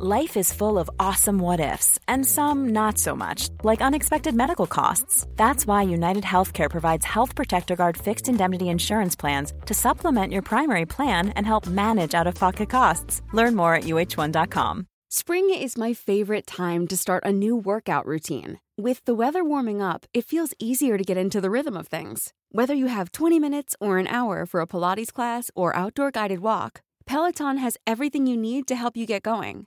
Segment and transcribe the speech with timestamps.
[0.00, 4.68] Life is full of awesome what ifs, and some not so much, like unexpected medical
[4.68, 5.26] costs.
[5.34, 10.42] That's why United Healthcare provides Health Protector Guard fixed indemnity insurance plans to supplement your
[10.42, 13.22] primary plan and help manage out of pocket costs.
[13.32, 14.86] Learn more at uh1.com.
[15.10, 18.60] Spring is my favorite time to start a new workout routine.
[18.76, 22.32] With the weather warming up, it feels easier to get into the rhythm of things.
[22.52, 26.38] Whether you have 20 minutes or an hour for a Pilates class or outdoor guided
[26.38, 29.66] walk, Peloton has everything you need to help you get going.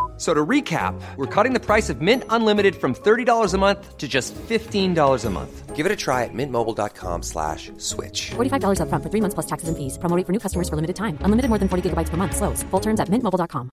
[0.21, 3.97] F- So to recap, we're cutting the price of Mint Unlimited from $30 a month
[3.97, 5.75] to just $15 a month.
[5.75, 8.29] Give it a try at mintmobile.com slash switch.
[8.37, 9.97] $45 upfront for three months plus taxes and fees.
[9.97, 11.17] Promo rate for new customers for limited time.
[11.25, 12.35] Unlimited more than 40 gigabytes per month.
[12.35, 12.61] Slows.
[12.69, 13.69] Full terms at mintmobile.com.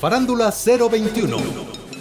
[0.00, 1.36] Farándula 021,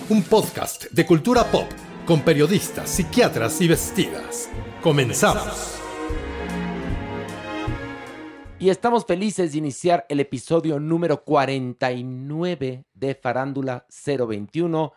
[0.10, 1.66] un podcast de cultura pop
[2.06, 4.50] con periodistas, psiquiatras y vestidas.
[4.84, 5.80] Comenzamos.
[8.60, 14.94] Y estamos felices de iniciar el episodio número 49 de Farándula 021.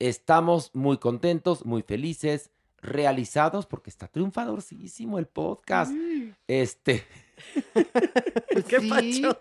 [0.00, 2.50] Estamos muy contentos, muy felices,
[2.82, 5.92] realizados porque está triunfadorcísimo el podcast.
[6.48, 7.04] Este,
[8.68, 9.38] ¿Qué pacho?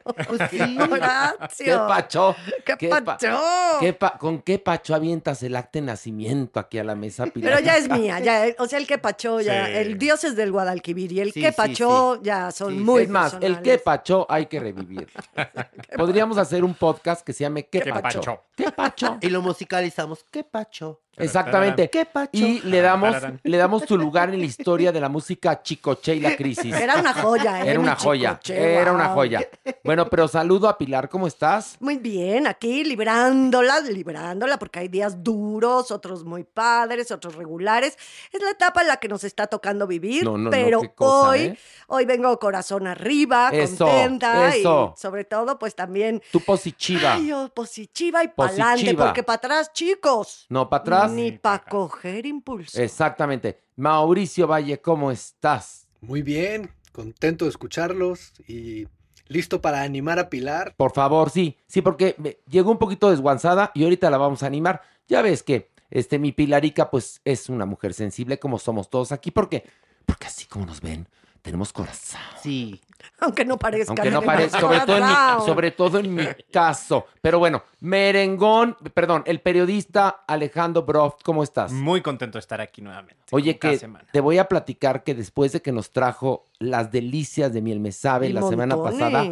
[0.92, 1.66] Horacio.
[1.66, 2.36] ¿qué pacho?
[2.78, 3.38] ¿Qué pa- pacho?
[3.80, 7.54] qué pa- ¿Con qué pacho avientas el acta de nacimiento aquí a la mesa, Pilar?
[7.54, 9.72] Pero ya es mía, ya, o sea, el que pachó, ya, Sí.
[9.76, 13.10] el dios es del Guadalquivir y el Sí, que sí, pachó ya son muy es
[13.10, 15.08] más, el que pacho hay que revivir.
[15.98, 18.20] Podríamos hacer un podcast que se llame ¿Qué, ¿Qué pacho?
[18.20, 18.44] pacho?
[18.56, 19.18] ¿Qué pacho?
[19.22, 20.26] Y lo musicalizamos.
[20.30, 21.00] ¿Qué pacho?
[21.16, 21.90] Exactamente.
[21.92, 22.30] ¿Qué pacho?
[22.34, 26.20] Y le damos, le damos su lugar en la historia de la música chicoche y
[26.20, 26.74] la crisis.
[26.76, 27.70] Era una joya, ¿eh?
[27.70, 29.48] Era mi una joya, era una joya.
[29.84, 31.76] Bueno, pero saludo a Pilar, ¿cómo estás?
[31.82, 37.98] Muy bien, aquí librándola, librándola, porque hay días duros, otros muy padres, otros regulares.
[38.32, 41.30] Es la etapa en la que nos está tocando vivir, No, no, no, pero cosa,
[41.30, 41.58] hoy, ¿eh?
[41.88, 44.94] hoy vengo corazón arriba, Eso, contenta eso.
[44.96, 47.16] y sobre todo, pues también, Tu positiva.
[47.16, 51.12] ay, oh, positiva y pa'lante, porque para atrás, chicos, No, para atrás.
[51.12, 52.82] ni para coger impulso.
[52.82, 53.60] Exactamente.
[53.76, 55.88] Mauricio Valle, ¿cómo estás?
[56.00, 58.88] Muy bien, contento de escucharlos y
[59.28, 60.74] listo para animar a Pilar.
[60.78, 62.16] Por favor, sí, sí, porque
[62.48, 64.82] llegó un poquito desguanzada y ahorita la vamos a animar.
[65.08, 69.32] Ya ves que este mi Pilarica, pues, es una mujer sensible como somos todos aquí,
[69.32, 69.64] porque,
[70.06, 71.08] porque así como nos ven,
[71.44, 72.22] tenemos corazón.
[72.42, 72.82] Sí.
[73.20, 73.92] Aunque no parezca.
[73.92, 77.06] Aunque no parezca, sobre todo, en mi, sobre todo en mi caso.
[77.22, 81.72] Pero bueno, merengón, perdón, el periodista Alejandro Broft, ¿cómo estás?
[81.72, 83.18] Muy contento de estar aquí nuevamente.
[83.32, 84.08] Oye, que semana.
[84.12, 87.92] te voy a platicar que después de que nos trajo las delicias de miel me
[87.92, 89.26] sabe Y la semana pasada,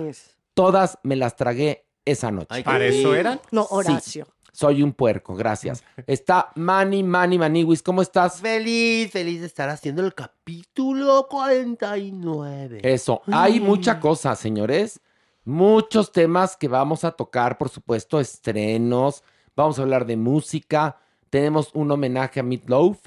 [0.54, 2.48] todas me las tragué esa noche.
[2.50, 3.40] Ay, ¿Para eso eran?
[3.52, 3.68] No,
[4.02, 4.22] Sí.
[4.52, 5.84] Soy un puerco, gracias.
[6.08, 8.42] Está Manny, Manny, Maniwis, ¿cómo estás?
[8.42, 12.82] Feliz, feliz de estar haciendo el capítulo 49.
[12.84, 15.00] Eso, hay mucha cosa, señores.
[15.44, 19.24] Muchos temas que vamos a tocar, por supuesto, estrenos.
[19.56, 20.98] Vamos a hablar de música.
[21.30, 23.00] Tenemos un homenaje a Meatloaf,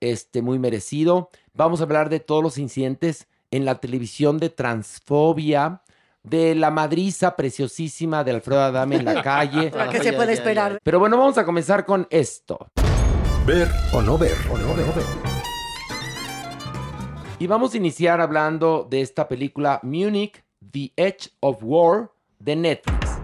[0.00, 1.30] este muy merecido.
[1.54, 5.82] Vamos a hablar de todos los incidentes en la televisión de transfobia,
[6.22, 9.72] de la madriza preciosísima de Alfredo Adame en la calle.
[9.90, 10.78] ¿Qué se puede esperar?
[10.82, 12.58] Pero bueno, vamos a comenzar con esto.
[13.46, 14.36] Ver o no ver.
[14.52, 14.86] O no ver.
[17.38, 23.18] Y vamos a iniciar hablando de esta película Munich, The Edge of War de Netflix.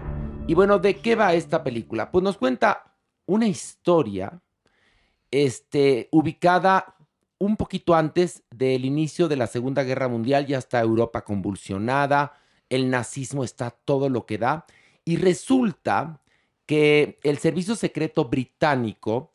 [0.47, 2.09] Y bueno, ¿de qué va esta película?
[2.09, 2.95] Pues nos cuenta
[3.27, 4.41] una historia
[5.29, 6.95] este, ubicada
[7.37, 12.33] un poquito antes del inicio de la Segunda Guerra Mundial, ya está Europa convulsionada,
[12.69, 14.65] el nazismo está todo lo que da,
[15.05, 16.21] y resulta
[16.65, 19.31] que el servicio secreto británico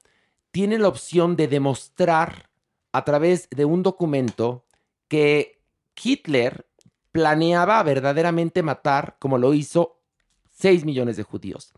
[0.50, 2.50] tiene la opción de demostrar
[2.92, 4.66] a través de un documento
[5.08, 5.62] que
[6.00, 6.66] Hitler
[7.10, 9.98] planeaba verdaderamente matar, como lo hizo,
[10.50, 11.72] 6 millones de judíos.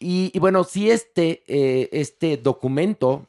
[0.00, 3.26] Y, bueno, si este, eh, este documento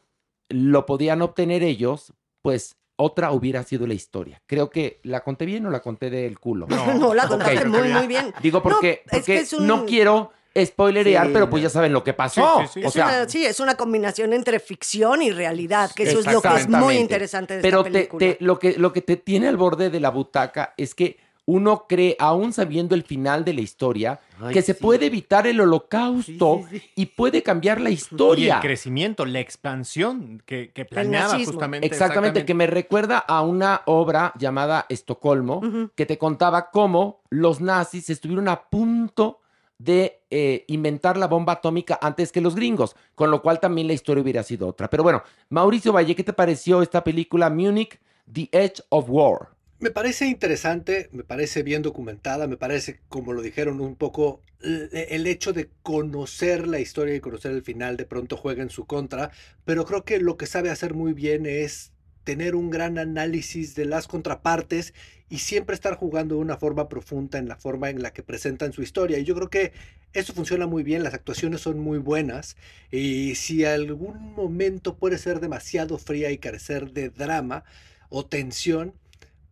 [0.50, 4.42] lo podían obtener ellos, pues otra hubiera sido la historia.
[4.46, 6.68] Creo que la conté bien o la conté del culo.
[6.68, 7.66] No, la contaste Ok.
[7.68, 8.34] muy, muy bien.
[8.42, 10.32] Digo porque, No, es porque que es un- no quiero
[10.66, 11.70] spoilerear, Sí, pero pues no.
[11.70, 12.60] ya saben lo que pasó.
[12.62, 12.84] Sí, sí, sí.
[12.86, 16.26] O Es sea, una- sí, es una combinación entre ficción y realidad, que eso es
[16.32, 18.20] lo que es muy interesante de Pero esta te- película.
[18.20, 21.18] te- lo, que, lo que te tiene al borde de la butaca es que
[21.52, 24.80] uno cree, aún sabiendo el final de la historia, Ay, que se sí.
[24.82, 26.92] puede evitar el holocausto Sí, sí, sí.
[26.96, 28.56] y puede cambiar la Y historia.
[28.58, 31.88] el crecimiento, la expansión que, que planeaba justamente.
[31.88, 35.62] Exactamente, que me recuerda a una obra llamada Estocolmo,
[35.96, 39.40] que te contaba cómo los nazis estuvieron a punto
[39.80, 43.94] de eh, inventar la bomba atómica antes que los gringos, con lo cual también la
[43.94, 44.88] historia hubiera sido otra.
[44.90, 48.00] Pero bueno, Mauricio Valle, ¿qué te pareció esta película Munich,
[48.32, 49.50] The Edge of War?
[49.80, 54.90] Me parece interesante, me parece bien documentada, me parece, como lo dijeron, un poco el,
[54.92, 58.86] el hecho de conocer la historia y conocer el final de pronto juega en su
[58.86, 59.32] contra,
[59.64, 61.94] pero creo que lo que sabe hacer muy bien es
[62.26, 64.94] tener un gran análisis de las contrapartes
[65.30, 68.74] y siempre estar jugando de una forma profunda en la forma en la que presentan
[68.74, 69.18] su historia.
[69.18, 69.72] Y yo creo que
[70.12, 72.58] eso funciona muy bien, las actuaciones son muy buenas
[72.92, 77.64] y si algún momento puede ser demasiado fría y carecer de drama
[78.10, 78.94] o tensión,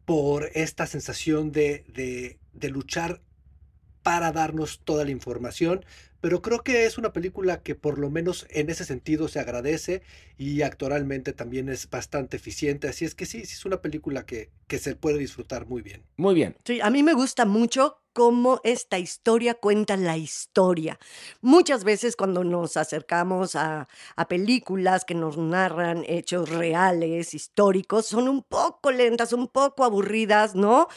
[0.07, 3.19] por esta sensación de, de, de, luchar
[4.03, 5.83] para darnos toda la información.
[6.21, 10.03] Pero creo que es una película que por lo menos en ese sentido se agradece
[10.37, 12.87] y actoralmente también es bastante eficiente.
[12.87, 16.05] Así es que sí, sí es una película que, que se puede disfrutar muy bien.
[16.15, 16.55] Muy bien.
[16.63, 20.97] Sí, a mí me gusta mucho cómo esta historia cuenta la historia.
[21.41, 23.87] Muchas veces cuando nos acercamos a,
[24.27, 30.87] películas que nos narran hechos reales, históricos, son un poco lentas, un poco aburridas, ¿no?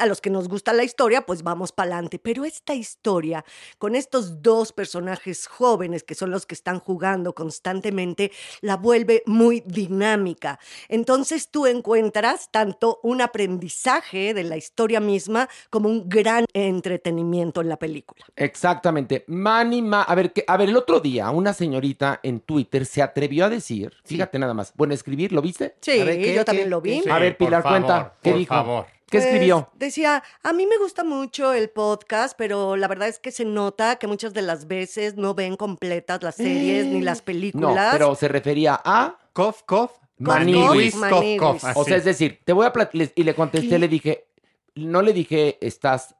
[0.00, 2.18] A los que nos gusta la historia, pues vamos para adelante.
[2.18, 3.44] Pero esta historia,
[3.76, 8.32] con estos dos personajes jóvenes que son los que están jugando constantemente,
[8.62, 10.58] la vuelve muy dinámica.
[10.88, 17.68] Entonces tú encuentras tanto un aprendizaje de la historia misma como un gran entretenimiento en
[17.68, 18.24] la película.
[18.36, 19.24] Exactamente.
[19.26, 23.02] Manny Ma, a ver, que, a ver, el otro día una señorita en Twitter se
[23.02, 24.14] atrevió a decir, sí.
[24.14, 25.76] fíjate nada más, bueno, escribir, ¿lo viste?
[25.80, 27.00] Sí, a ver, ¿qué, yo también qué, lo vi.
[27.02, 28.54] Sí, a ver, Pilar, favor, cuenta, ¿qué por dijo?
[28.54, 28.86] favor.
[29.12, 29.68] ¿Qué pues, escribió?
[29.74, 33.96] Decía, a mí me gusta mucho el podcast, pero la verdad es que se nota
[33.96, 37.92] que muchas de las veces no ven completas las series ni las películas.
[37.92, 39.18] No, pero se refería a...
[39.34, 39.92] Cof, cof.
[40.18, 41.76] Maniwis, cof, cof.
[41.76, 43.78] O sea, es decir, te voy a platicar, y le contesté, ¿Qué?
[43.78, 44.26] le dije,
[44.74, 46.14] no le dije, estás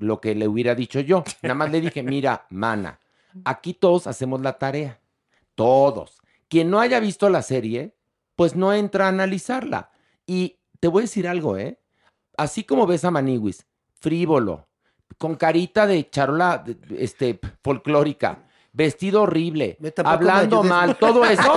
[0.00, 1.24] lo que le hubiera dicho yo.
[1.42, 3.00] Nada más le dije, mira, mana,
[3.44, 5.00] aquí todos hacemos la tarea.
[5.54, 6.18] Todos.
[6.48, 7.94] Quien no haya visto la serie,
[8.36, 9.90] pues no entra a analizarla.
[10.26, 11.80] Y te voy a decir algo, ¿eh?
[12.36, 14.68] Así como ves a Maniwis, frívolo,
[15.18, 16.64] con carita de charola
[16.96, 21.52] este, folclórica, vestido horrible, hablando mal, todo eso,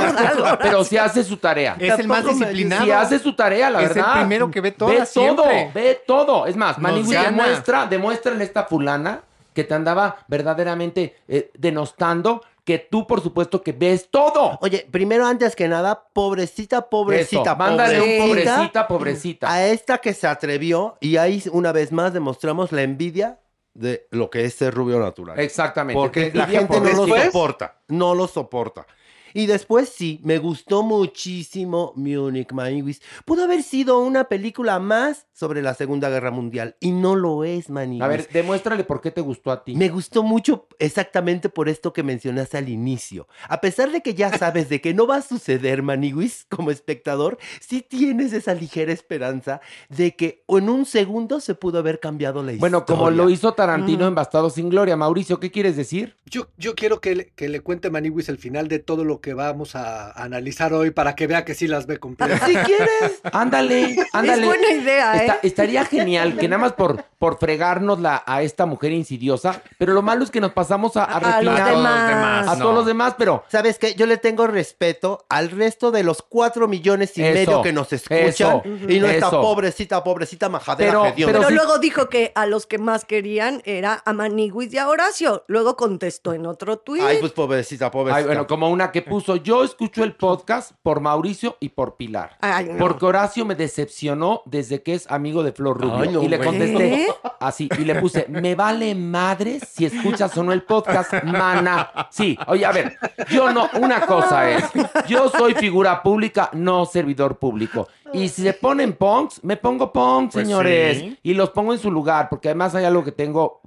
[0.62, 1.75] pero si hace su tarea.
[1.80, 2.86] Es el más disciplinado.
[2.86, 4.10] Si hace su tarea, la es verdad.
[4.10, 4.90] Es el primero que ve todo.
[4.90, 5.44] Ve todo,
[5.74, 6.46] ve todo.
[6.48, 7.30] Es más, gana.
[7.30, 9.22] demuestra, demuestra en esta fulana
[9.54, 14.58] que te andaba verdaderamente eh, denostando que tú, por supuesto, que ves todo.
[14.62, 19.52] Oye, primero, antes que nada, pobrecita, pobrecita, Eso, mándale pobrecita, un pobrecita, pobrecita.
[19.52, 23.40] A esta que se atrevió, y ahí una vez más demostramos la envidia
[23.73, 25.39] de lo que es ser rubio natural.
[25.39, 26.00] Exactamente.
[26.00, 28.85] Porque la gente no lo soporta, no lo soporta.
[29.33, 33.01] Y después sí, me gustó muchísimo Munich Maniwis.
[33.25, 37.69] Pudo haber sido una película más sobre la Segunda Guerra Mundial y no lo es,
[37.69, 38.01] Maniwis.
[38.01, 39.75] A ver, demuéstrale por qué te gustó a ti.
[39.75, 43.28] Me gustó mucho exactamente por esto que mencionaste al inicio.
[43.48, 47.38] A pesar de que ya sabes de que no va a suceder, Maniwis, como espectador,
[47.60, 52.54] sí tienes esa ligera esperanza de que en un segundo se pudo haber cambiado la
[52.54, 52.60] historia.
[52.60, 54.07] Bueno, como lo hizo Tarantino mm.
[54.07, 54.95] en Bastardo sin Gloria.
[54.95, 56.18] Mauricio, ¿qué quieres decir?
[56.25, 59.33] Yo, yo quiero que le, que le cuente Maniwis el final de todo lo que
[59.33, 62.41] vamos a, a analizar hoy para que vea que sí las ve completas.
[62.45, 63.21] Si quieres.
[63.31, 64.41] Ándale, ándale.
[64.41, 65.19] Es buena idea, ¿eh?
[65.21, 70.01] Está, estaría genial que nada más por, por fregárnosla a esta mujer insidiosa, pero lo
[70.01, 72.48] malo es que nos pasamos a, a, a refinar los demás.
[72.48, 72.62] a no.
[72.63, 73.93] todos los demás, pero ¿Sabes qué?
[73.96, 77.91] Yo le tengo respeto al resto de los cuatro millones y Eso, medio que nos
[77.93, 78.27] escuchan.
[78.27, 81.31] eso, y no esta pobrecita, pobrecita majadera Pero-.
[81.31, 81.53] Pero sí.
[81.53, 85.43] luego dijo que a los que más querían era a Maniguis y a Horacio.
[85.48, 87.03] Luego contestó en otro tuit.
[87.03, 88.17] Ay, pues pobrecita, pobrecita.
[88.17, 92.38] Ay, bueno, como una que puso, yo escucho el podcast por Mauricio y por Pilar.
[92.39, 92.77] Ay, no.
[92.77, 95.98] Porque Horacio me decepcionó desde que es amigo de Flor Rubio.
[95.98, 97.08] Ay, no, y le contesté ¿Qué?
[97.41, 102.08] así, y le puse, me vale madre si escuchas o no el podcast, mana.
[102.10, 102.98] Sí, oye, a ver,
[103.30, 104.63] yo no, una cosa es,
[105.08, 107.89] yo soy figura pública, no servidor público.
[108.13, 110.98] Y si se ponen punks, me pongo punks, Pues señores.
[111.00, 111.20] sí.
[111.24, 113.62] Y los pongo en su lugar, porque además hay algo que tengo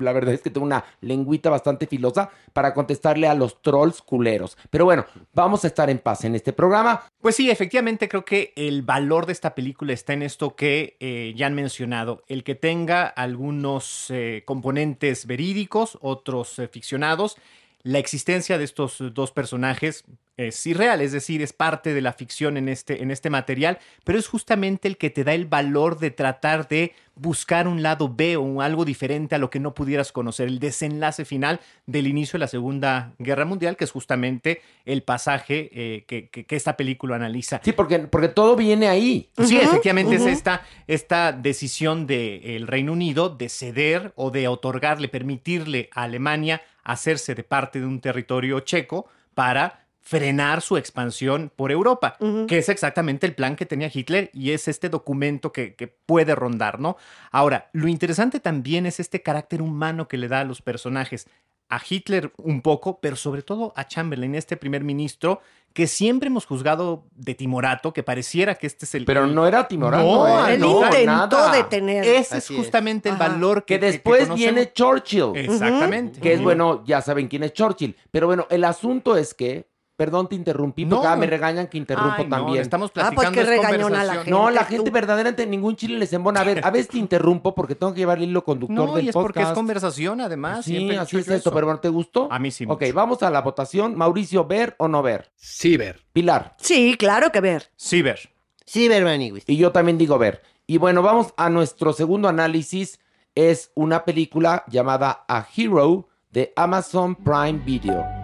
[0.00, 4.56] la verdad es que tengo una lengüita bastante filosa para contestarle a los trolls culeros.
[4.70, 7.02] Pero bueno, vamos a estar en paz en este programa.
[7.20, 11.34] Pues sí, efectivamente creo que el valor de esta película está en esto que eh,
[11.36, 17.36] ya han mencionado, el que tenga algunos eh, componentes verídicos, otros eh, ficcionados,
[17.82, 20.04] la existencia de estos dos personajes
[20.36, 24.18] es irreal, es decir, es parte de la ficción en este, en este material, pero
[24.18, 28.38] es justamente el que te da el valor de tratar de buscar un lado B
[28.38, 32.40] o algo diferente a lo que no pudieras conocer, el desenlace final del inicio de
[32.40, 37.16] la Segunda Guerra Mundial, que es justamente el pasaje eh, que, que- que esta película
[37.16, 37.60] analiza.
[37.62, 39.28] Sí, porque, porque todo viene ahí.
[39.44, 45.90] Sí, efectivamente es esta, esta decisión del Reino Unido de ceder o de otorgarle, permitirle
[45.94, 52.16] a Alemania hacerse de parte de un territorio checo para frenar su expansión por Europa,
[52.48, 56.34] que es exactamente el plan que tenía Hitler y es este documento que, que puede
[56.34, 56.96] rondar, ¿no?
[57.30, 61.26] Ahora, lo interesante también es este carácter humano que le da a los personajes.
[61.68, 65.40] A Hitler un poco, pero sobre todo a Chamberlain, este primer ministro
[65.72, 69.04] que siempre hemos juzgado de timorato, que pareciera que este es el...
[69.04, 70.54] Pero no era timorato, No, ¿eh?
[70.54, 71.06] Él No, intentó
[71.38, 71.52] nada.
[71.52, 72.02] detener.
[72.02, 72.58] Ese es Así es.
[72.58, 74.38] justamente el valor Que que, después conocemos.
[74.38, 75.30] viene Churchill.
[75.36, 76.18] Exactamente.
[76.18, 77.94] Que es bueno, ya saben quién es Churchill.
[78.10, 79.69] Pero bueno, el asunto es que,
[80.00, 81.12] perdón, te interrumpí, porque No.
[81.12, 82.62] ah, me regañan que interrumpo Ay, no, también.
[82.62, 83.34] estamos Ah, pues platicando.
[83.34, 84.30] qué es regañón a la gente.
[84.30, 84.68] No, la tú.
[84.72, 86.40] gente verdaderamente ningún chile les embona.
[86.40, 89.04] A ver, a veces te interrumpo porque tengo que llevar el hilo conductor No, del
[89.04, 90.64] y es porque es conversación, además.
[90.64, 92.28] Sí, siempre así es esto, pero bueno, ¿te gustó?
[92.32, 92.94] A mí sí Ok, mucho.
[92.94, 93.94] vamos a la votación.
[93.94, 95.30] Mauricio, ¿ver o no ver?
[95.36, 96.00] Sí, ver.
[96.14, 96.54] Pilar.
[96.58, 97.70] Sí, claro que ver.
[97.76, 98.20] Sí, ver.
[98.64, 99.44] Sí, Bermaniguis.
[99.48, 100.40] Y yo también digo ver.
[100.66, 103.00] Y bueno, vamos a nuestro segundo análisis.
[103.34, 108.19] Es una película llamada A Hero de Amazon Prime Video.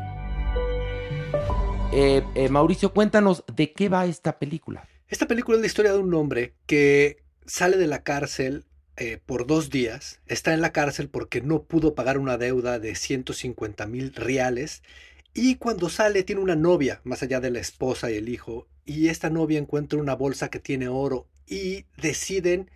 [1.98, 4.86] Eh, eh, Mauricio, cuéntanos de qué va esta película.
[5.08, 8.66] Esta película es la historia de un hombre que sale de la cárcel
[8.98, 10.20] eh, por dos días.
[10.26, 14.82] Está en la cárcel porque no pudo pagar una deuda de 150 mil reales.
[15.32, 18.68] Y cuando sale tiene una novia, más allá de la esposa y el hijo.
[18.84, 22.70] Y esta novia encuentra una bolsa que tiene oro y deciden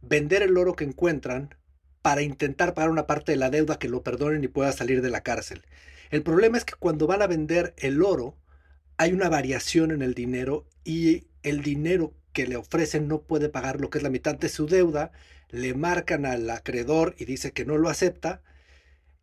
[0.00, 1.56] vender el oro que encuentran
[2.02, 5.10] para intentar pagar una parte de la deuda que lo perdonen y pueda salir de
[5.10, 5.64] la cárcel.
[6.12, 8.36] El problema es que cuando van a vender el oro,
[9.00, 13.80] hay una variación en el dinero y el dinero que le ofrecen no puede pagar
[13.80, 15.10] lo que es la mitad de su deuda,
[15.48, 18.42] le marcan al acreedor y dice que no lo acepta,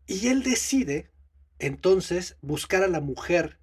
[0.07, 1.12] y él decide
[1.60, 3.60] entonces buscar a la mujer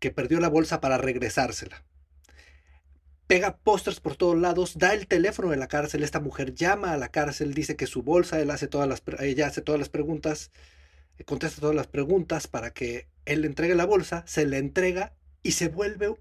[0.00, 1.84] que perdió la bolsa para regresársela.
[3.28, 6.98] Pega pósters por todos lados, da el teléfono de la cárcel, esta mujer llama a
[6.98, 10.50] la cárcel, dice que su bolsa, él hace todas las, ella hace todas las preguntas,
[11.24, 15.12] contesta todas las preguntas para que él le entregue la bolsa, se le entrega
[15.46, 16.12] y se vuelve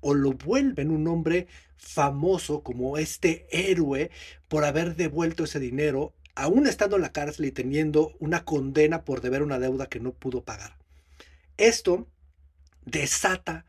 [0.00, 1.46] o lo vuelven un hombre
[1.78, 4.10] famoso como este héroe
[4.46, 9.22] por haber devuelto ese dinero, aún estando en la cárcel y teniendo una condena por
[9.22, 10.76] deber una deuda que no pudo pagar.
[11.56, 12.06] Esto
[12.84, 13.64] desata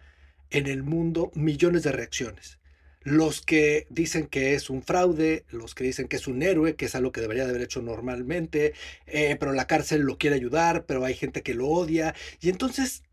[0.49, 2.59] en el mundo millones de reacciones.
[3.01, 6.85] Los que dicen que es un fraude, los que dicen que es un héroe, que
[6.85, 8.73] es algo que debería de haber hecho normalmente,
[9.07, 12.13] eh, pero la cárcel lo quiere ayudar, pero hay gente que lo odia.
[12.41, 13.03] Y entonces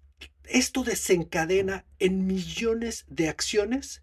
[0.49, 4.03] esto desencadena en millones de acciones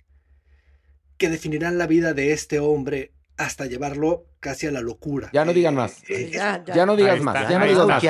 [1.17, 5.29] que definirán la vida de este hombre hasta llevarlo casi a la locura.
[5.33, 6.03] Ya no digan más.
[6.09, 6.75] eh, Ya, ya.
[6.75, 7.49] Ya no digas más.
[7.49, 8.03] Ya no digas más.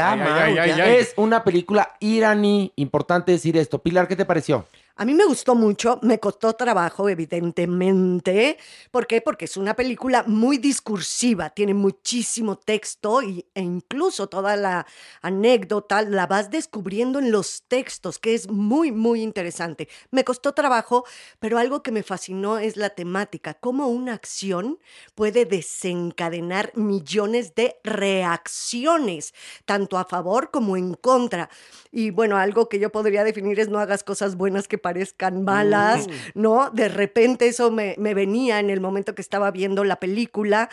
[1.00, 2.74] Es una película iraní.
[2.75, 3.82] Importante decir esto.
[3.82, 4.66] Pilar, ¿qué te pareció?
[4.96, 8.60] A mí me gustó mucho, me costó trabajo, evidentemente.
[8.92, 9.22] ¿Por qué?
[9.22, 14.86] Porque es una película muy discursiva, tiene muchísimo texto y, e incluso toda la
[15.24, 19.90] anécdota la vas descubriendo en los textos, que es muy, muy interesante.
[20.12, 21.06] Me costó trabajo,
[21.40, 24.78] pero algo que me fascinó es la temática, cómo una acción
[25.16, 29.34] puede desencadenar millones de reacciones,
[29.66, 31.50] tanto a favor como en contra.
[31.92, 36.08] Y bueno, algo que yo podría definir es no hagas cosas buenas que parezcan malas,
[36.36, 36.70] ¿no?
[36.70, 40.70] De repente eso me, me venía en el momento que estaba viendo la película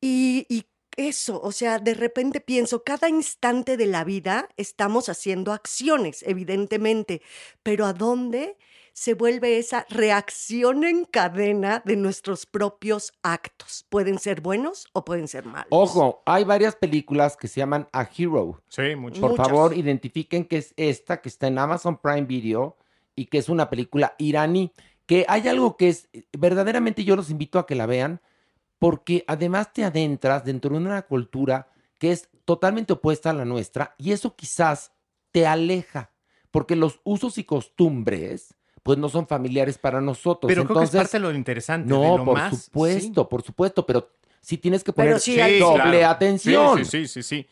[0.00, 0.64] y, y
[0.96, 7.22] eso, o sea, de repente pienso, cada instante de la vida estamos haciendo acciones, evidentemente,
[7.62, 8.56] pero ¿a dónde?
[8.98, 13.86] se vuelve esa reacción en cadena de nuestros propios actos.
[13.90, 15.68] Pueden ser buenos o pueden ser malos.
[15.70, 18.60] Ojo, hay varias películas que se llaman A Hero.
[18.66, 19.20] Sí, mucho.
[19.20, 19.46] Por Muchas.
[19.46, 22.76] favor, identifiquen que es esta, que está en Amazon Prime Video
[23.18, 24.72] y que es una película iraní.
[25.06, 26.08] Que hay algo que es,
[26.38, 28.20] verdaderamente yo los invito a que la vean,
[28.78, 33.94] porque además te adentras dentro de una cultura que es totalmente opuesta a la nuestra
[33.98, 34.92] y eso quizás
[35.32, 36.12] te aleja,
[36.50, 40.48] porque los usos y costumbres pues no son familiares para nosotros.
[40.48, 41.92] Pero creo que es Entonces, parte de lo interesante.
[41.92, 44.08] de no, lo por más, supuesto, por supuesto, pero
[44.40, 46.06] sí tienes que poner sí doble claro.
[46.06, 46.78] atención.
[46.78, 47.46] Sí, sí, sí, sí, sí.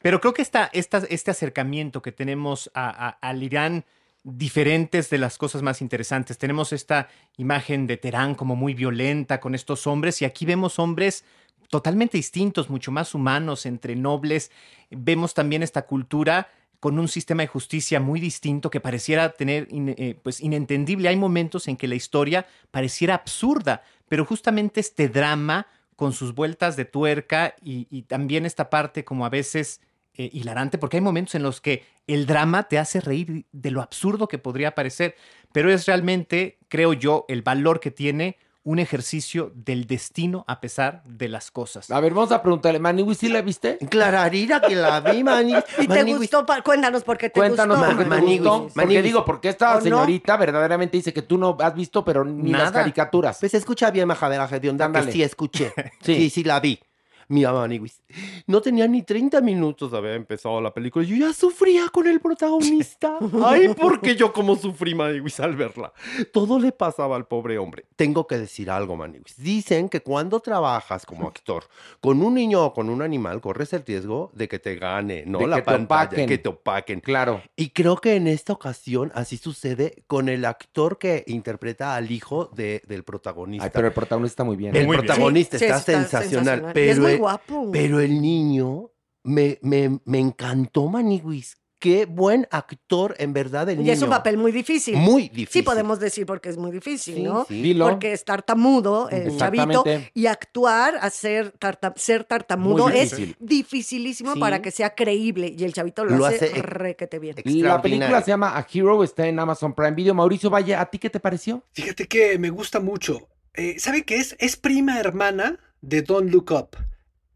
[0.00, 3.84] Pero creo que esta, esta- este acercamiento que tenemos a- a- al Irán
[4.24, 6.38] diferentes de las cosas más interesantes.
[6.38, 11.24] Tenemos esta imagen de Teherán como muy violenta con estos hombres y aquí vemos hombres
[11.68, 14.50] totalmente distintos, mucho más humanos, entre nobles.
[14.90, 16.48] Vemos también esta cultura
[16.80, 21.08] con un sistema de justicia muy distinto que pareciera tener eh, pues inentendible.
[21.08, 26.76] Hay momentos en que la historia pareciera absurda, pero justamente este drama con sus vueltas
[26.76, 29.80] de tuerca y también esta parte como a veces
[30.18, 33.80] eh, hilarante, porque hay momentos en los que el drama te hace reír de lo
[33.80, 35.14] absurdo que podría parecer,
[35.52, 41.02] pero es realmente, creo yo, el valor que tiene un ejercicio del destino a pesar
[41.06, 41.90] de las cosas.
[41.90, 43.78] A ver, vamos a preguntarle, Maniwis, ¿sí la viste?
[43.88, 45.64] Clararira que la vi, Maniwis.
[45.78, 46.30] ¿Y te Maniwis.
[46.30, 46.44] gustó?
[46.62, 47.90] Cuéntanos por qué te Cuéntanos gustó.
[47.90, 48.72] por qué te Maniwis.
[48.74, 52.70] Porque digo, porque esta señorita verdaderamente dice que tú no has visto, pero ni las
[52.70, 53.38] caricaturas.
[53.40, 55.06] Pues escucha bien, Majadera de onda, Ándale.
[55.06, 55.72] que sí escuché.
[56.02, 56.14] Sí.
[56.16, 56.30] sí.
[56.30, 56.78] sí, la vi.
[57.28, 58.00] Mira, Maniwis.
[58.46, 61.04] No tenía ni 30 minutos de haber empezado la película.
[61.04, 63.18] Yo ya sufría con el protagonista.
[63.44, 65.92] Ay, porque yo como sufrí, Maniwis, al verla.
[66.32, 67.84] Todo le pasaba al pobre hombre.
[67.96, 69.36] Tengo que decir algo, Maniwis.
[69.36, 71.64] Dicen que cuando trabajas como actor
[72.00, 75.38] con un niño o con un animal, corres el riesgo de que te gane, ¿no?
[75.38, 76.26] De la que te pantalla, opaquen.
[76.28, 77.00] que te opaquen.
[77.00, 77.42] Claro.
[77.56, 82.46] Y creo que en esta ocasión así sucede con el actor que interpreta al hijo
[82.54, 83.64] de- del protagonista.
[83.66, 84.74] Ay, pero el protagonista está muy bien.
[84.74, 85.06] el Muy bien.
[85.06, 87.70] protagonista Sí, sí, está, sensacional, Pero, es muy guapo.
[87.72, 88.90] pero el niño
[89.24, 91.56] me, me, me encantó, Maniwis.
[91.80, 93.92] Qué buen actor, en verdad, el Y niño.
[93.92, 94.96] es un papel muy difícil.
[94.96, 95.62] Muy Sí difícil.
[95.64, 97.44] podemos decir porque es muy difícil, Sí, ¿no?
[97.46, 97.62] sí.
[97.62, 97.88] Dilo.
[97.88, 104.40] Porque es tartamudo, el chavito, y actuar, hacer tarta- ser tartamudo es dificilísimo Sí.
[104.40, 107.36] para que sea creíble y el chavito lo, Lo hace, hace requete bien.
[107.44, 110.14] La película se llama A Hero, está en Amazon Prime Video.
[110.14, 111.62] Mauricio Valle, ¿a ti qué te pareció?
[111.74, 113.28] Fíjate que me gusta mucho.
[113.54, 114.34] Eh, ¿Sabe qué es?
[114.40, 116.76] Es prima hermana de Don't Look Up.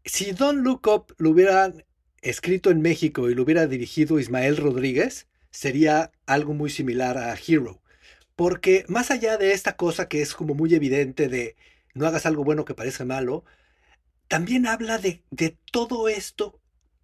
[0.05, 1.85] Si Don't Look Up lo hubieran
[2.21, 7.81] escrito en México y lo hubiera dirigido Ismael Rodríguez, sería algo muy similar a Hero.
[8.35, 11.55] Porque más allá de esta cosa que es como muy evidente de
[11.93, 13.45] no hagas algo bueno que parezca malo,
[14.27, 16.59] también habla de, de todo esto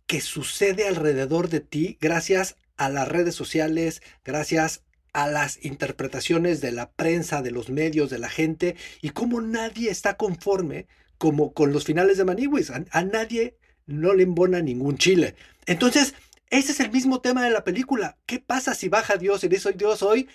[0.06, 6.72] que sucede alrededor de ti gracias a las redes sociales, gracias a las interpretaciones de
[6.74, 10.88] la prensa, de los medios, de la gente, y cómo nadie está conforme
[11.20, 12.72] como con los finales de Maniwis.
[12.72, 15.36] A, nadie no le embona ningún chile.
[15.68, 16.16] Entonces,
[16.50, 18.18] ese es el mismo tema de la película.
[18.26, 20.28] ¿Qué pasa si baja Dios y dice soy Dios hoy?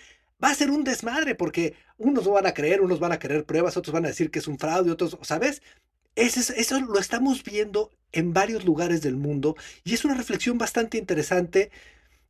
[0.42, 3.44] Va a ser un desmadre porque unos no van a creer, unos van a querer
[3.46, 5.62] pruebas, otros van a decir que es un fraude, otros, ¿sabes?
[6.16, 10.58] Ese es- eso lo estamos viendo en varios lugares del mundo y es una reflexión
[10.58, 11.70] bastante interesante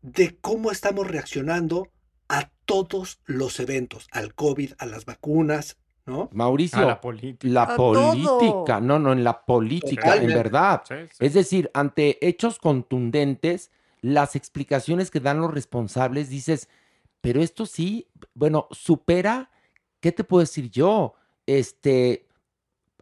[0.02, 1.90] de cómo estamos reaccionando
[2.28, 6.28] a todos los eventos, al COVID, a las vacunas, ¿no?
[6.32, 7.52] Mauricio, A la política.
[7.52, 7.92] la A todo.
[7.92, 10.82] política, no, no, en la política, en verdad.
[10.86, 11.24] Sí, sí.
[11.24, 16.68] Es decir, ante hechos contundentes, las explicaciones que dan los responsables, dices,
[17.20, 19.50] pero esto sí, bueno, supera,
[20.00, 21.14] ¿qué te puedo decir yo?
[21.46, 22.26] Este,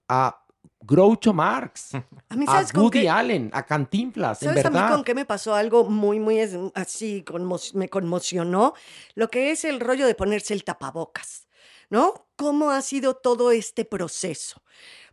[0.09, 0.39] a
[0.81, 1.91] Groucho Marx,
[2.29, 3.11] A mí, a ¿sabes con Woody qué?
[3.11, 4.91] Allen, a Cantinflas, en ¿Sabes a mí verdad.
[4.91, 6.41] con qué me pasó algo muy, muy
[6.75, 8.75] así, conmo- me conmocionó?
[9.15, 11.47] Lo que es el rollo de ponerse el tapabocas,
[11.93, 12.27] ¿no?
[12.37, 14.63] ¿Cómo ha sido todo este proceso?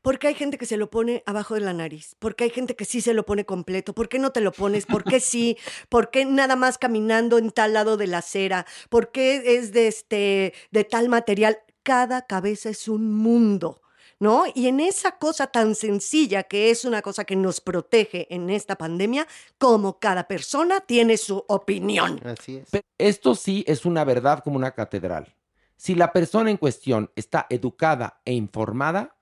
[0.01, 2.85] Porque hay gente que se lo pone abajo de la nariz, porque hay gente que
[2.85, 4.85] sí se lo pone completo, ¿por qué no te lo pones?
[4.85, 5.57] ¿Por qué sí?
[5.89, 8.65] ¿Por qué nada más caminando en tal lado de la acera?
[8.87, 11.59] ¿Por qué es de, este, de tal material?
[11.83, 13.81] Cada cabeza es un mundo.
[14.21, 14.43] ¿no?
[14.53, 18.77] Y en esa cosa tan sencilla que es una cosa que nos protege en esta
[18.77, 19.25] pandemia,
[19.57, 22.19] como cada persona tiene su opinión.
[22.25, 22.69] Así es.
[22.97, 25.33] Esto sí es una verdad como una catedral.
[25.79, 29.15] Si la persona en cuestión está educada e informada,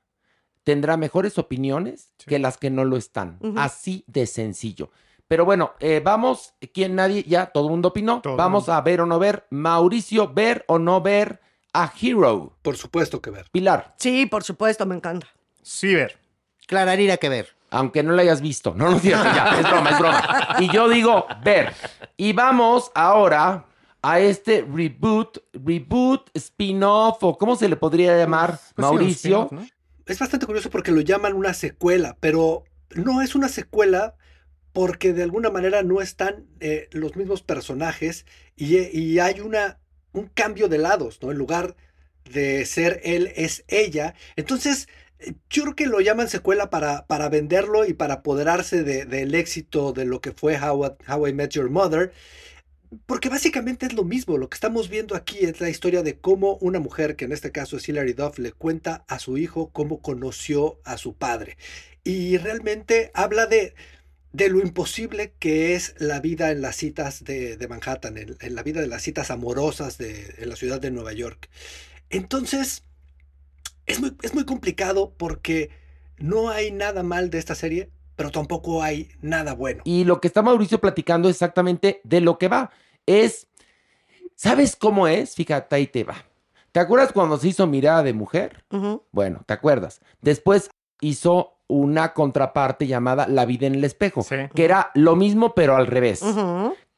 [0.63, 3.37] tendrá mejores opiniones que las que no lo están.
[3.55, 4.89] Así de sencillo.
[5.27, 7.21] Pero bueno, eh, vamos, ¿quién nadie?
[7.27, 8.21] Ya todo el mundo opinó.
[8.21, 8.73] Todo vamos mundo.
[8.73, 9.45] a ver o no ver.
[9.51, 11.41] Mauricio, ver o no ver
[11.73, 12.57] a Hero.
[12.63, 13.45] Por supuesto que ver.
[13.51, 15.27] Pilar, Sí, por supuesto, me encanta.
[15.61, 16.17] Sí, ver.
[16.65, 17.49] Clararira que ver.
[17.69, 18.73] aunque no la hayas visto.
[18.75, 20.47] No, no cierto, ya, es broma, es broma.
[20.59, 21.71] Y yo digo, ver.
[22.17, 23.65] Y vamos ahora
[24.09, 29.49] a este reboot, reboot, spin-off, o ¿cómo se le podría llamar, Pues un Mauricio?
[30.05, 32.63] Es bastante curioso porque lo llaman una secuela, pero
[32.95, 34.15] no es una secuela
[34.71, 39.79] porque de alguna manera no están eh, los mismos personajes y, y hay una,
[40.13, 41.31] un cambio de lados, ¿no?
[41.31, 41.75] En lugar
[42.31, 44.13] de ser él, es ella.
[44.35, 44.87] Entonces,
[45.49, 49.91] yo creo que lo llaman secuela para, para venderlo y para apoderarse de- del éxito
[49.93, 52.13] de lo que fue How, I- How I Met Your Mother.
[53.05, 56.55] Porque básicamente es lo mismo, lo que estamos viendo aquí es la historia de cómo
[56.57, 60.01] una mujer, que en este caso es Hilary Duff, le cuenta a su hijo cómo
[60.01, 61.57] conoció a su padre.
[62.03, 63.75] Y realmente habla de,
[64.31, 68.55] de lo imposible que es la vida en las citas de, de Manhattan, en, en
[68.55, 71.49] la vida de las citas amorosas de, en la ciudad de Nueva York.
[72.09, 72.83] Entonces,
[73.85, 75.71] es muy, es muy complicado porque
[76.17, 79.81] no hay nada mal de esta serie, pero tampoco hay nada bueno.
[79.85, 82.71] Y lo que está Mauricio platicando es exactamente de lo que va.
[83.05, 83.47] Es,
[84.35, 85.35] ¿sabes cómo es?
[85.35, 86.15] Fíjate, ahí te va.
[86.73, 88.65] ¿Te acuerdas cuando se hizo Mirada de Mujer?
[89.11, 90.01] Bueno, ¿te acuerdas?
[90.21, 94.35] Después hizo una contraparte llamada La vida en el espejo, Sí.
[94.53, 96.21] que era lo mismo pero al revés.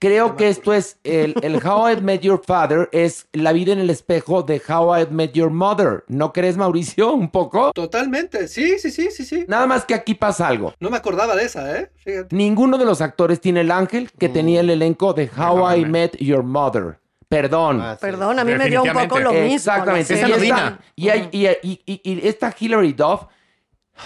[0.01, 3.79] Creo que esto es el, el How I Met Your Father es la vida en
[3.79, 6.05] el espejo de How I Met Your Mother.
[6.07, 7.11] ¿No crees, Mauricio?
[7.11, 7.73] Un poco.
[7.73, 9.43] Totalmente, sí, sí, sí, sí, sí.
[9.49, 10.73] Nada más que aquí pasa algo.
[10.79, 11.91] No me acordaba de esa, ¿eh?
[11.97, 12.33] Fíjate.
[12.33, 16.15] Ninguno de los actores tiene el ángel que tenía el elenco de How I Met
[16.17, 16.97] Your Mother.
[17.27, 17.81] Perdón.
[17.81, 17.99] Ah, sí.
[18.01, 19.53] Perdón, a mí me dio un poco lo mismo.
[19.55, 20.13] Exactamente.
[20.13, 23.23] Esa Y esta, y, hay- y, y- y- y esta Hilary Duff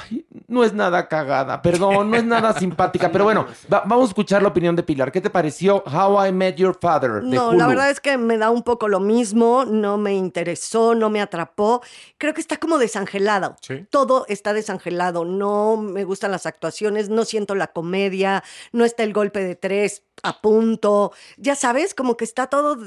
[0.01, 3.11] ay, no es nada cagada, perdón, no es nada simpática.
[3.11, 5.11] Pero bueno, va- vamos a escuchar la opinión de Pilar.
[5.11, 7.21] ¿Qué te pareció How I Met Your Father?
[7.21, 7.57] de No, Hulu?
[7.57, 11.21] la verdad es que me da un poco lo mismo, no me interesó, no me
[11.21, 11.81] atrapó.
[12.17, 13.55] Creo que está como desangelado.
[13.61, 13.85] Sí.
[13.89, 15.25] Todo está desangelado.
[15.25, 20.03] No me gustan las actuaciones, no siento la comedia, no está el golpe de tres
[20.23, 21.11] a punto.
[21.37, 22.77] Ya sabes, como que está todo,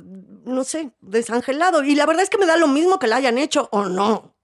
[0.44, 1.82] no sé, desangelado.
[1.84, 4.35] Y la verdad es que me da lo mismo que la hayan hecho o no.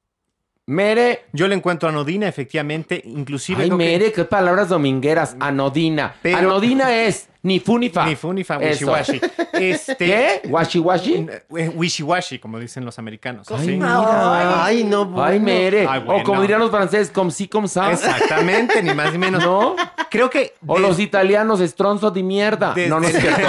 [0.66, 1.24] Mere.
[1.32, 3.62] Yo le encuentro anodina, efectivamente, inclusive...
[3.64, 5.36] Ay, creo que- Mere, qué palabras domingueras.
[5.40, 6.14] Anodina.
[6.22, 8.06] Pero- Anodina es ni fu ni fa.
[8.06, 8.86] Ni fu ni fa, Eso.
[8.92, 9.20] wishy-washy.
[9.54, 10.42] Este, ¿Qué?
[10.48, 11.26] ¿Washi washi?
[11.58, 13.48] eh, Wishy-washy, como dicen los americanos.
[13.50, 13.72] Ay, ¿sí?
[13.72, 14.64] mira.
[14.64, 15.44] Ay, no, Ay, bueno.
[15.44, 15.86] Mere.
[15.88, 16.22] Ay, bueno.
[16.22, 17.90] O como dirían los franceses, comme si, comme ça.
[17.90, 19.42] Exactamente, ni más ni menos.
[19.42, 19.74] ¿No?
[20.10, 22.72] Creo que O los italianos, estronzo de mierda.
[22.74, 23.48] Desde- No, no es cierto.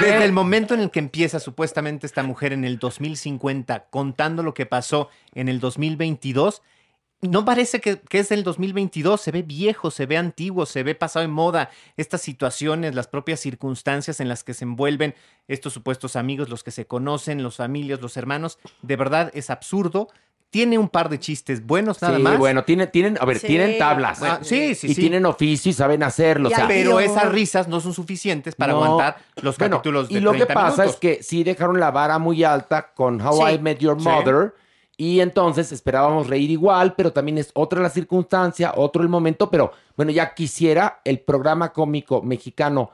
[0.00, 4.54] desde el momento en el que empieza supuestamente esta mujer en el 2050 contando lo
[4.54, 6.62] que pasó en el 2022,
[7.20, 10.94] no parece que, que es del 2022, se ve viejo, se ve antiguo, se ve
[10.94, 15.14] pasado en moda estas situaciones, las propias circunstancias en las que se envuelven
[15.48, 20.08] estos supuestos amigos, los que se conocen, los familias, los hermanos, de verdad es absurdo.
[20.54, 22.38] Tiene un par de chistes buenos nada sí, más.
[22.38, 23.48] bueno, tienen, tienen, a ver, Sí.
[23.48, 24.22] tienen tablas.
[24.22, 25.00] Ah, sí, sí, y sí.
[25.00, 26.48] tienen oficio y saben hacerlo.
[26.48, 28.84] o sea, pero esas risas no son suficientes para no.
[28.84, 30.94] aguantar los Bueno, capítulos de Y lo que 30 pasa minutos.
[30.94, 33.54] es que sí dejaron la vara muy alta con How Sí.
[33.54, 34.08] I Met Your Sí.
[34.08, 34.54] Mother.
[34.96, 39.50] Y entonces esperábamos reír igual, pero también es otra la circunstancia, otro el momento.
[39.50, 42.92] Pero bueno, ya quisiera el programa cómico mexicano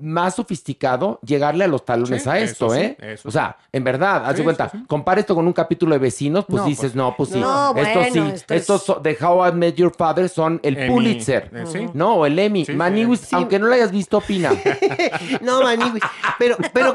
[0.00, 2.96] más sofisticado llegarle a los talones Sí, a eso esto, sí, ¿eh?
[3.00, 5.98] eso o sea, en verdad, haz de Sí, cuenta, compara esto con un capítulo de
[5.98, 7.38] vecinos, pues No, dices, pues, no, pues sí.
[7.40, 10.60] No, estos bueno, sí, esto es- estos so- de How I Met Your Father son
[10.62, 11.50] el Emmy, Pulitzer.
[11.54, 11.86] eh, sí.
[11.94, 12.64] No, o el Emmy.
[12.64, 13.34] Sí, Maniwis, sí.
[13.34, 14.50] aunque no lo hayas visto, opina.
[15.40, 16.00] No, Manigui.
[16.38, 16.94] Pero, pero,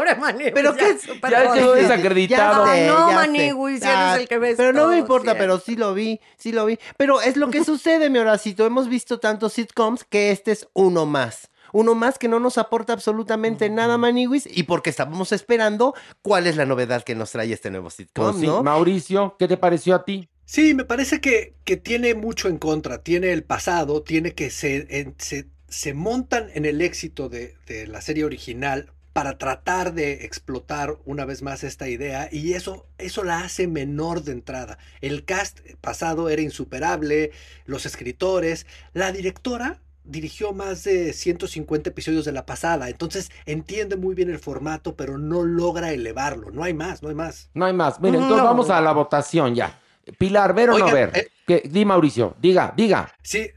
[0.53, 2.65] pero ya qué súper ya quedó desacreditado.
[2.65, 3.79] Ya sé, No, ya Manigui, sé.
[3.81, 6.51] si eres Ah, el que ves Pero no me importa, pero sí lo vi, sí
[6.51, 6.77] lo vi.
[6.97, 8.65] Pero es lo que sucede, mi horacito.
[8.65, 11.49] Hemos visto tantos sitcoms que este es uno más.
[11.73, 16.55] Uno más que no nos aporta absolutamente nada, Maniguis, y porque estábamos esperando cuál es
[16.55, 18.47] la novedad que nos trae este nuevo sitcom, Pues sí.
[18.47, 18.63] ¿no?
[18.63, 20.29] Mauricio, ¿qué te pareció a ti?
[20.45, 24.85] Sí, me parece que, que tiene mucho en contra, tiene el pasado, tiene que se,
[24.99, 30.25] en- se, se montan en el éxito de, de la serie original para tratar de
[30.25, 34.79] explotar una vez más esta idea y eso, eso la hace menor de entrada.
[35.01, 37.31] El cast pasado era insuperable,
[37.65, 44.15] los escritores, la directora dirigió más de 150 episodios de la pasada, entonces entiende muy
[44.15, 47.49] bien el formato, pero no logra elevarlo, no hay más, no hay más.
[47.53, 47.99] No hay más.
[48.01, 48.43] Mira, entonces No.
[48.43, 49.79] vamos a la votación ya.
[50.17, 51.11] Pilar, ¿ver o no ver?
[51.15, 51.27] eh.
[51.47, 51.63] ¿Qué?
[51.69, 53.13] Di, Mauricio, diga, diga.
[53.21, 53.49] Sí,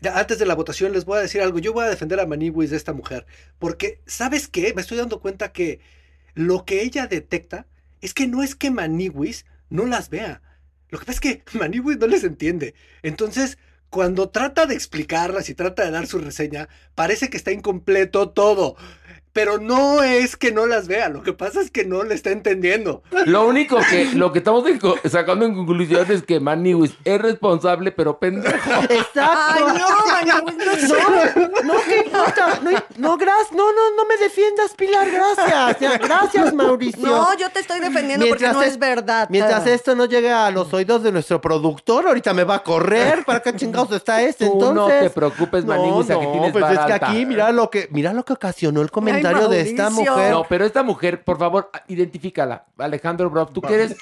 [0.00, 1.58] ya antes de la votación les voy a decir algo.
[1.58, 3.26] Yo voy a defender a Maniwis de esta mujer.
[3.58, 4.72] Porque, ¿sabes qué?
[4.74, 5.80] Me estoy dando cuenta que
[6.34, 7.66] lo que ella detecta
[8.02, 10.42] es que no es que Maniwis no las vea.
[10.90, 12.74] Lo que pasa es que Maniwis no les entiende.
[13.02, 13.56] Entonces,
[13.90, 18.76] cuando trata de explicarlas y trata de dar su reseña, parece que está incompleto todo.
[19.36, 22.30] Pero no es que no las vea, lo que pasa es que no le está
[22.30, 23.02] entendiendo.
[23.26, 24.64] Lo único que, lo que estamos
[25.10, 28.56] sacando en conclusión es que Maniwis es responsable, pero pendejo.
[28.88, 29.20] Exacto.
[29.20, 31.36] Ay, no, Manigui, no.
[31.36, 32.60] No, no, ¿qué importa?
[32.62, 36.00] No, no, gracias, no, no, no me defiendas, Pilar, gracias.
[36.00, 37.06] Gracias, Mauricio.
[37.06, 39.28] No, yo te estoy defendiendo porque no es- es verdad.
[39.30, 43.22] Mientras esto no llegue a los oídos de nuestro productor, ahorita me va a correr.
[43.26, 44.46] ¿Para qué chingados está este?
[44.46, 44.74] Tú Entonces.
[44.74, 48.14] no te preocupes, Maniwis, aquí tienes pues es vara que aquí, mira lo que, mira
[48.14, 50.30] lo que ocasionó el comentario de esta mujer.
[50.30, 52.66] No, pero esta mujer, por favor, identifícala.
[52.78, 53.96] Alejandro Brock, tú que eres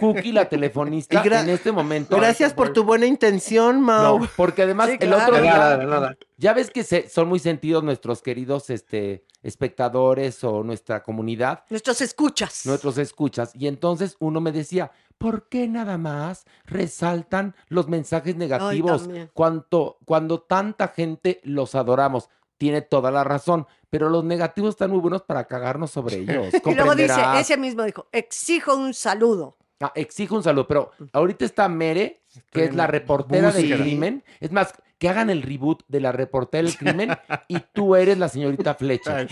[0.00, 2.16] Cookie, la telefonista, en este momento.
[2.16, 4.18] Gracias por tu buena intención, Mau.
[4.20, 5.22] No, porque además Sí, el claro.
[5.24, 6.16] otro De día, nada, de nada.
[6.36, 12.00] ya ves que se- son muy sentidos nuestros queridos este, espectadores o nuestra comunidad, Nuestros
[12.00, 12.66] escuchas.
[12.66, 19.02] nuestros escuchas, y entonces uno me decía, ¿por qué nada más resaltan los mensajes negativos
[19.04, 19.30] también.
[19.32, 22.28] cuando, cuando tanta gente los adoramos?
[22.58, 26.54] Tiene toda la razón, pero los negativos están muy buenos para cagarnos sobre ellos.
[26.64, 29.56] Y luego dice, ese mismo dijo, exijo un saludo.
[29.80, 34.24] Ah, exijo un saludo, pero ahorita está Mere, que Estoy es la reportera del crimen.
[34.40, 37.10] Es más, que hagan el reboot de la reportera del crimen
[37.48, 38.74] y tú eres la señorita.
[38.78, 39.26] Pero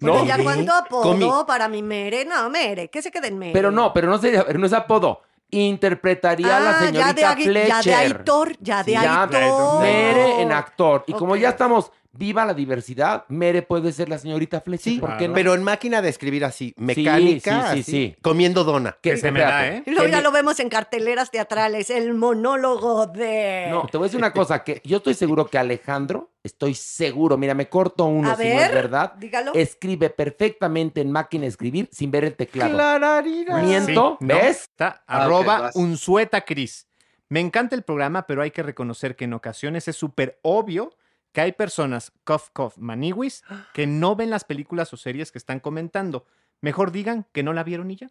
[0.00, 0.24] ¿No?
[0.24, 3.52] ya cuando apodó Comi- para mi Mere, no, Mere, que se quede en Mere.
[3.52, 5.20] Pero no, pero no sería, no es apodo.
[5.50, 7.68] Interpretaría a la Ah, ya señorita de agui- Fletcher.
[7.68, 9.80] ya de Aitor, ya de Ya, Aitor.
[9.82, 11.04] Mere en actor.
[11.06, 14.92] Y como ya estamos, viva la diversidad, Mere puede ser la señorita Fletcher.
[14.94, 15.34] Sí, ¿por qué no?
[15.34, 18.16] pero en máquina de escribir así, mecánica, sí, sí, así, sí.
[18.22, 18.96] comiendo dona.
[19.00, 19.82] Que se me da, ¿eh?
[19.86, 23.68] Luego Que ya lo vemos en carteleras teatrales, el monólogo de...
[23.70, 27.36] No, te voy a decir una cosa, que yo estoy seguro que Alejandro, estoy seguro,
[27.36, 29.52] mira, me corto uno A si no es verdad, dígalo.
[29.54, 32.72] escribe perfectamente en máquina de escribir sin ver el teclado.
[32.72, 33.58] Clararira.
[33.62, 34.16] ¿Miento?
[34.20, 34.62] Sí, no, ¿Ves?
[34.62, 35.76] Está Ah, arroba vas.
[35.76, 36.86] unsueta Cris.
[37.28, 40.92] Me encanta el programa, pero hay que reconocer que en ocasiones es súper obvio
[41.36, 43.44] que hay personas, cough, cough, maniwis,
[43.74, 46.24] que no ven las películas o series que están comentando.
[46.62, 48.08] Mejor digan que no la vieron y ya.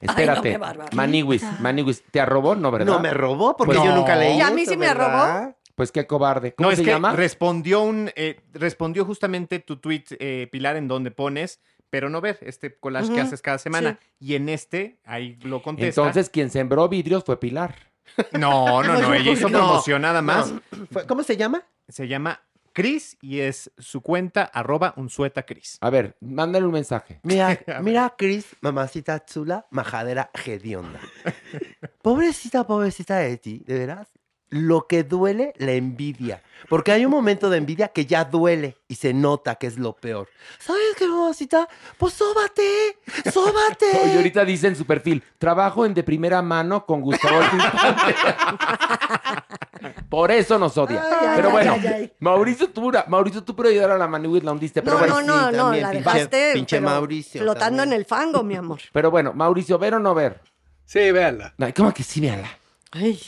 [0.00, 0.88] Espérate, bárbaro.
[0.96, 2.54] Maniwis, Maniwis, ¿te arrobó?
[2.54, 2.86] No, ¿verdad?
[2.86, 3.96] No me robó porque Pues yo no.
[3.98, 4.38] nunca leí.
[4.38, 5.42] ¿Y a mí sí me ¿verdad?
[5.42, 5.56] robó?
[5.74, 6.54] Pues qué cobarde.
[6.54, 7.12] ¿Cómo no, se es que llama?
[7.12, 12.38] respondió un eh, respondió justamente tu tweet, eh, Pilar, en donde pones, pero no ver,
[12.40, 13.98] este collage que haces cada semana.
[14.18, 16.00] Y en este, ahí lo contesta.
[16.00, 17.74] Entonces, quien sembró vidrios fue Pilar.
[18.32, 20.50] no, no, no, ella hizo No, promoción nada más.
[20.52, 20.62] no.
[21.06, 21.62] ¿Cómo se llama?
[21.92, 22.40] Se llama
[22.72, 25.76] Cris y es su cuenta arroba unsueta Cris.
[25.82, 27.20] A ver, mándale un mensaje.
[27.22, 30.98] Mira, mira, Chris, mamacita chula, majadera hedionda.
[32.02, 34.08] Pobrecita, pobrecita de ti, de veras.
[34.54, 36.42] Lo que duele, la envidia.
[36.68, 39.94] Porque hay un momento de envidia que ya duele y se nota que es lo
[39.96, 40.28] peor.
[40.58, 41.66] ¿Sabes qué, mamacita?
[41.96, 42.98] Pues sóbate,
[43.32, 43.86] sóbate.
[44.12, 48.14] Y ahorita dice en su perfil, trabajo en de primera mano con Gustavo Adolfo Infante".
[50.08, 51.02] Por eso nos odia.
[51.02, 52.12] Ay, ay, pero ay, bueno, ay, ay.
[52.20, 54.82] Mauricio, tú, Mauricio, tú ayudar a la Maniwis la hundiste.
[54.82, 57.78] Pero No, bueno, no, no, sí, no, también, la pinche- dejaste pinche pero Mauricio flotando
[57.78, 57.88] también.
[57.94, 58.80] en el fango, mi amor.
[58.92, 60.40] pero bueno, Mauricio, ¿ver o no ver?
[60.84, 61.54] Sí, véanla.
[61.74, 62.50] ¿Cómo que sí, véanla?
[62.90, 63.18] Ay,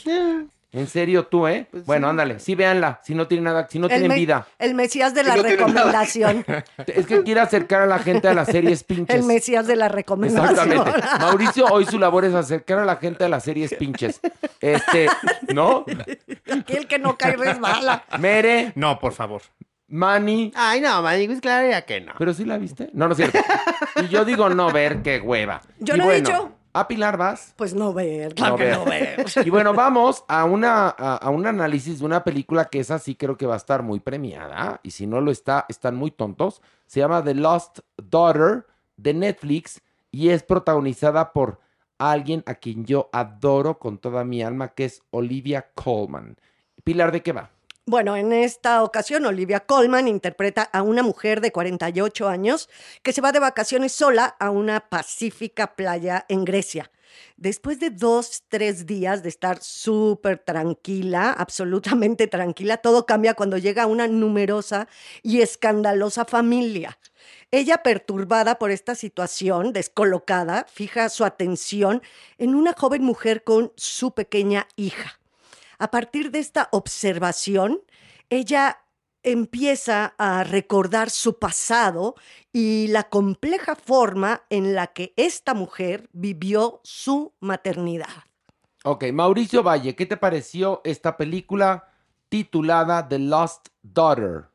[0.75, 1.67] En serio, tú, ¿eh?
[1.85, 2.99] bueno, ándale, sí, véanla.
[3.03, 4.45] Si no tienen nada, si no el, tienen me- vida.
[4.59, 6.45] el mesías de la no recomendación.
[6.87, 9.15] Es que quiere acercar a la gente a las series pinches.
[9.15, 10.49] El mesías de la recomendación.
[10.69, 11.07] Exactamente.
[11.19, 14.19] Mauricio, hoy su labor es acercar a la gente a las series pinches.
[14.59, 15.07] Este,
[15.53, 15.85] ¿no?
[16.51, 18.03] Aquí el que no cae resbala.
[18.19, 19.41] Mere, No, por favor.
[19.87, 20.51] Manny.
[20.55, 22.13] Ay, no, maniguis, claro ya que no.
[22.17, 22.89] ¿Pero sí la viste?
[22.93, 23.39] No, no es cierto.
[24.03, 25.61] Y yo digo no ver, qué hueva.
[25.79, 26.51] Yo Y no he bueno, dicho.
[26.75, 27.53] A Pilar vas.
[27.55, 28.77] Pues no ver, claro No que ver.
[28.77, 29.25] no ver.
[29.45, 33.15] Y bueno, vamos a, una, a, a un análisis de una película que esa sí
[33.15, 34.81] creo que va a estar muy premiada.
[34.83, 36.61] Y si no lo está, están muy tontos.
[36.85, 38.65] Se llama The Lost Daughter
[38.97, 41.59] de Netflix y es protagonizada por
[41.97, 46.35] alguien a quien yo adoro con toda mi alma, que es Olivia Colman.
[46.83, 47.51] Pilar, ¿de qué va?
[47.87, 52.67] Bueno, en esta ocasión Olivia Colman interpreta a una mujer de 48 años
[53.03, 56.89] que se va de vacaciones sola a una pacífica playa en Grecia.
[57.37, 63.85] Después de dos, tres días de estar súper tranquila, absolutamente tranquila, todo cambia cuando llega
[63.85, 64.87] una numerosa
[65.21, 66.97] y escandalosa familia.
[67.51, 72.01] Ella, perturbada por esta situación, descolocada, fija su atención
[72.39, 75.19] en una joven mujer con su pequeña hija.
[75.77, 77.81] A partir de esta observación,
[78.29, 78.79] ella
[79.23, 82.15] empieza a recordar su pasado
[82.53, 88.25] y la compleja forma en la que esta mujer vivió su maternidad.
[88.83, 91.91] Ok, Mauricio Valle, ¿qué te pareció esta película
[92.29, 94.45] titulada The Lost Daughter?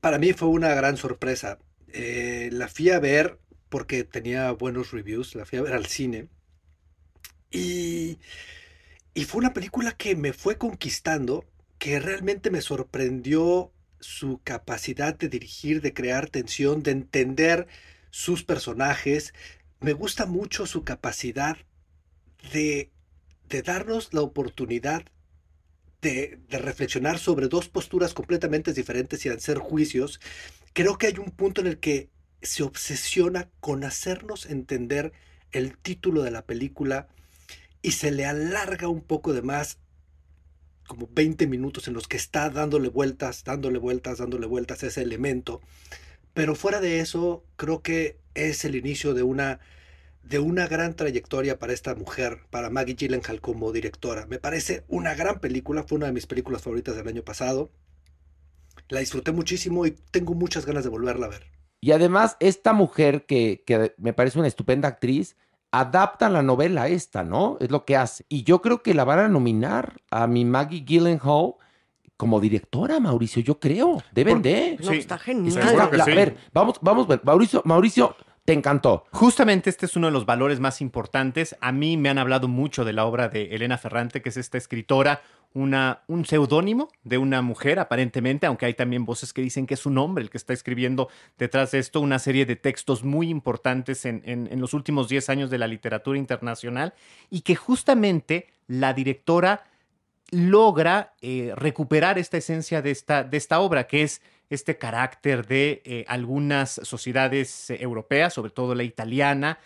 [0.00, 1.58] Para mí fue una gran sorpresa.
[1.92, 6.28] Eh, la fui a ver porque tenía buenos reviews, la fui a ver al cine.
[7.52, 8.18] Y,
[9.16, 11.46] y fue una película que me fue conquistando,
[11.78, 17.66] que realmente me sorprendió su capacidad de dirigir, de crear tensión, de entender
[18.10, 19.32] sus personajes.
[19.80, 21.56] Me gusta mucho su capacidad
[22.52, 22.90] de,
[23.48, 25.06] de darnos la oportunidad
[26.02, 30.20] de, de reflexionar sobre dos posturas completamente diferentes y hacer juicios.
[30.74, 32.10] Creo que hay un punto en el que
[32.42, 35.14] se obsesiona con hacernos entender
[35.52, 37.08] el título de la película
[37.82, 39.78] y se le alarga un poco de más,
[40.86, 45.60] como 20 minutos en los que está dándole vueltas, dándole vueltas, dándole vueltas ese elemento.
[46.34, 49.58] Pero fuera de eso, creo que es el inicio de una,
[50.22, 54.26] de una gran trayectoria para esta mujer, para Maggie Gyllenhaal como directora.
[54.26, 57.70] Me parece una gran película, fue una de mis películas favoritas del año pasado.
[58.88, 61.46] La disfruté muchísimo y tengo muchas ganas de volverla a ver.
[61.80, 65.36] Y además, esta mujer que, que me parece una estupenda actriz,
[65.72, 67.56] adapta la novela esta, ¿no?
[67.60, 68.24] Es lo que hace.
[68.28, 71.54] Y yo creo que la van a nominar a mi Maggie Gyllenhaal
[72.16, 74.02] como directora, Mauricio, yo creo.
[74.12, 74.78] Deben de.
[74.82, 74.98] No, Sí.
[74.98, 75.52] está genial.
[75.52, 76.12] Seguro está- que la- sí.
[76.12, 79.04] A ver, vamos, vamos, Mauricio, Mauricio, te encantó.
[79.12, 81.56] Justamente este es uno de los valores más importantes.
[81.60, 84.56] A mí me han hablado mucho de la obra de Elena Ferrante, que es esta
[84.56, 85.20] escritora,
[85.56, 89.96] un seudónimo de una mujer, aparentemente, aunque hay también voces que dicen que es un
[89.96, 94.48] hombre el que está escribiendo detrás de esto una serie de textos muy importantes en,
[94.60, 96.92] los últimos 10 años de la literatura internacional
[97.30, 99.64] y que justamente la directora
[100.30, 105.80] logra eh, recuperar esta esencia de esta, de esta obra, que es este carácter de
[105.84, 109.58] eh, algunas sociedades eh, europeas, sobre todo la italiana,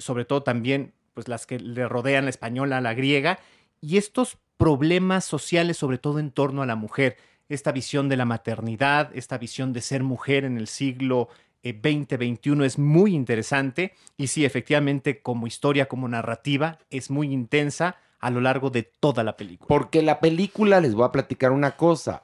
[0.00, 3.38] sobre todo también pues, las que le rodean la española, la griega,
[3.80, 7.16] y estos problemas sociales, sobre todo en torno a la mujer,
[7.48, 11.28] esta visión de la maternidad, esta visión de ser mujer en el siglo
[11.62, 17.96] eh, 20-21 es muy interesante y sí, efectivamente, como historia, como narrativa, es muy intensa
[18.20, 19.68] a lo largo de toda la película.
[19.68, 22.22] Porque la película, les voy a platicar una cosa,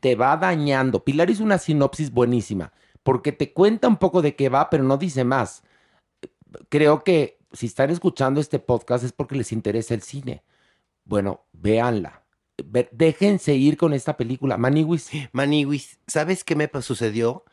[0.00, 1.04] te va dañando.
[1.04, 4.96] Pilar hizo una sinopsis buenísima, porque te cuenta un poco de qué va, pero no
[4.96, 5.62] dice más.
[6.68, 10.42] Creo que si están escuchando este podcast es porque les interesa el cine.
[11.04, 12.24] Bueno, véanla.
[12.92, 14.56] Déjense ir con esta película.
[14.56, 15.10] Maniwis.
[15.32, 17.44] Maniwis, ¿sabes qué me sucedió?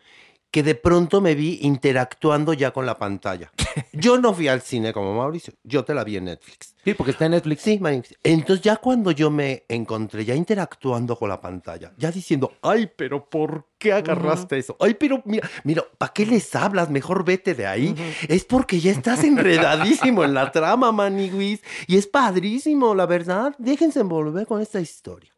[0.51, 3.51] Que de pronto me vi interactuando ya con la pantalla.
[3.93, 6.75] Yo no fui al cine como Mauricio, yo te la vi en Netflix.
[6.83, 7.61] Sí, porque está en Netflix.
[7.61, 7.79] Sí.
[8.23, 13.29] Entonces ya cuando yo me encontré ya interactuando con la pantalla, ya diciendo, ay, pero
[13.29, 14.75] ¿por qué agarraste eso?
[14.79, 16.89] Ay, pero mira, mira, ¿para qué les hablas?
[16.89, 17.95] Mejor vete de ahí.
[18.27, 21.61] Es porque ya estás enredadísimo en la trama, Maniwis.
[21.87, 23.53] Y es padrísimo, la verdad.
[23.57, 25.31] Déjense envolver con esta historia.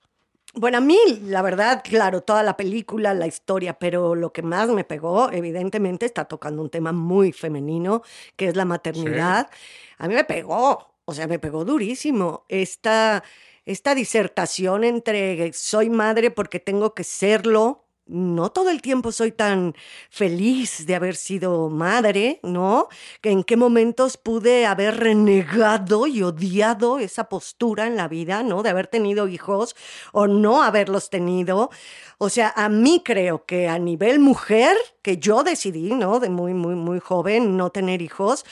[0.53, 4.67] Bueno, a mí, la verdad, claro, toda la película, la historia, pero lo que más
[4.69, 8.01] me pegó, evidentemente, está tocando un tema muy femenino,
[8.35, 9.49] que es la maternidad.
[9.97, 12.45] A mí me pegó, o sea, me pegó durísimo.
[12.49, 13.23] Esta,
[13.65, 17.85] esta disertación entre soy madre porque tengo que serlo.
[18.07, 19.73] No todo el tiempo soy tan
[20.09, 22.89] feliz de haber sido madre, ¿no?
[23.21, 28.63] En qué momentos pude haber renegado y odiado esa postura en la vida, ¿no?
[28.63, 29.75] De haber tenido hijos
[30.11, 31.69] o no haberlos tenido.
[32.17, 36.19] O sea, a mí creo que a nivel mujer, que yo decidí, ¿no?
[36.19, 38.45] De muy, muy, muy joven no tener hijos,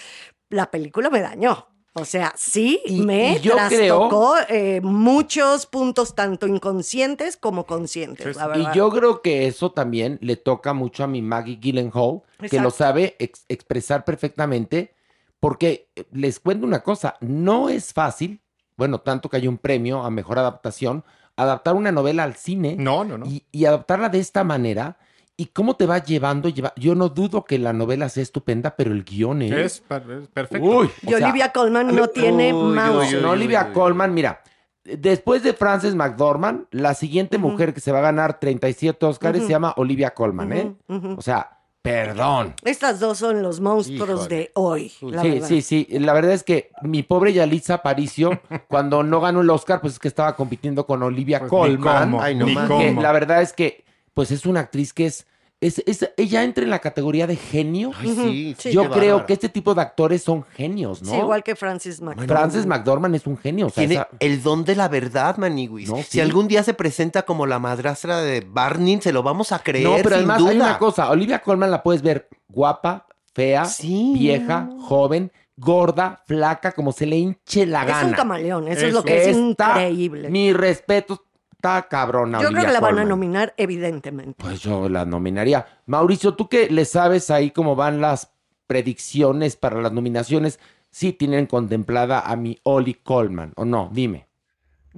[0.49, 1.68] la película me dañó.
[1.93, 8.35] O sea, sí, Y- me y yo trastocó eh, muchos puntos, tanto inconscientes como conscientes,
[8.35, 12.57] la Y yo creo que eso también le toca mucho a mi Maggie Gyllenhaal, que
[12.59, 12.71] lo Exacto.
[12.71, 14.93] sabe ex- expresar perfectamente,
[15.39, 18.39] porque eh, les cuento una cosa, no es fácil,
[18.77, 21.03] bueno, tanto que hay un premio a mejor adaptación,
[21.35, 23.25] adaptar una novela al cine No, no, no.
[23.25, 24.97] y, y adaptarla de esta manera.
[25.39, 26.49] ¿Y cómo te va llevando?
[26.49, 26.73] Lleva...
[26.75, 29.51] Yo no dudo que la novela sea estupenda, pero el guion es...
[29.53, 30.67] Es, per- es perfecto.
[30.67, 32.75] Uy, Y Olivia Colman no tiene uy,
[33.21, 34.41] no, Olivia Colman, mira,
[34.83, 39.47] después de Frances McDormand, la siguiente mujer que se va a ganar 37 Oscars se
[39.49, 40.73] llama Olivia Colman, ¿eh?
[41.17, 42.55] O sea, perdón.
[42.65, 44.35] Estas dos son los monstruos Híjole.
[44.35, 44.91] de hoy.
[45.01, 45.47] la sí, verdad.
[45.47, 45.87] sí, sí.
[45.91, 49.99] La verdad es que mi pobre Yalitza Aparicio, cuando no ganó el Oscar, pues es
[49.99, 52.03] que estaba compitiendo con Olivia Pues ni Colman.
[52.11, 52.67] cómo, Ay, no ni más.
[52.67, 53.01] cómo.
[53.01, 53.85] la verdad es que,
[54.19, 55.25] pues es una actriz que es,
[55.61, 57.91] es, es- ella entra en la categoría de genio.
[57.97, 61.11] Ay, sí, Sí, Yo creo que este tipo de actores son genios, ¿no?
[61.11, 62.27] Sí, igual que Francis McDormand.
[62.29, 63.67] Frances McDormand es un genio.
[63.67, 65.89] O sea, Tiene esa- el don de la verdad, Maniwis.
[65.89, 66.19] No, Si sí.
[66.19, 69.85] algún día se presenta como la madrastra de Barney, se lo vamos a creer.
[69.85, 70.49] No, pero sin además duda.
[70.51, 76.71] hay una cosa, Olivia Colman la puedes ver guapa, fea, Sí, vieja, joven, gorda, flaca,
[76.73, 78.07] como se le hinche la Es gana.
[78.07, 80.29] un camaleón, eso, es lo que es increíble.
[80.29, 81.25] Mi respeto,
[81.59, 84.33] está cabrona Yo creo que la van a nominar, evidentemente.
[84.37, 85.65] Pues yo la nominaría.
[85.87, 88.31] Mauricio, tú que le sabes ahí cómo van las
[88.65, 93.89] predicciones para las nominaciones, sí tienen contemplada a mi Oli Colman, ¿o no?
[93.91, 94.27] Dime.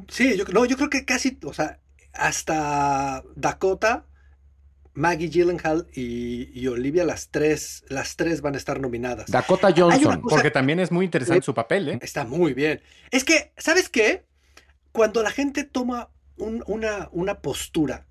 [0.08, 1.80] Sí, yo, no, yo creo que casi, o sea,
[2.14, 4.06] hasta Dakota,
[4.94, 9.32] Maggie Gyllenhaal y, y Olivia, las tres, las tres van a estar nominadas.
[9.32, 10.22] Dakota Johnson.
[10.22, 12.00] cosa- Porque también es muy interesante Eh, su papel, ¿eh?
[12.04, 12.82] Está muy bien.
[13.10, 14.26] Es que, ¿sabes qué?
[14.92, 16.10] Cuando la gente toma
[16.42, 18.06] un- una, postura,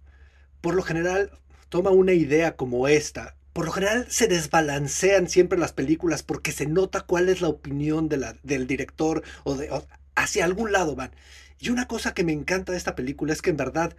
[0.60, 1.30] por lo general
[1.68, 6.66] toma una idea como esta, por lo general se desbalancean siempre las películas porque se
[6.66, 9.70] nota cuál es la opinión de la- del director o, de,
[10.16, 11.12] hacia algún lado van.
[11.58, 13.96] Y una cosa que me encanta de esta película es que en verdad,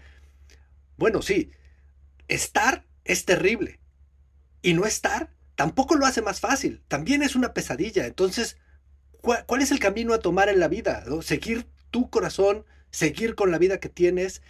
[0.98, 1.52] bueno, sí,
[2.28, 3.80] estar es terrible.
[4.62, 6.84] Y no estar tampoco lo hace más fácil.
[6.88, 8.08] También es una pesadilla.
[8.08, 8.58] Entonces,
[9.22, 11.06] ¿cuál, es el camino a tomar en la vida?
[11.22, 14.42] Seguir tu corazón, seguir con la vida que tienes.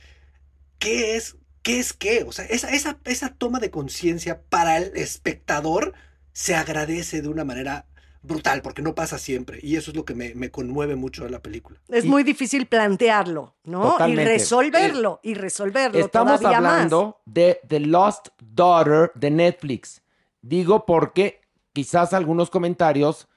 [0.80, 1.38] ¿Qué es?
[1.62, 2.24] ¿Qué es qué?
[2.28, 5.94] O sea, esa, esa, esa toma de conciencia para el espectador
[6.34, 7.86] se agradece de una manera
[8.24, 9.60] brutal, porque no pasa siempre.
[9.62, 11.80] Y eso es lo que me, me conmueve mucho de la película.
[11.88, 13.92] Es Y- muy difícil plantearlo, ¿no?
[13.94, 14.24] Totalmente.
[14.24, 16.72] Y resolverlo, y resolverlo Estamos todavía más.
[16.74, 20.02] hablando de The Lost Daughter de Netflix.
[20.42, 21.42] Digo porque
[21.74, 23.28] quizás algunos comentarios,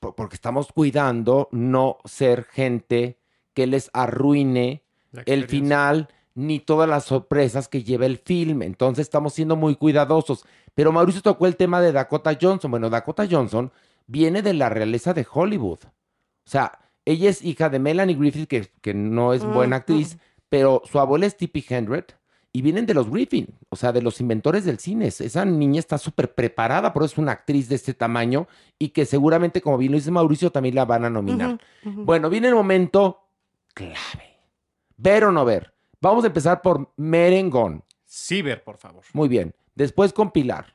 [0.00, 3.18] po- porque estamos cuidando no ser gente
[3.60, 4.82] que les arruine
[5.26, 8.62] el final ni todas las sorpresas que lleva el film.
[8.62, 10.46] Entonces estamos siendo muy cuidadosos.
[10.74, 12.70] Pero Mauricio tocó el tema de Dakota Johnson.
[12.70, 13.70] Bueno, Dakota Johnson
[14.06, 15.80] viene de la realeza de Hollywood.
[15.84, 20.16] O sea, ella es hija de Melanie Griffith, que, que no es buena actriz,
[20.48, 22.04] pero su abuela es Tippi Hendred
[22.50, 25.08] y vienen de los Griffin, o sea, de los inventores del cine.
[25.08, 28.48] Esa niña está súper preparada, por eso es una actriz de este tamaño
[28.78, 31.58] y que seguramente, como bien lo dice Mauricio, también la van a nominar.
[31.84, 33.20] Bueno, viene el momento
[33.74, 34.38] clave.
[34.96, 35.74] ¿Ver o no ver?
[36.00, 37.84] Vamos a empezar por Merengón.
[38.06, 39.04] Ciber, por favor.
[39.12, 39.54] Muy bien.
[39.74, 40.74] Después con Pilar.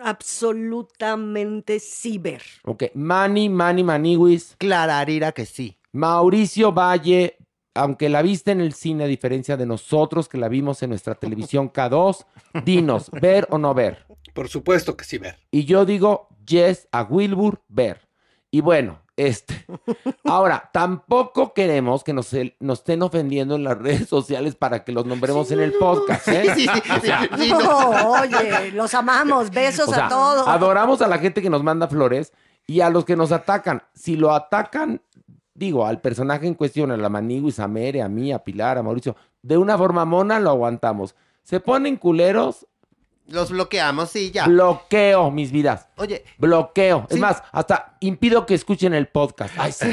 [0.00, 2.42] Absolutamente ciber.
[2.64, 2.84] Ok.
[2.94, 4.54] Manny, Manny Maniwis.
[4.58, 5.78] Clararira que sí.
[5.92, 7.38] Mauricio Valle,
[7.74, 11.14] aunque la viste en el cine, a diferencia de nosotros que la vimos en nuestra
[11.14, 12.26] televisión K2,
[12.64, 14.06] dinos, ¿ver o no ver?
[14.34, 15.38] Por supuesto que sí, ver.
[15.50, 18.05] Y yo digo, yes, a Wilbur, ver.
[18.50, 19.66] Y bueno, este.
[20.24, 25.06] Ahora, tampoco queremos que nos, nos estén ofendiendo en las redes sociales para que los
[25.06, 26.52] nombremos en el podcast, ¿eh?
[26.54, 28.10] Sí, sí, sí, O sea, sí, No, no.
[28.20, 29.50] oye, los amamos.
[29.52, 30.48] Besos o sea, a todos.
[30.48, 32.32] Adoramos a la gente que nos manda flores
[32.66, 33.82] y a los que nos atacan.
[33.94, 35.00] Si lo atacan,
[35.54, 38.82] digo, al personaje en cuestión, a la Maniguis, a Mere, a mí, a Pilar, a
[38.82, 41.14] Mauricio, de una forma mona lo aguantamos.
[41.42, 42.66] Se ponen culeros,
[43.28, 44.46] Los bloqueamos, sí, ya.
[44.46, 45.88] bloqueo mis vidas.
[45.96, 47.06] Oye, Bloqueo.
[47.10, 49.52] Es más, hasta impido que escuchen el podcast.
[49.58, 49.86] Ay, sí.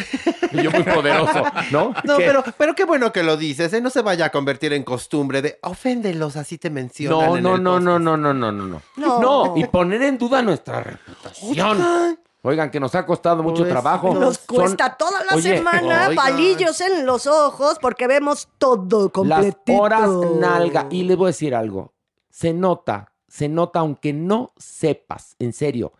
[0.51, 1.93] Yo muy poderoso, ¿no?
[2.03, 2.25] no, ¿Qué?
[2.25, 3.81] pero, pero qué bueno que lo dices, ¿eh?
[3.81, 7.17] No se vaya a convertir en costumbre de oféndelos, así te mencionan.
[7.27, 8.01] No, en no, el no, no, podcast.
[8.03, 8.81] no, no, no, no, no.
[8.97, 9.19] No.
[9.19, 12.17] No, y poner en duda nuestra reputación.
[12.45, 14.13] Oigan, que nos ha costado mucho Pues, trabajo.
[14.13, 16.15] Nos Son- cuesta toda la Oye, semana oigan.
[16.15, 19.81] palillos en los ojos porque vemos todo Las completito.
[19.81, 20.09] horas
[20.39, 20.87] nalga.
[20.91, 21.93] Y les voy a decir algo.
[22.29, 25.93] Se nota, se nota, aunque no sepas, en serio,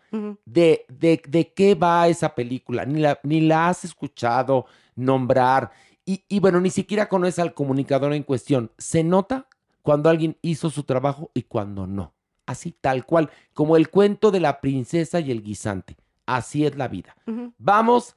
[0.44, 2.84] de, de, de qué va esa película.
[2.84, 5.72] Ni la, ni la has escuchado nombrar.
[6.06, 8.70] Y, y bueno, ni siquiera conoces al comunicador en cuestión.
[8.78, 9.48] Se nota
[9.82, 12.14] cuando alguien hizo su trabajo y cuando no.
[12.46, 13.28] Así, tal cual.
[13.52, 15.96] Como el cuento de la princesa y el guisante.
[16.26, 17.16] Así es la vida.
[17.58, 18.14] Vamos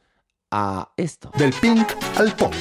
[0.51, 1.31] a esto.
[1.39, 1.87] Del pink
[2.19, 2.53] al punk.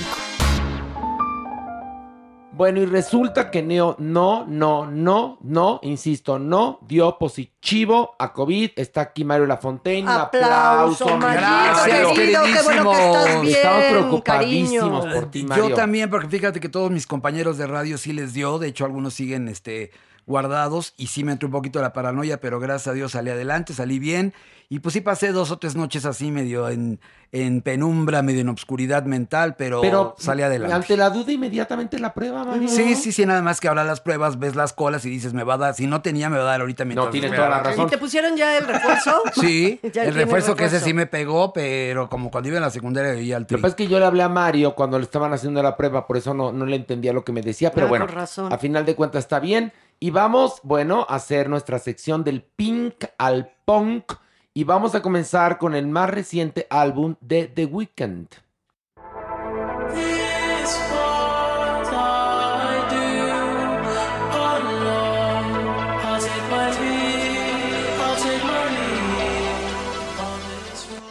[2.56, 8.70] Bueno, y resulta que Neo no, no, no, no, insisto, no dio positivo a COVID.
[8.76, 10.08] Está aquí Mario Lafontaine.
[10.08, 11.36] Un Aplauso, aplauso.
[11.36, 12.42] Gracias, querido.
[12.44, 15.20] Qué bueno que estás bien, Estamos preocupadísimos cariño.
[15.20, 15.68] por ti, Mario.
[15.68, 18.86] Yo también, porque fíjate que todos mis compañeros de radio sí les dio, de hecho
[18.86, 19.90] algunos siguen este,
[20.26, 23.74] guardados y sí me entró un poquito la paranoia, pero gracias a Dios salí adelante,
[23.74, 24.32] salí bien
[24.68, 26.98] y pues sí pasé dos o tres noches así medio en,
[27.30, 30.74] en penumbra, medio en obscuridad mental, pero, Pero salí adelante.
[30.74, 32.68] ante la duda, inmediatamente la prueba, Mario.
[32.68, 35.44] Sí, sí, sí, nada más que ahora las pruebas, ves las colas y dices, me
[35.44, 37.48] va a dar, si no tenía, me va a dar ahorita mientras No, tienes toda
[37.48, 37.86] la razón.
[37.86, 39.22] ¿Y te pusieron ya el refuerzo?
[39.40, 43.12] Sí, el refuerzo que ese sí me pegó, pero como cuando iba en la secundaria
[43.12, 43.62] veía al Lo que tri.
[43.62, 46.16] pasa es que yo le hablé a Mario cuando le estaban haciendo la prueba, por
[46.16, 48.52] eso no, no le entendía lo que me decía, pero Ah, bueno, razón.
[48.52, 49.72] a final de cuentas está bien.
[50.00, 54.12] Y vamos, bueno, a hacer nuestra sección del pink al punk.
[54.56, 58.26] Y vamos a comenzar con el más reciente álbum de The Weeknd.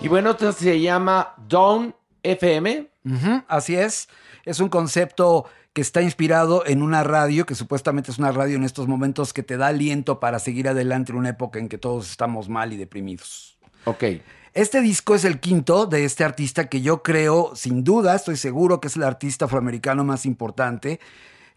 [0.01, 1.93] Y bueno, esto se llama Dawn
[2.23, 2.89] FM.
[3.47, 4.09] Así es.
[4.43, 5.45] Es un concepto
[5.75, 9.43] que está inspirado en una radio, que supuestamente es una radio en estos momentos que
[9.43, 12.77] te da aliento para seguir adelante en una época en que todos estamos mal y
[12.77, 13.57] deprimidos.
[13.83, 14.05] Ok.
[14.53, 18.79] Este disco es el quinto de este artista que yo creo, sin duda, estoy seguro
[18.79, 21.01] que es el artista afroamericano más importante.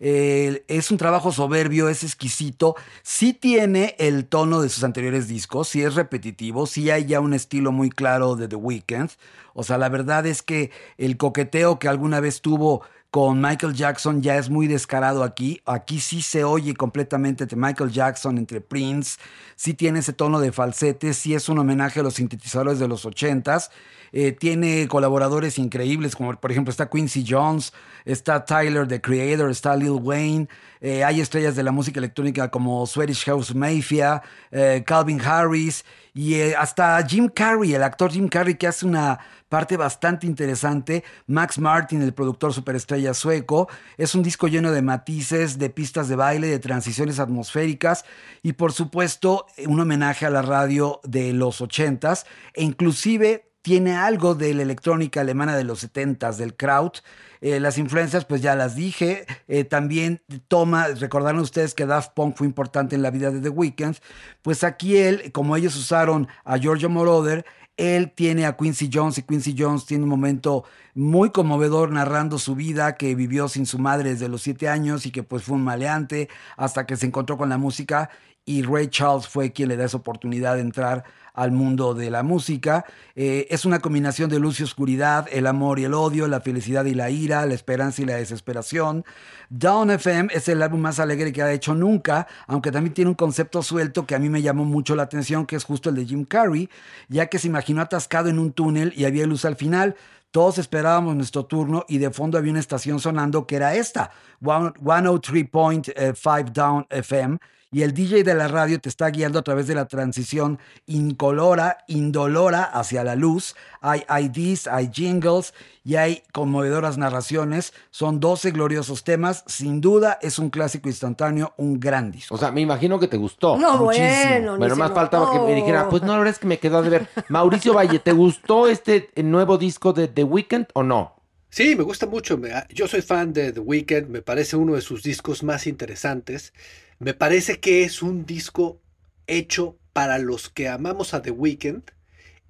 [0.01, 2.75] Eh, es un trabajo soberbio, es exquisito.
[3.03, 7.35] Sí tiene el tono de sus anteriores discos, sí es repetitivo, sí hay ya un
[7.35, 9.11] estilo muy claro de The Weeknd.
[9.55, 14.21] O sea, la verdad es que el coqueteo que alguna vez tuvo con Michael Jackson
[14.23, 15.61] ya es muy descarado aquí.
[15.65, 19.19] Aquí sí se oye completamente entre Michael Jackson, entre Prince.
[19.57, 23.05] Sí tiene ese tono de falsete, sí es un homenaje a los sintetizadores de los
[23.07, 23.71] ochentas.
[24.13, 27.73] Eh, tiene colaboradores increíbles, como por ejemplo está Quincy Jones,
[28.05, 30.49] está Tyler, The Creator, está Lil Wayne.
[30.81, 36.35] Eh, hay estrellas de la música electrónica como Swedish House Mafia, eh, Calvin Harris y
[36.35, 39.19] eh, hasta Jim Carrey, el actor Jim Carrey que hace una
[39.49, 41.05] parte bastante interesante.
[41.27, 43.69] Max Martin, el productor superestrella sueco.
[43.97, 48.05] Es un disco lleno de matices, de pistas de baile, de transiciones atmosféricas
[48.43, 54.35] y por supuesto un homenaje a la radio de los ochentas e inclusive tiene algo
[54.35, 57.01] de la electrónica alemana de los 70s, del Kraut.
[57.43, 59.27] Eh, las influencias, pues ya las dije.
[59.47, 63.51] Eh, también toma, recordaron ustedes que Daft Punk fue importante en la vida de The
[63.51, 63.97] Weeknd.
[64.41, 67.45] Pues aquí él, como ellos usaron a Giorgio Moroder,
[67.77, 70.65] él tiene a Quincy Jones y Quincy Jones tiene un momento
[70.95, 75.11] muy conmovedor narrando su vida que vivió sin su madre desde los siete años y
[75.11, 78.09] que pues fue un maleante hasta que se encontró con la música
[78.49, 81.05] y Ray Charles fue quien le da esa oportunidad de entrar
[81.39, 82.85] al mundo de la música.
[83.15, 86.85] Eh, es una combinación de luz y oscuridad, el amor y el odio, la felicidad
[86.85, 89.05] y la ira, la esperanza y la desesperación.
[89.49, 93.15] Down FM es el álbum más alegre que ha hecho nunca, aunque también tiene un
[93.15, 96.07] concepto suelto que a mí me llamó mucho la atención, que es justo el de
[96.07, 96.69] Jim Carrey,
[97.09, 99.95] ya que se imaginó atascado en un túnel y había luz al final.
[100.33, 104.11] Todos esperábamos nuestro turno y de fondo había una estación sonando que era esta,
[104.43, 107.39] 103.5 Down FM
[107.71, 111.79] y el DJ de la radio te está guiando a través de la transición incolora,
[111.87, 113.55] indolora hacia la luz.
[113.81, 115.53] Hay IDs, hay jingles
[115.85, 117.73] y hay conmovedoras narraciones.
[117.91, 119.45] Son 12 gloriosos temas.
[119.47, 122.35] Sin duda es un clásico instantáneo, un gran disco.
[122.35, 123.57] O sea, me imagino que te gustó.
[123.59, 124.09] No, Muchísimo.
[124.09, 124.57] bueno.
[124.59, 126.91] Bueno, más faltaba que me dijera, pues no, la verdad es que me quedó de
[126.91, 127.09] ver.
[127.29, 131.15] Mauricio Valle, ¿te gustó este nuevo disco de The Weeknd o no?
[131.51, 132.37] Sí, me gusta mucho.
[132.37, 136.53] me- Yo soy fan de The Weeknd, me parece uno de sus discos más interesantes.
[136.99, 138.81] Me parece que es un disco
[139.27, 141.83] hecho para los que amamos a The Weeknd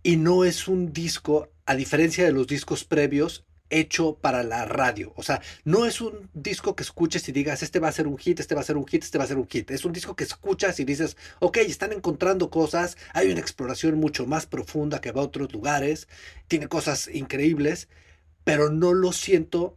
[0.03, 5.13] y no es un disco, a diferencia de los discos previos, hecho para la radio.
[5.17, 8.17] O sea, no es un disco que escuches y digas, este va a ser un
[8.17, 9.71] hit, este va a ser un hit, este va a ser un hit.
[9.71, 14.25] Es un disco que escuchas y dices, ok, están encontrando cosas, hay una exploración mucho
[14.27, 16.09] más profunda que va a otros lugares,
[16.49, 17.89] tiene cosas increíbles
[18.49, 19.77] pero no lo siento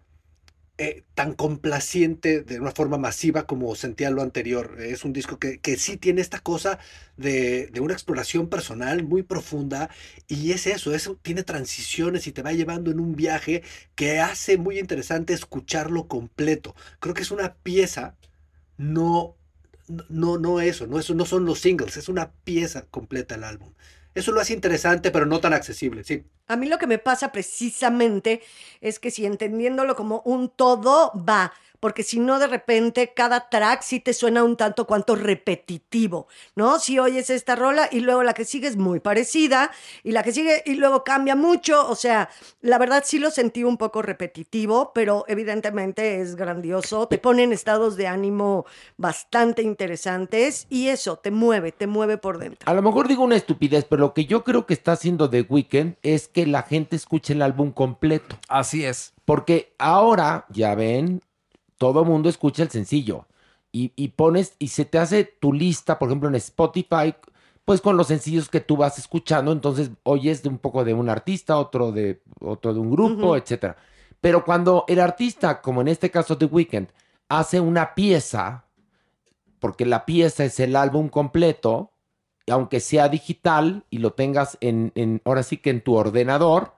[0.83, 4.77] eh, tan complaciente de una forma masiva como sentía lo anterior.
[4.81, 6.79] Es un disco que, que sí tiene esta cosa
[7.17, 9.89] de, de una exploración personal muy profunda
[10.27, 13.63] y es eso, eso tiene transiciones y te va llevando en un viaje
[13.95, 16.75] que hace muy interesante escucharlo completo.
[16.99, 18.15] Creo que es una pieza,
[18.77, 19.35] no,
[20.09, 23.73] no, no eso, no, eso, no son los singles, es una pieza completa el álbum.
[24.13, 26.25] Eso lo hace interesante, pero no tan accesible, sí.
[26.47, 28.41] A mí lo que me pasa precisamente
[28.81, 33.81] es que si entendiéndolo como un todo va, porque si no de repente cada track
[33.81, 36.79] sí te suena un tanto cuanto repetitivo, ¿no?
[36.79, 39.71] Si oyes esta rola y luego la que sigue es muy parecida
[40.03, 42.29] y la que sigue y luego cambia mucho, o sea,
[42.61, 47.51] la verdad sí lo sentí un poco repetitivo, pero evidentemente es grandioso, te pone en
[47.51, 48.65] estados de ánimo
[48.97, 52.69] bastante interesantes y eso te mueve, te mueve por dentro.
[52.69, 55.47] A lo mejor digo una estupidez, pero lo que yo creo que está haciendo The
[55.49, 58.37] Weeknd es que la gente escuche el álbum completo.
[58.47, 59.13] Así es.
[59.25, 61.21] Porque ahora, ya ven,
[61.81, 63.25] todo mundo escucha el sencillo.
[63.71, 67.15] Y, y pones, y se te hace tu lista, por ejemplo, en Spotify,
[67.65, 69.51] pues con los sencillos que tú vas escuchando.
[69.51, 73.35] Entonces oyes de un poco de un artista, otro de, otro de un grupo, Ujú.
[73.35, 73.77] etcétera.
[74.19, 76.89] Pero cuando el artista, como en este caso The Weeknd,
[77.29, 78.65] hace una pieza,
[79.59, 81.93] porque la pieza es el álbum completo,
[82.47, 86.75] aunque sea digital y lo tengas en, en, ahora sí que en tu ordenador,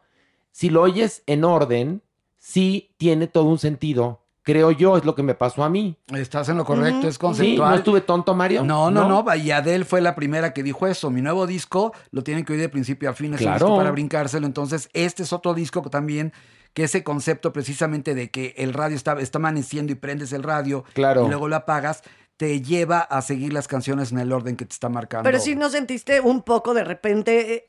[0.52, 2.04] si lo oyes en orden,
[2.38, 4.23] sí tiene todo un sentido.
[4.44, 5.98] Creo yo, es lo que me pasó a mí.
[6.14, 7.70] Estás en lo correcto, es Sí, conceptual.
[7.72, 8.64] ¿no estuve tonto, Mario?
[8.64, 11.10] No, no, no, Y Adele fue la primera que dijo eso.
[11.10, 13.34] Mi nuevo disco lo tienen que oír de principio a fin.
[13.34, 13.66] Es un Claro.
[13.68, 14.46] disco para brincárselo.
[14.46, 16.34] Entonces, este es otro disco que también,
[16.74, 20.84] que ese concepto precisamente de que el radio está, está amaneciendo y prendes el radio
[20.94, 21.26] Claro.
[21.26, 22.04] y luego lo apagas,
[22.44, 25.24] te lleva a seguir las canciones en el orden que te está marcando.
[25.24, 27.66] Pero si no sentiste un poco de repente, eh,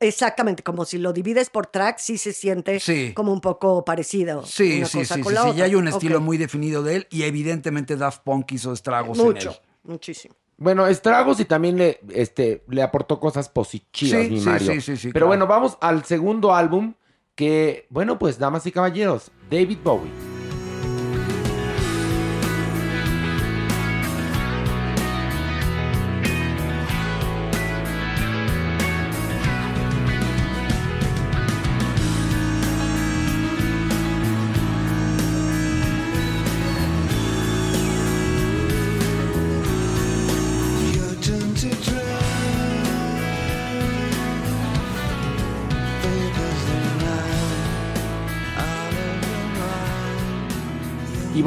[0.00, 3.14] exactamente, como si lo divides por tracks, sí se siente Sí.
[3.14, 4.44] como un poco parecido.
[4.44, 5.48] Sí, una sí, cosa sí, con sí, la sí.
[5.48, 5.58] otra.
[5.58, 9.24] Ya hay un estilo muy definido de él y evidentemente Daft Punk hizo estragos en
[9.24, 9.56] Mucho, él.
[9.84, 10.34] muchísimo.
[10.58, 14.72] Bueno, estragos y también le, este, le aportó cosas positivas, Sí, mi sí, Mario.
[14.72, 15.26] sí, sí, sí, Pero claro.
[15.28, 16.92] bueno, vamos al segundo álbum
[17.34, 20.10] que, bueno, pues, damas y caballeros, David Bowie.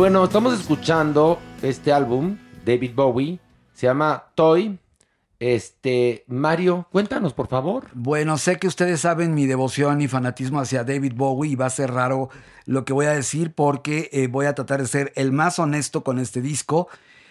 [0.04, 3.40] Bueno, estamos escuchando este álbum, David Bowie,
[3.74, 4.78] se llama Toy.
[5.40, 7.86] Este, Mario, cuéntanos, por favor.
[7.94, 11.70] Bueno, sé que ustedes saben mi devoción y fanatismo hacia David Bowie y va a
[11.70, 12.30] ser raro
[12.66, 16.04] lo que voy a decir porque eh, voy a tratar de ser el más honesto
[16.04, 16.90] con este disco.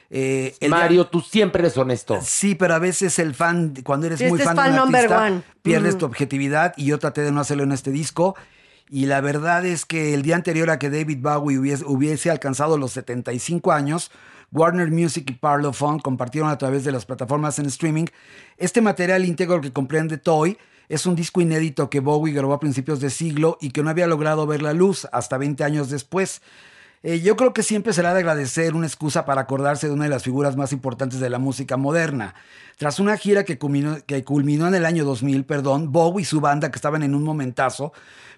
[0.08, 2.20] Eh, Mario, tú siempre eres honesto.
[2.22, 5.42] Sí, pero a veces el fan, cuando eres muy este es fan de un artista,
[5.60, 8.34] pierdes tu objetividad y yo traté de no hacerlo en este disco.
[8.94, 12.92] Y la verdad es que el día anterior a que David Bowie hubiese, alcanzado los
[12.92, 14.10] 75 años,
[14.52, 18.04] Warner Music y Parlophone compartieron a través de las plataformas en streaming
[18.58, 20.58] este material íntegro que comprende Toy.
[20.90, 24.06] Es un disco inédito que Bowie grabó a principios de siglo y que no había
[24.06, 26.42] logrado ver la luz hasta 20 años después.
[27.02, 30.10] Eh, yo creo que siempre será de agradecer una excusa para acordarse de una de
[30.10, 32.34] las figuras más importantes de la música moderna.
[32.76, 36.40] Tras una gira que culminó, que culminó en el año 2000, perdón, Bowie y su
[36.40, 37.92] banda, que estaban en un momentazo,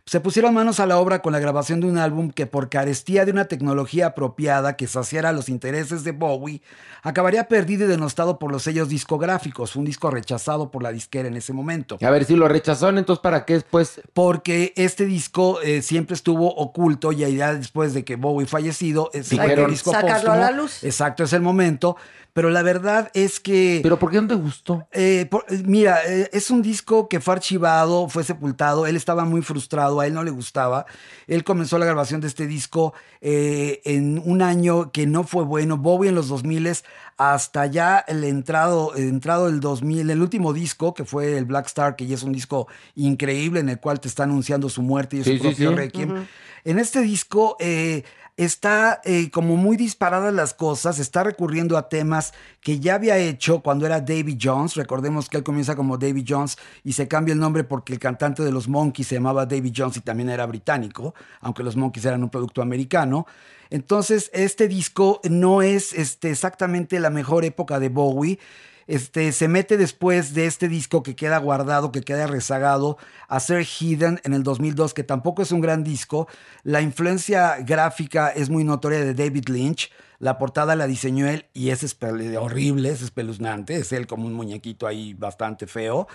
[0.07, 3.25] se pusieron manos a la obra con la grabación de un álbum que por carestía
[3.25, 6.61] de una tecnología apropiada que saciara los intereses de Bowie,
[7.03, 11.37] acabaría perdido y denostado por los sellos discográficos, un disco rechazado por la disquera en
[11.37, 11.97] ese momento.
[12.03, 14.03] A ver si lo rechazaron, entonces ¿para qué después?
[14.13, 19.23] Porque este disco eh, siempre estuvo oculto y ya después de que Bowie fallecido, eh,
[19.23, 20.85] se Dijeron, el disco Sacarlo a la luz.
[20.85, 21.97] Exacto, es el momento.
[22.35, 23.79] Pero la verdad es que...
[23.83, 24.87] ¿Pero por qué no te gustó?
[24.91, 29.25] Eh, por- eh, mira, eh, es un disco que fue archivado, fue sepultado, él estaba
[29.25, 30.85] muy frustrado, a él no le gustaba.
[31.29, 35.77] Él comenzó la grabación de este disco eh, en un año que no fue bueno.
[35.79, 36.73] Bowie en los 2000
[37.17, 41.67] hasta ya el entrado, el entrado del 2000, el último disco que fue el Black
[41.67, 42.67] Star, que ya es un disco
[42.97, 45.77] increíble en el cual te está anunciando su muerte y Sí, su sí, propio sí.
[45.77, 46.27] requiem.
[46.65, 48.03] En este disco eh,
[48.37, 53.61] está eh, como muy disparadas las cosas, está recurriendo a temas que ya había hecho
[53.61, 54.75] cuando era Davy Jones.
[54.75, 58.43] Recordemos que él comienza como Davy Jones y se cambia el nombre porque el cantante
[58.43, 62.23] de los Monkeys se llamaba Davy Jones y también era británico, aunque los Monkeys eran
[62.23, 63.27] un producto americano.
[63.71, 68.39] Entonces, este disco no es este, exactamente la mejor época de Bowie.
[68.87, 73.65] Este, se mete después de este disco que queda guardado, que queda rezagado, a ser
[73.65, 76.29] Hidden en el 2002, que tampoco es un gran disco.
[76.63, 79.91] La influencia gráfica es muy notoria de David Lynch.
[80.19, 81.97] La portada la diseñó él y es
[82.39, 83.77] horrible, es espeluznante.
[83.77, 86.07] Es él como un muñequito ahí bastante feo.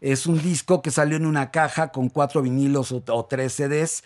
[0.00, 4.04] Es un disco que salió en una caja con cuatro vinilos o, o tres CDs.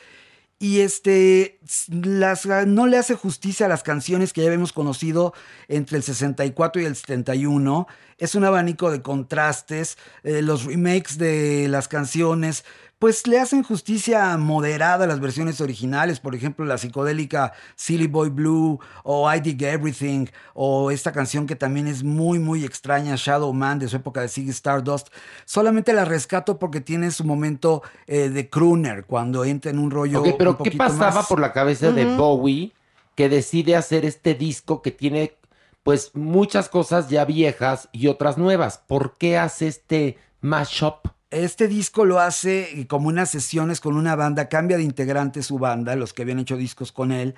[0.63, 1.59] Y este
[1.89, 5.33] las, no le hace justicia a las canciones que ya habíamos conocido
[5.69, 7.87] entre el 64 y el 71.
[8.19, 9.97] Es un abanico de contrastes.
[10.23, 12.67] eh, los remakes de las canciones,
[13.01, 16.21] pues le hacen justicia moderada a las versiones originales.
[16.21, 21.57] Por ejemplo, la psicodélica Silly Boy Blue o I Dig Everything o esta canción que
[21.57, 25.09] también es muy, muy extraña, Shadow Man de su época de Ziggy Stardust.
[25.47, 30.23] Solamente la rescato porque tiene su momento eh, de crooner cuando entra en un rollo.
[30.37, 32.75] Pero un ¿qué poquito pasaba más- por la cabeza de Bowie
[33.15, 35.39] que decide hacer este disco que tiene
[35.83, 38.77] pues muchas cosas ya viejas y otras nuevas?
[38.87, 41.09] ¿Por qué hace este mashup?
[41.31, 45.95] Este disco lo hace como unas sesiones con una banda, cambia de integrante su banda,
[45.95, 47.37] los que habían hecho discos con él.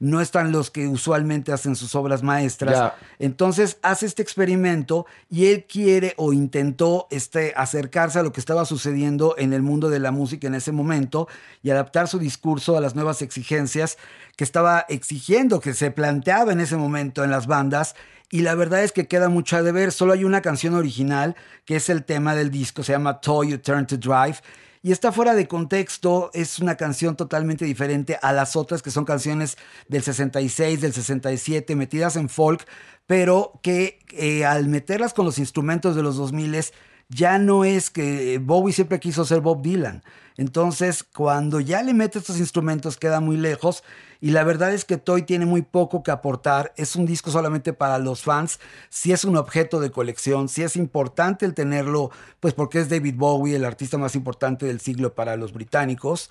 [0.00, 2.74] No están los que usualmente hacen sus obras maestras.
[2.74, 2.94] Ya.
[3.18, 8.64] Entonces hace este experimento y él quiere o intentó este, acercarse a lo que estaba
[8.64, 11.28] sucediendo en el mundo de la música en ese momento
[11.62, 13.98] y adaptar su discurso a las nuevas exigencias
[14.36, 17.94] que estaba exigiendo, que se planteaba en ese momento en las bandas.
[18.30, 19.92] Y la verdad es que queda mucho a deber.
[19.92, 23.58] Solo hay una canción original, que es el tema del disco, se llama Toy You
[23.58, 24.38] Turn to Drive.
[24.82, 29.04] Y está fuera de contexto, es una canción totalmente diferente a las otras que son
[29.04, 29.58] canciones
[29.88, 32.64] del 66, del 67, metidas en folk,
[33.06, 36.72] pero que eh, al meterlas con los instrumentos de los 2000
[37.08, 40.04] ya no es que Bowie siempre quiso ser Bob Dylan.
[40.36, 43.82] Entonces, cuando ya le mete estos instrumentos, queda muy lejos.
[44.20, 46.72] Y la verdad es que Toy tiene muy poco que aportar.
[46.76, 48.58] Es un disco solamente para los fans.
[48.88, 52.10] Si es un objeto de colección, si es importante el tenerlo,
[52.40, 56.30] pues porque es David Bowie, el artista más importante del siglo para los británicos.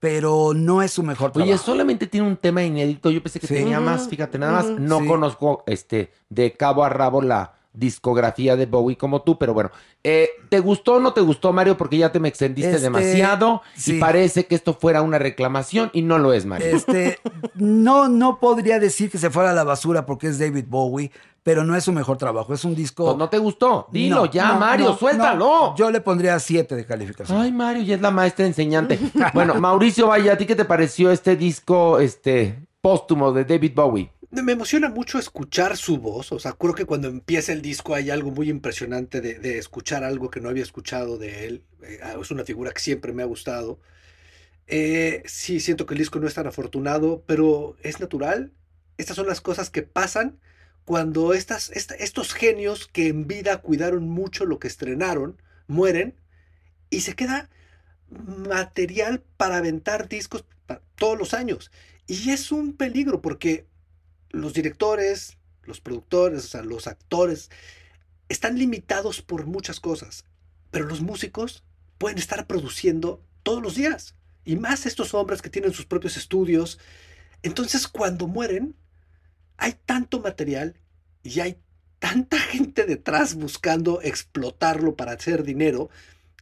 [0.00, 1.52] Pero no es su mejor trabajo.
[1.52, 3.10] Oye, solamente tiene un tema inédito.
[3.10, 3.54] Yo pensé que Sí.
[3.54, 4.66] tenía más, fíjate, nada más.
[4.80, 5.06] No Sí.
[5.06, 9.70] conozco este de cabo a rabo la discografía de Bowie como tú, pero bueno.
[10.02, 11.76] Eh, ¿Te gustó o no te gustó, Mario?
[11.76, 13.96] Porque ya te me extendiste Este, demasiado sí.
[13.96, 16.66] y parece que esto fuera una reclamación y no lo es, Mario.
[16.76, 17.18] Este,
[17.54, 21.10] no, no podría decir que se fuera a la basura porque es David Bowie,
[21.42, 22.52] pero no es su mejor trabajo.
[22.52, 23.04] Es un disco.
[23.06, 23.86] Pues no te gustó.
[23.90, 25.74] Dilo No, ya, no, Mario, no, suéltalo.
[25.76, 27.40] Yo le pondría siete de calificación.
[27.40, 28.98] Ay, Mario, ya es la maestra enseñante.
[29.32, 34.10] bueno, Mauricio Vaya, ¿a ti qué te pareció este disco este póstumo de David Bowie?
[34.32, 38.10] Me emociona mucho escuchar su voz, o sea, creo que cuando empieza el disco hay
[38.10, 41.64] algo muy impresionante de, escuchar algo que no había escuchado de él.
[41.82, 43.80] Eh, es una figura que siempre me ha gustado.
[44.68, 48.52] Eh, sí, siento que el disco no es tan afortunado, pero es natural.
[48.98, 50.38] Estas son las cosas que pasan
[50.84, 56.14] cuando estos genios que en vida cuidaron mucho lo que estrenaron, mueren
[56.90, 57.50] y se queda
[58.10, 60.44] material para aventar discos
[60.96, 61.70] todos los años.
[62.06, 63.69] Y es un peligro porque
[64.30, 67.50] los directores, los productores, o sea, los actores,
[68.28, 70.24] están limitados por muchas cosas,
[70.70, 71.64] pero los músicos
[71.98, 74.14] pueden estar produciendo todos los días.
[74.44, 76.78] Y más estos hombres que tienen sus propios estudios.
[77.42, 78.74] Entonces, cuando mueren,
[79.56, 80.76] hay tanto material
[81.22, 81.60] y hay
[81.98, 85.90] tanta gente detrás buscando explotarlo para hacer dinero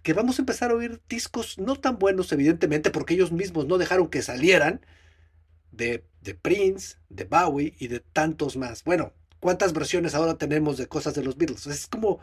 [0.02, 3.78] que vamos a empezar a oír discos no tan buenos, evidentemente, porque ellos mismos no
[3.78, 4.80] dejaron que salieran
[5.72, 8.84] de, de Prince, de Bowie y de tantos más.
[8.84, 11.66] Bueno, ¿cuántas versiones ahora tenemos de cosas de los Beatles?
[11.66, 12.20] Es como,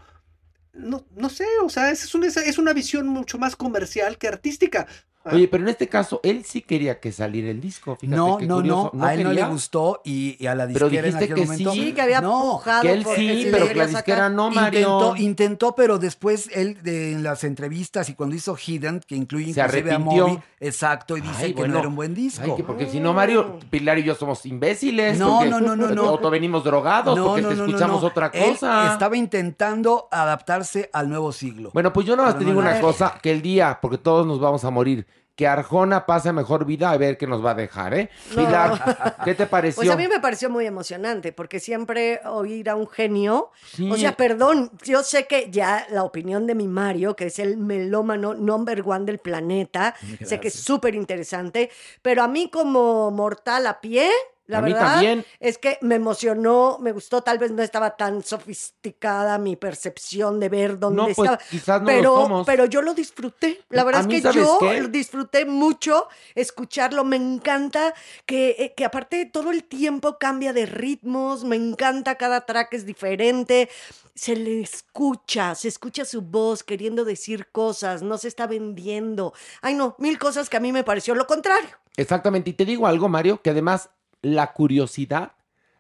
[0.74, 4.88] no, no sé, o sea, es es una visión mucho más comercial que artística.
[5.32, 7.96] Oye, pero en este caso, él sí quería que saliera el disco.
[8.00, 8.92] Fíjate No, qué no, curioso.
[8.94, 11.36] no, a él no le gustó y, y a la Pero disquera en dijiste aquel
[11.36, 11.72] que momento.
[11.72, 11.94] sí.
[11.94, 14.80] Que había no, pujado que él por sí, pero que la disquera no, Mario.
[14.80, 19.54] Intentó, intentó, pero después él de- en las entrevistas y cuando hizo Hidden, que incluye
[19.54, 20.28] Se inclusive a arrepintió.
[20.28, 21.74] Moby, exacto, y dice Ay, que bueno.
[21.74, 22.44] no era un buen disco.
[22.46, 25.18] Ay, que porque si no, Mario, Pilar y yo somos imbéciles.
[25.18, 26.14] No, no, no, no, no.
[26.14, 28.08] O venimos drogados porque te escuchamos no.
[28.08, 28.92] otra Él cosa.
[28.94, 31.72] estaba intentando adaptarse al nuevo siglo.
[31.74, 33.98] Bueno, pues yo nada más Pero te no digo una cosa, que el día, porque
[33.98, 35.06] todos nos vamos a morir,
[35.36, 38.10] que Arjona pase mejor vida a ver qué nos va a dejar, ¿eh?
[38.36, 38.46] No.
[38.46, 39.82] Pilar, ¿qué te pareció?
[39.84, 43.90] Pues a mí me pareció muy emocionante, porque siempre oír a un genio, Sí.
[43.92, 47.58] o sea, perdón, yo sé que ya la opinión de mi Mario, que es el
[47.58, 51.70] melómano number one del planeta, sé que es súper interesante,
[52.02, 54.10] pero a mí como mortal a pie,
[54.48, 55.26] la A mí verdad también.
[55.40, 60.50] es que me emocionó, me gustó, tal vez no estaba tan sofisticada mi percepción de
[60.50, 62.46] ver dónde No, pues, estaba, quizás no lo pero, somos.
[62.46, 64.88] pero yo lo disfruté, la verdad A es mí, que ¿sabes yo qué?
[64.90, 67.94] disfruté mucho escucharlo, me encanta
[68.26, 72.86] que, eh, que aparte todo el tiempo cambia de ritmos, me encanta, cada track es
[72.86, 73.70] diferente,
[74.14, 79.74] se le escucha, se escucha su voz queriendo decir cosas, no se está vendiendo, ay
[79.76, 81.70] no, mil cosas que a mí me pareció lo contrario.
[81.98, 83.90] Exactamente, y te digo algo, Mario, que además
[84.26, 85.34] la curiosidad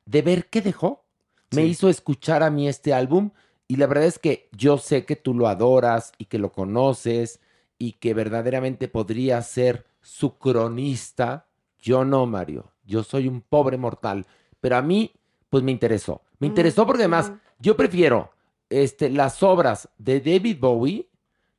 [0.06, 1.04] de ver qué dejó.
[1.52, 3.32] Me hizo escuchar a mí este álbum
[3.68, 7.39] y la verdad es que yo sé que tú lo adoras y que lo conoces
[7.80, 11.48] y que verdaderamente podría ser su cronista.
[11.80, 14.28] Yo no, Mario, yo soy un pobre mortal,
[14.62, 15.12] pero a mí
[15.50, 16.22] pues me interesó.
[16.38, 18.32] Me interesó porque además yo prefiero
[18.70, 21.10] este, las obras de David Bowie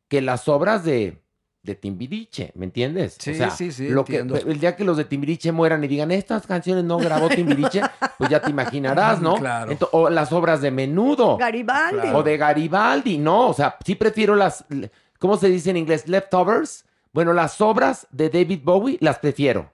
[0.07, 1.20] que las obras de,
[1.66, 3.16] de Timbiriche, ¿me entiendes?
[3.18, 5.88] Sí, o sea, sí, sí, lo que, el día que los de Timbiriche mueran y
[5.88, 7.82] digan, estas canciones no grabó Timbiriche,
[8.16, 9.34] pues ya te imaginarás, ¿no?
[9.34, 9.76] Claro.
[9.92, 12.00] O las obras de Menudo, Garibaldi.
[12.00, 12.18] Claro.
[12.18, 13.48] o de Garibaldi, ¿no?
[13.48, 14.64] O sea, sí prefiero las,
[15.18, 16.08] ¿cómo se dice en inglés?
[16.08, 16.86] Leftovers.
[17.12, 19.72] Bueno, las obras de David Bowie las prefiero.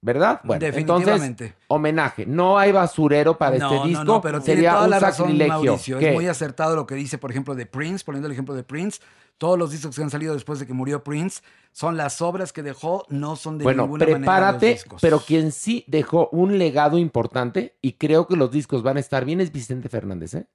[0.00, 0.40] ¿Verdad?
[0.44, 1.54] Bueno, entonces, Definitivamente.
[1.66, 2.24] homenaje.
[2.24, 4.04] No hay basurero para no, este disco.
[4.04, 5.52] no, no, pero tiene Sería toda un la razón, sacrilegio.
[5.54, 5.98] Mauricio.
[5.98, 6.08] ¿Qué?
[6.10, 9.00] Es muy acertado lo que dice, por ejemplo, de Prince, poniendo el ejemplo de Prince.
[9.38, 11.42] Todos los discos que han salido después de que murió Prince
[11.72, 15.00] son las obras que dejó, no son de bueno, ninguna manera los prepárate, discos.
[15.02, 19.24] pero quien sí dejó un legado importante y creo que los discos van a estar
[19.24, 20.46] bien es Vicente Fernández, ¿eh?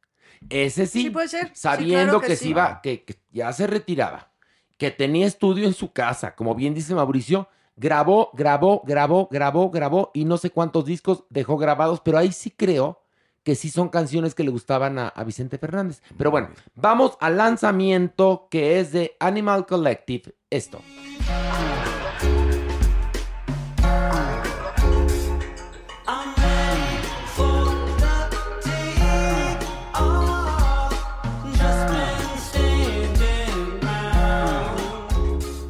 [0.50, 1.48] Ese sí, Sí, puede ser.
[1.48, 2.50] Sí, sabiendo claro que que, sí.
[2.50, 4.32] iba, que, que ya se retiraba,
[4.78, 10.12] que tenía estudio en su casa, como bien dice Mauricio, grabó, grabó, grabó, grabó, grabó
[10.14, 13.02] y no sé cuántos discos dejó grabados, pero ahí sí creo
[13.44, 16.02] que sí son canciones que le gustaban a, a Vicente Fernández.
[16.18, 20.82] Pero bueno, vamos al lanzamiento que es de Animal Collective, esto.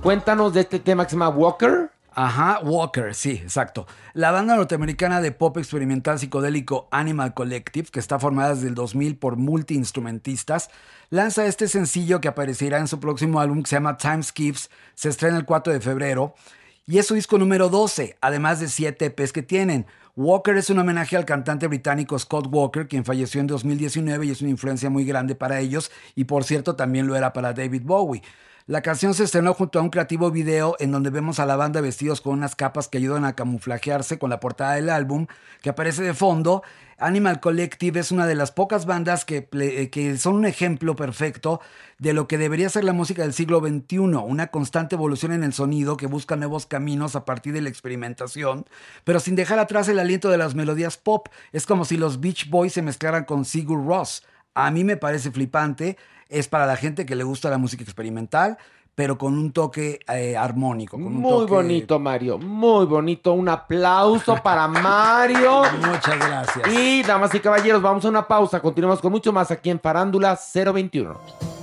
[0.03, 1.89] Cuéntanos de este tema que se llama Walker.
[2.13, 3.87] Ajá, Walker, sí, exacto.
[4.13, 9.15] La banda norteamericana de pop experimental psicodélico Animal Collective, que está formada desde el 2000
[9.17, 10.69] por multiinstrumentistas,
[11.09, 15.07] lanza este sencillo que aparecerá en su próximo álbum que se llama Time Skips, se
[15.07, 16.35] estrena el 4 de febrero,
[16.85, 19.85] y es su disco número 12, además de 7 EPs que tienen.
[20.17, 24.41] Walker es un homenaje al cantante británico Scott Walker, quien falleció en 2019 y es
[24.41, 28.21] una influencia muy grande para ellos, y por cierto también lo era para David Bowie.
[28.65, 31.81] La canción se estrenó junto a un creativo video en donde vemos a la banda
[31.81, 35.27] vestidos con unas capas que ayudan a camuflajearse con la portada del álbum
[35.61, 36.63] que aparece de fondo.
[36.97, 41.59] Animal Collective es una de las pocas bandas que, eh, que son un ejemplo perfecto
[41.97, 45.51] de lo que debería ser la música del siglo XXI, una constante evolución en el
[45.51, 48.65] sonido que busca nuevos caminos a partir de la experimentación,
[49.03, 51.27] pero sin dejar atrás el aliento de las melodías pop.
[51.51, 54.23] Es como si los Beach Boys se mezclaran con Sigur Ross.
[54.55, 55.97] A mí me parece flipante.
[56.29, 58.57] Es para la gente que le gusta la música experimental,
[58.95, 60.97] pero con un toque eh, armónico.
[60.97, 62.37] Con un Muy toque- bonito, Mario.
[62.37, 63.33] Muy bonito.
[63.33, 65.61] Un aplauso para Mario.
[65.85, 66.67] Muchas gracias.
[66.73, 68.59] Y, damas y caballeros, vamos a una pausa.
[68.59, 71.62] Continuamos con mucho más aquí en Farándula 021.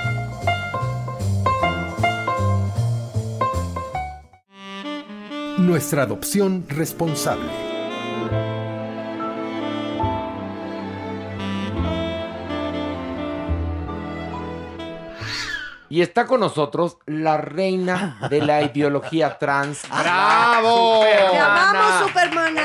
[5.61, 7.70] Nuestra adopción responsable.
[15.91, 19.81] Y está con nosotros la reina de la ideología trans.
[19.89, 21.01] ¡Bravo!
[21.03, 22.61] ¡Te amamos, Supermana!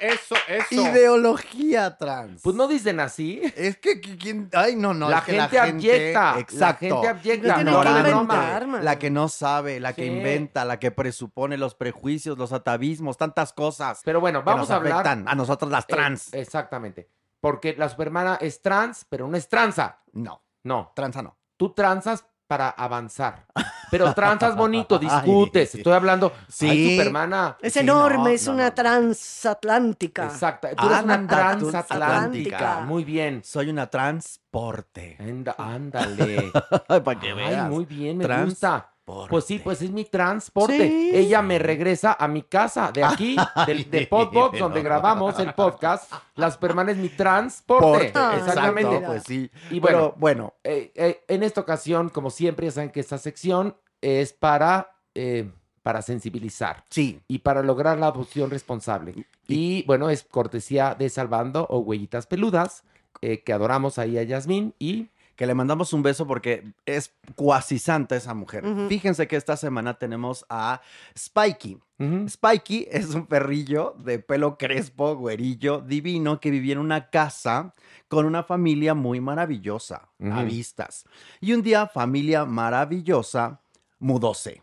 [0.00, 0.74] Eso, eso, eso.
[0.90, 2.42] Ideología trans.
[2.42, 3.40] Pues no dicen así.
[3.56, 4.50] Es que, que- ¿quién?
[4.52, 5.08] Ay, no, no.
[5.08, 6.78] La es que gente abyecta, la Exacto.
[6.80, 8.78] gente abyecta, La no, no, no.
[8.82, 10.08] La que no sabe, la que Sí.
[10.08, 14.00] inventa, la que presupone los prejuicios, los atavismos, tantas cosas.
[14.04, 14.92] Pero bueno, que vamos nos a hablar.
[14.94, 16.34] afectan a nosotras las Eh, trans.
[16.34, 17.08] exactamente.
[17.40, 20.00] Porque la supermana es trans, pero no es tranza.
[20.12, 20.90] No, No.
[20.96, 21.38] tranza no.
[21.56, 23.46] Tú transas para avanzar.
[23.90, 25.74] Pero transas bonito, discutes.
[25.74, 25.80] Ay.
[25.80, 26.32] Estoy hablando.
[26.48, 26.68] Sí.
[26.68, 27.56] Ay, supermana.
[27.60, 28.74] Es Sí, enorme, no, es no, una no.
[28.74, 30.24] transatlántica.
[30.24, 30.68] Exacto.
[30.76, 32.56] Tú eres una transatlántica.
[32.58, 32.80] Atlántica.
[32.86, 33.42] Muy bien.
[33.44, 35.16] Soy una transporte.
[35.20, 36.50] Anda- ándale.
[37.04, 37.68] Para que Ay, veas.
[37.68, 38.50] muy bien, me Transporte.
[38.50, 38.92] gusta.
[39.06, 40.88] Pues sí, pues es mi transporte.
[40.88, 41.10] Sí.
[41.14, 43.36] Ella me regresa a mi casa, de aquí,
[43.66, 46.12] del, de Podbox, donde grabamos el podcast.
[46.34, 48.10] La Superman es mi transporte.
[48.10, 48.36] Porte.
[48.38, 48.96] Exactamente.
[48.96, 49.48] Exacto, pues sí.
[49.70, 53.16] Y Pero bueno, bueno, eh, eh, en esta ocasión, como siempre, ya saben que esta
[53.16, 55.52] sección es para, eh,
[55.84, 57.20] para sensibilizar sí.
[57.28, 59.14] y para lograr la adopción responsable.
[59.46, 62.82] Y bueno, es cortesía de Salvando o Huellitas Peludas,
[63.20, 68.16] que adoramos ahí a Yasmín y que le mandamos un beso porque es cuasi santa
[68.16, 68.64] esa mujer.
[68.88, 70.80] Fíjense que esta semana tenemos a
[71.16, 71.78] Spikey.
[72.28, 77.74] Spikey es un perrillo de pelo crespo, güerillo, divino, que vivía en una casa
[78.08, 81.04] con una familia muy maravillosa, a vistas.
[81.40, 83.60] Y un día, familia maravillosa
[83.98, 84.62] mudóse.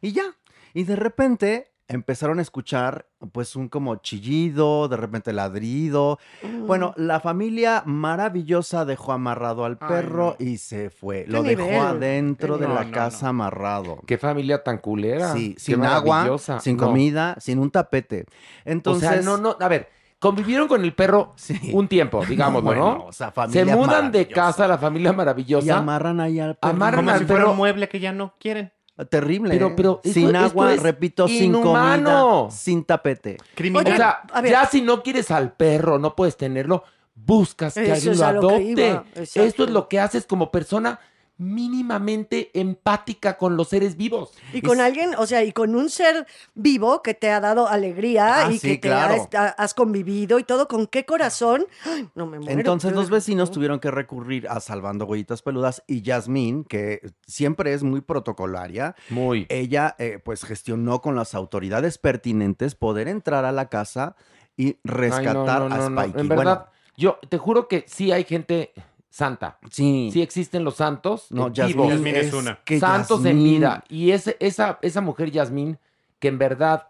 [0.00, 0.34] Y ya.
[0.74, 6.18] Y de repente empezaron a escuchar pues un como chillido, de repente ladrido.
[6.42, 6.66] Mm.
[6.66, 10.44] Bueno, la familia maravillosa dejó amarrado al Ay, perro no.
[10.46, 11.24] y se fue.
[11.24, 11.78] ¿Qué Lo dejó nivel?
[11.80, 13.30] adentro de No, la no, casa no.
[13.30, 13.98] amarrado.
[14.06, 15.32] Qué familia tan culera.
[15.32, 16.60] Sí, sin agua, maravillosa.
[16.60, 16.86] sin No.
[16.86, 18.26] comida, sin un tapete.
[18.64, 21.70] Entonces, o sea, no, no, a ver, convivieron con el perro Sí.
[21.72, 23.04] un tiempo, digámoslo, bueno, ¿no?
[23.06, 25.78] o sea, Se mudan de casa la familia y maravillosa.
[25.78, 26.70] amarran ahí al perro.
[26.74, 27.50] Amarran Como al si fuera perro.
[27.52, 28.72] un mueble que ya no quieren.
[29.06, 29.50] Terrible.
[29.50, 29.74] Pero- ¿eh?
[29.76, 33.36] pero sin esto agua, es repito, sin comida, sin tapete.
[33.54, 33.92] Criminal.
[33.92, 34.50] O sea, a ver.
[34.52, 36.82] ya si no quieres al perro, no puedes tenerlo,
[37.14, 39.22] buscas que Eso alguien lo a lo que adopte.
[39.44, 40.98] Esto es lo que haces como persona
[41.38, 44.32] mínimamente empática con los seres vivos.
[44.52, 47.68] Y con Es- alguien, o sea, y con un ser vivo que te ha dado
[47.68, 49.14] alegría Ah, y sí, que te claro.
[49.14, 51.66] has, ha- has convivido y todo, ¿con qué corazón?
[51.84, 52.58] Ay, no me muero.
[52.58, 57.82] Entonces los vecinos tuvieron que recurrir a Salvando Huellitas Peludas y Yasmín, que siempre es
[57.82, 59.46] muy protocolaria, Muy.
[59.48, 64.16] ella eh, pues gestionó con las autoridades pertinentes poder entrar a la casa
[64.56, 66.02] y Ay, rescatar no, no, a no, no.
[66.02, 66.20] Spikey.
[66.20, 66.66] En Bueno, verdad,
[66.96, 68.72] yo te juro que sí hay gente
[69.10, 69.58] santa.
[69.70, 72.60] sí, Sí existen los santos no, Yasmín, es una.
[72.64, 73.84] que santos en Yasmín- vida.
[73.88, 75.78] Y ese, esa, esa mujer, Yasmín,
[76.18, 76.88] que en verdad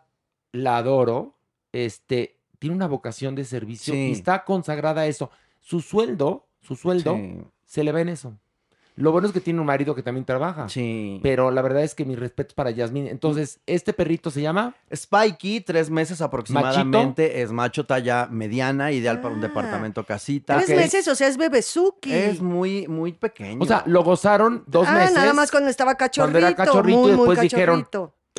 [0.52, 1.34] la adoro,
[1.72, 5.30] este, tiene una vocación de servicio y está consagrada a eso.
[5.60, 8.34] Su sueldo, su sueldo, Sí, se le ve en eso.
[8.98, 10.68] Lo bueno es que tiene un marido que también trabaja.
[10.68, 11.20] sí.
[11.22, 13.06] Pero la verdad es que mis respetos para Yasmín.
[13.06, 14.74] Entonces, este perrito se llama.
[14.94, 19.48] Spikey, tres meses aproximadamente, es macho talla mediana, ideal para un Ah.
[19.48, 20.56] departamento casita.
[20.56, 22.12] Tres meses, o sea, es bebezuki.
[22.12, 23.62] Es muy, muy pequeño.
[23.62, 25.14] O sea, lo gozaron dos ah, meses.
[25.14, 26.32] nada más cuando estaba cachorrito.
[26.32, 27.86] Cuando era cachorrito muy, y después dijeron.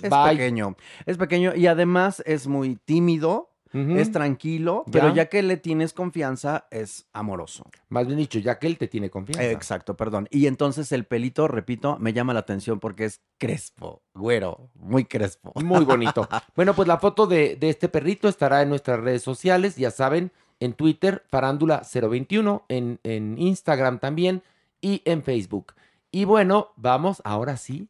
[0.01, 0.31] Es Bye.
[0.37, 5.27] pequeño, es pequeño y además es muy tímido, Es tranquilo, pero Ya.
[5.27, 7.69] que le tienes confianza, es amoroso.
[7.89, 9.45] Más bien dicho, ya que él te tiene confianza.
[9.51, 10.27] Exacto, perdón.
[10.31, 15.53] Y entonces el pelito, repito, me llama la atención porque es crespo, güero, muy crespo.
[15.63, 16.27] Muy bonito.
[16.55, 20.31] Bueno, pues la foto de, de este perrito estará en nuestras redes sociales, ya saben,
[20.59, 24.41] en Twitter, Farándula021, en, en Instagram también
[24.81, 25.73] y en Facebook.
[26.11, 27.87] Y bueno, vamos, ahora sí,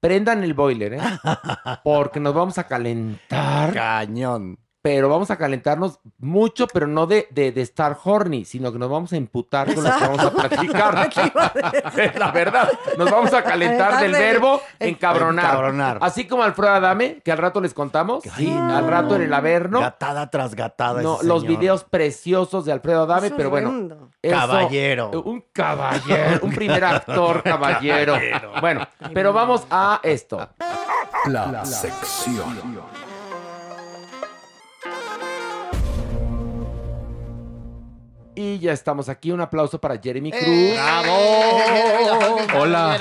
[0.00, 1.00] prendan el boiler, ¿eh?
[1.84, 3.72] Porque nos vamos a calentar.
[3.72, 4.58] Cañón.
[4.82, 8.90] Pero vamos a calentarnos mucho, pero no de, de, de estar horny, sino que nos
[8.90, 11.10] vamos a emputar con lo que vamos a platicar.
[11.96, 12.68] Es la verdad,
[12.98, 15.44] nos vamos a calentar del verbo encabronar.
[15.44, 15.98] Encabronar.
[16.00, 18.24] Así como Alfredo Adame, que al rato les contamos.
[18.36, 19.78] Sí, al rato en el Averno.
[19.80, 21.00] Gatada tras gatada.
[21.00, 21.58] No, ese los señor.
[21.60, 24.10] videos preciosos de Alfredo Adame, Es pero bueno.
[24.20, 25.10] eso- Caballero.
[25.24, 28.16] un caballero, un primer actor caballero.
[28.60, 30.48] Bueno, pero vamos a esto.
[31.26, 32.82] La sección.
[38.34, 39.30] Y ya estamos aquí.
[39.30, 40.42] Un aplauso para Jeremy Cruz.
[40.46, 40.78] ¡Eh!
[42.58, 42.98] Hola.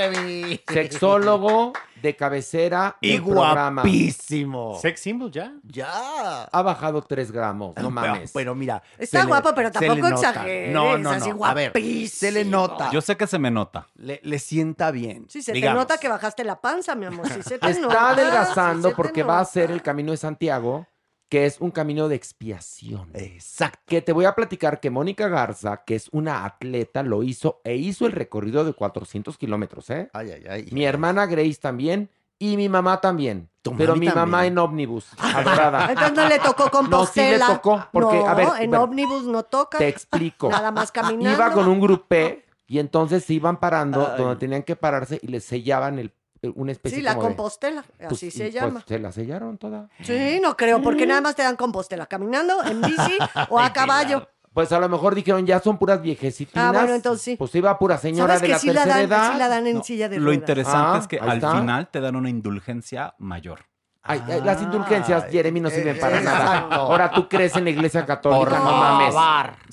[0.67, 1.71] Sexólogo
[2.01, 3.83] de cabecera Y del programa.
[3.83, 4.77] guapísimo.
[4.81, 5.53] Sex symbol ya.
[5.63, 6.43] Ya.
[6.51, 8.31] Ha bajado tres gramos, no mames.
[8.33, 8.81] Pero, mira.
[8.97, 11.45] Está se le- guapo, pero tampoco exageres, No, no, así no.
[11.45, 11.71] A ver,
[12.09, 12.91] se le nota.
[12.91, 13.87] Yo sé que se me nota.
[13.95, 15.27] Le, le sienta bien.
[15.29, 15.75] Sí, se digamos.
[15.75, 17.27] te nota que bajaste la panza, mi amor.
[17.29, 20.11] Sí se te Está nota, adelgazando sí se te porque va a ser el camino
[20.11, 20.87] de Santiago,
[21.31, 23.09] que es un camino de expiación.
[23.13, 23.79] Exacto.
[23.85, 27.77] Que te voy a platicar que Mónica Garza, que es una atleta, lo hizo e
[27.77, 30.09] hizo el recorrido de 400 kilómetros, ¿eh?
[30.11, 30.67] Ay, ay, ay.
[30.73, 33.49] Mi hermana Grace también y mi mamá también.
[33.61, 35.85] Tu Pero mami mi mamá en ómnibus, adorada.
[35.91, 39.23] Entonces no le tocó No, sí le tocó, porque, no, a ver, en bueno, ómnibus
[39.23, 39.77] no toca.
[39.77, 40.49] Te explico.
[40.49, 41.31] Nada más caminando.
[41.31, 44.21] Iba con un grupé y entonces se iban parando Ay.
[44.21, 46.11] donde tenían que pararse y les sellaban el, el-
[46.55, 48.83] una especie Sí, la como de- Compostela, pues, así y, se pues, llama.
[48.87, 49.89] se la sellaron toda.
[50.01, 53.17] Sí, no creo, porque nada más te dan Compostela, caminando, en bici
[53.49, 54.27] o a caballo.
[54.53, 56.65] Pues a lo mejor dijeron, ya son puras viejecitinas.
[56.65, 57.35] Ah, bueno, entonces sí.
[57.37, 59.31] Pues iba pura señora ¿Sabes de que la sí la, tercera dan, edad.
[59.31, 60.39] sí la dan en No, silla de Lo ruedas?
[60.41, 61.57] interesante Ah, es que al está.
[61.57, 63.59] final te dan una indulgencia mayor.
[64.03, 66.67] Ay, ay, las indulgencias, Ay, Jeremy, no sirven para nada.
[66.71, 69.15] Ahora tú crees en la iglesia católica, Por no mames.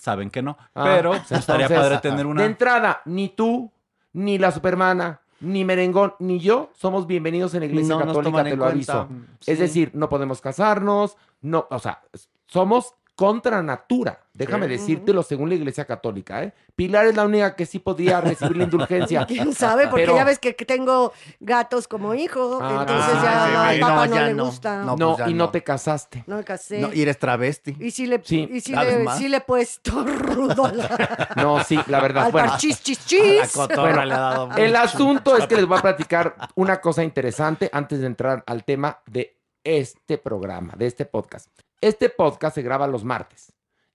[0.00, 0.56] Saben que no.
[0.74, 2.44] Ah, pero pues estaría entonces, padre tener De una.
[2.44, 3.72] entrada, ni tú,
[4.12, 8.50] ni la supermana, ni Merengón, ni yo somos bienvenidos en la iglesia No católica, te
[8.56, 9.02] lo cuenta.
[9.02, 9.08] aviso.
[9.40, 9.52] Sí.
[9.52, 12.02] Es decir, no podemos casarnos, no, o sea,
[12.46, 14.20] somos contra natura.
[14.32, 16.52] Déjame decírtelo según la iglesia católica, ¿eh?
[16.76, 19.26] Pilar es la única que sí podía recibir la indulgencia.
[19.26, 19.88] ¿Quién sabe?
[19.88, 23.74] Porque Pero- ya ves que tengo gatos como hijo, Ah, entonces ah, ya sí, al
[23.74, 23.80] sí.
[23.80, 24.44] papá No, no, le no.
[24.46, 24.76] gusta.
[24.78, 25.50] No, No, No, pues y no no.
[25.50, 26.22] te casaste.
[26.28, 26.78] me casé.
[26.78, 27.76] No, y eres travesti.
[27.80, 28.48] y sí le, Sí.
[28.52, 32.26] y sí ¿Sabes le, le he puesto rudo a la- No, sí, la verdad.
[32.26, 33.40] al Bueno, parchis chis chis.
[33.56, 37.02] La cotorra le ha dado El asunto es que les voy a platicar una cosa
[37.02, 41.48] interesante antes de entrar al tema de este programa, de este podcast.
[41.80, 43.52] Este podcast se graba los martes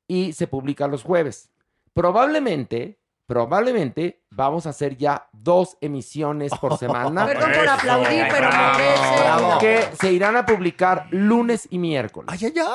[0.08, 1.50] y se publica los jueves.
[1.94, 9.20] Probablemente, probablemente vamos a hacer ya dos emisiones por semana Perdón por aplaudir, pero merece.
[9.22, 9.60] bravo.
[9.60, 12.30] que se irán a publicar lunes y miércoles.
[12.32, 12.68] Ay, ay, ay.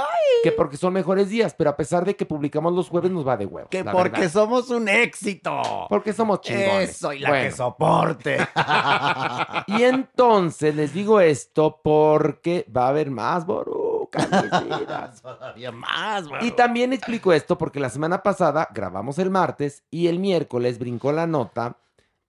[0.45, 3.37] Que porque son mejores días, pero a pesar de que publicamos los jueves nos va
[3.37, 3.69] de huevo.
[3.71, 4.33] Que la porque verdad.
[4.33, 5.87] somos un éxito.
[5.89, 6.91] Porque somos chingones.
[6.91, 7.45] Eso, y la Bueno.
[7.51, 8.39] que soporte.
[9.67, 13.88] Y entonces les digo esto porque va a haber más borucas.
[15.23, 16.49] Todavía más, güey.
[16.49, 21.13] y también explico esto porque la semana pasada grabamos el martes y el miércoles brincó
[21.13, 21.79] la nota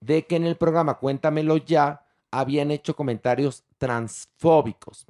[0.00, 5.06] de que en el programa Cuéntamelo ya habían hecho comentarios transfóbicos.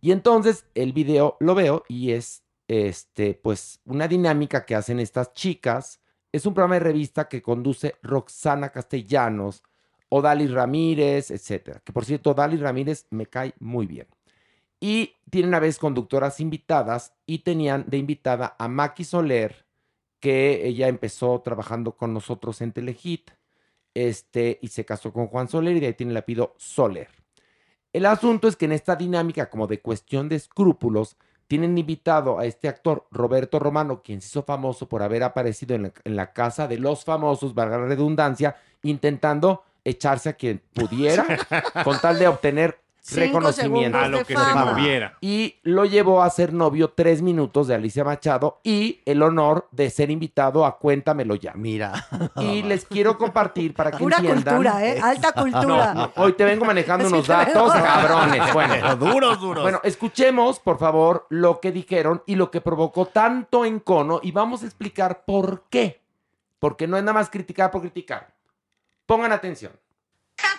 [0.00, 5.32] Y entonces el video lo veo y es este pues una dinámica que hacen estas
[5.32, 6.00] chicas.
[6.32, 9.62] Es un programa de revista que conduce Roxana Castellanos,
[10.08, 11.80] Odali Ramírez, etcétera.
[11.84, 14.08] Que por cierto, Odali Ramírez me cae muy bien.
[14.82, 19.64] Y tienen a veces conductoras invitadas y tenían de invitada a Maki Soler,
[20.18, 23.30] que ella empezó trabajando con nosotros en Telehit,
[23.94, 27.10] este, y se casó con Juan Soler y de ahí tiene el apellido Soler.
[27.92, 31.16] El asunto es que en esta dinámica como de cuestión de escrúpulos,
[31.46, 35.82] tienen invitado a este actor Roberto Romano, quien se hizo famoso por haber aparecido en
[35.84, 41.24] la, en la casa de los famosos, valga la redundancia, intentando echarse a quien pudiera
[41.84, 43.98] con tal de obtener reconocimiento.
[43.98, 45.16] A lo que se moviera.
[45.20, 49.90] Y lo llevó a ser novio tres minutos de Alicia Machado y el honor de
[49.90, 51.52] ser invitado a Cuéntamelo ya.
[51.54, 52.06] Mira.
[52.36, 54.56] Y les quiero compartir para que Pura entiendan.
[54.56, 55.00] cultura, ¿eh?
[55.00, 55.94] Alta cultura.
[55.94, 58.52] No, hoy te vengo manejando Sí unos datos cabrones.
[58.52, 59.62] Bueno, duros, duros.
[59.62, 64.62] bueno, escuchemos, por favor, lo que dijeron y lo que provocó tanto encono y vamos
[64.62, 66.00] a explicar por qué.
[66.58, 68.28] Porque no es nada más criticar por criticar.
[69.06, 69.72] Pongan atención.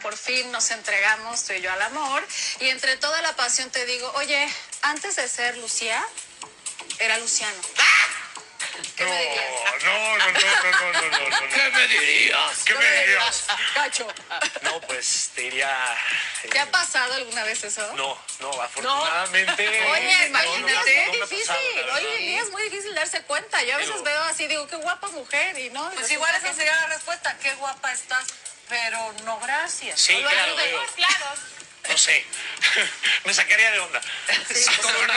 [0.03, 2.23] Por fin nos entregamos tú y yo al amor
[2.59, 4.47] y entre toda la pasión te digo, oye,
[4.81, 6.03] antes de ser Lucía,
[6.99, 7.61] era Luciano.
[8.95, 9.83] ¿Qué me dirías?
[9.85, 11.49] No, no, no, no, no, no, no, no.
[11.49, 12.63] ¿Qué me dirías?
[12.65, 13.43] ¿Qué me dirías?
[13.73, 14.07] Cacho.
[14.63, 15.97] No, pues te diría.
[16.43, 17.81] eh, ¿Te ha pasado alguna vez eso?
[17.95, 19.67] No, no, afortunadamente.
[19.67, 20.81] Oye, no, imagínate, no me ha-
[21.23, 21.89] es difícil.
[21.95, 23.63] Oye, Elías, es muy difícil darse cuenta.
[23.63, 25.89] Yo a veces Pero- veo así, digo, qué guapa mujer, y no.
[25.91, 27.35] Pues igual esa sería la respuesta.
[27.41, 28.25] Qué guapa estás,
[28.69, 29.99] pero no gracias.
[29.99, 30.55] Sí, lo claro,
[30.95, 31.25] claro.
[31.89, 32.23] No sé.
[33.25, 34.01] me sacaría de onda.
[34.47, 35.13] Sí, Todo, ¿no?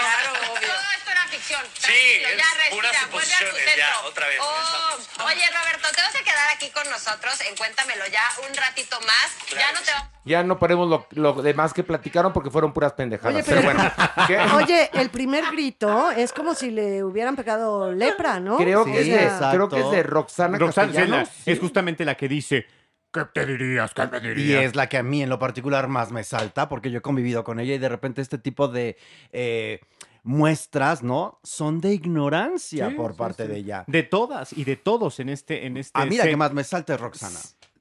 [0.61, 1.61] Todo esto era ficción.
[1.79, 4.39] Sí, es ya respira, a ya, otra vez.
[4.41, 9.01] Oh, oye, Roberto, te vas a quedar aquí con nosotros en Cuéntamelo ya un ratito
[9.03, 9.33] más.
[9.51, 12.95] ya no te vamos Ya no paremos lo, lo demás que platicaron porque fueron puras
[12.95, 13.35] pendejadas.
[13.35, 13.93] Oye, pero, pero- bueno.
[14.27, 14.39] ¿qué?
[14.55, 18.57] Oye, el primer grito es como si le hubieran pegado lepra, ¿no?
[18.57, 21.29] Creo, que es de, creo que es de Roxana, Roxana, Castellanos.
[21.47, 22.67] es justamente la que dice,
[23.13, 23.93] ¿qué te dirías?
[23.95, 24.65] ¿Qué me Y dirías?
[24.65, 27.45] es la que a mí en lo particular más me salta, porque yo he convivido
[27.45, 28.97] con ella y de repente este tipo de
[29.33, 29.81] eh,
[30.23, 31.39] muestras, ¿no?
[31.43, 33.49] Son de ignorancia Sí, por sí, parte sí.
[33.53, 33.85] de ella.
[33.87, 35.67] De todas y de todos en este...
[35.67, 37.39] En este A mí la que más me salta es Roxana.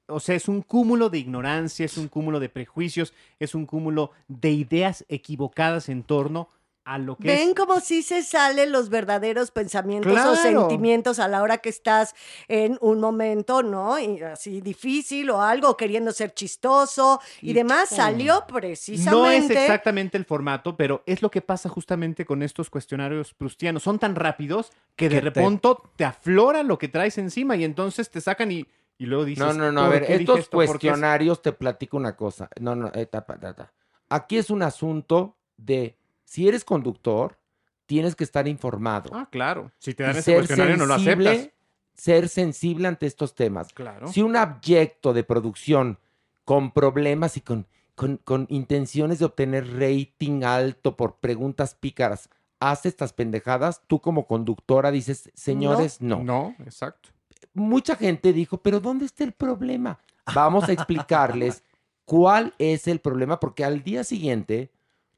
[0.08, 4.12] O sea, es un cúmulo de ignorancia, es un cúmulo de prejuicios, es un cúmulo
[4.28, 6.48] de ideas equivocadas en torno
[6.86, 7.54] a lo que Ven es...
[7.56, 12.14] como si se salen los verdaderos pensamientos o sentimientos a la hora que estás
[12.46, 13.98] en un momento, ¿no?
[13.98, 17.88] Y así difícil o algo, queriendo ser chistoso y, Y- demás.
[17.88, 19.60] Salió No es precisamente.
[19.64, 23.82] exactamente el formato, pero es lo que pasa justamente con estos cuestionarios prustianos.
[23.82, 26.04] Son tan rápidos que de Que repente te...
[26.04, 28.64] aflora lo que traes encima y entonces te sacan y,
[28.96, 29.44] y luego dices...
[29.44, 32.48] No, no, no, a ¿por ver, estos cuestionarios te platico una cosa.
[32.60, 33.72] No, no, eh, tapa, tapa.
[34.08, 35.96] Aquí es un asunto de
[36.26, 37.38] si eres conductor,
[37.86, 39.10] tienes que estar informado.
[39.14, 39.72] Ah, claro.
[39.78, 41.50] Si te dan ese cuestionario no lo aceptas.
[41.94, 43.72] Ser sensible ante estos temas.
[43.72, 44.08] Claro.
[44.08, 45.98] Si un abyecto de producción
[46.44, 52.28] con problemas y con, con, con intenciones de obtener rating alto por preguntas pícaras
[52.60, 56.22] hace estas pendejadas, tú como conductora dices, señores, no.
[56.22, 57.10] No, exacto.
[57.54, 59.98] Mucha gente dijo, pero ¿dónde está el problema?
[60.34, 61.62] Vamos a explicarles
[62.04, 64.70] cuál es el problema, porque al día siguiente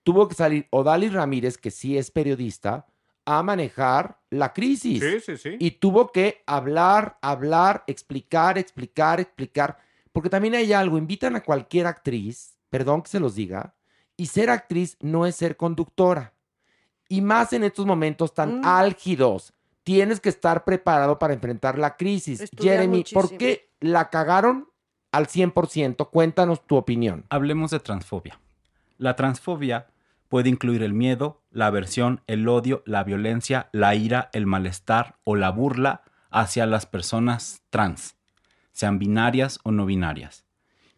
[0.02, 2.86] tuvo que salir Odalis Ramírez, que sí es periodista,
[3.24, 5.02] a manejar la crisis.
[5.02, 5.56] Sí, sí, sí.
[5.58, 9.76] Y tuvo que hablar, hablar, explicar, explicar, explicar.
[10.12, 13.74] Porque también hay algo, invitan a cualquier actriz, perdón que se los diga,
[14.16, 16.32] y ser actriz no es ser conductora.
[17.08, 18.64] Y más en estos momentos tan Mm.
[18.66, 19.52] álgidos.
[19.84, 22.40] Tienes que estar preparado para enfrentar la crisis.
[22.40, 24.68] Estudiar Jeremy, ¿por qué la cagaron
[25.12, 26.10] al 100%?
[26.10, 27.24] Cuéntanos tu opinión.
[27.30, 28.38] Hablemos de transfobia.
[28.98, 29.86] La transfobia
[30.28, 35.36] puede incluir el miedo, la aversión, el odio, la violencia, la ira, el malestar o
[35.36, 38.16] la burla hacia las personas trans,
[38.72, 40.44] sean binarias o no binarias.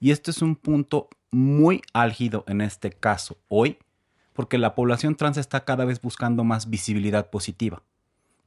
[0.00, 3.78] Y esto es un punto muy álgido en este caso hoy,
[4.32, 7.82] porque la población trans está cada vez buscando más visibilidad positiva.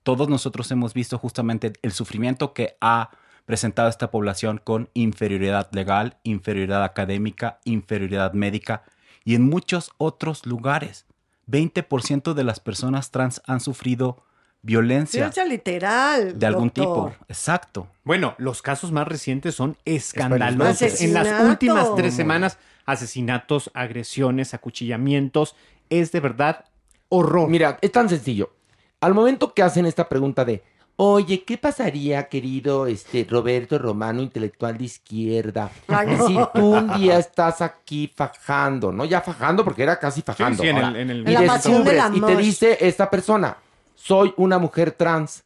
[0.02, 3.12] Todos nosotros hemos visto justamente el sufrimiento que ha
[3.46, 8.84] presentado esta población con inferioridad legal, inferioridad académica, inferioridad médica
[9.24, 11.06] y en muchos otros lugares.
[11.50, 14.24] 20% de las personas trans han sufrido
[14.62, 16.40] violencia Violencia literal.
[16.40, 17.12] de algún doctor.
[17.12, 17.26] tipo.
[17.28, 17.88] Exacto.
[18.06, 21.02] Bueno, los casos más recientes son escandalosos.
[21.02, 25.56] En las últimas tres semanas, asesinatos, agresiones, acuchillamientos.
[25.90, 26.66] Es de verdad
[27.10, 27.50] horror.
[27.50, 28.54] Mira, es tan sencillo.
[29.02, 30.64] Al momento que hacen esta pregunta de,
[30.96, 36.28] oye, ¿qué pasaría, querido este, Roberto Romano, intelectual de izquierda, Ay, no.
[36.28, 39.06] si tú un día estás aquí fajando, ¿no?
[39.06, 40.62] Ya fajando, porque era casi fajando.
[40.64, 43.58] sí, en el- en el- y En la pasión descubres, y te dice esta persona,
[43.96, 45.44] soy una mujer trans.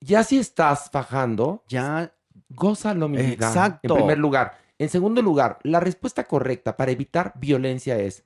[0.00, 2.12] Ya si estás fajando, ya
[2.50, 3.32] gózalo, mi vida.
[3.48, 3.94] Exacto.
[3.94, 4.58] En primer lugar.
[4.78, 8.22] En segundo lugar, la respuesta correcta para evitar violencia es,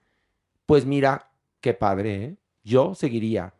[0.66, 1.30] pues mira,
[1.62, 2.36] qué padre, ¿eh?
[2.62, 3.54] Yo seguiría.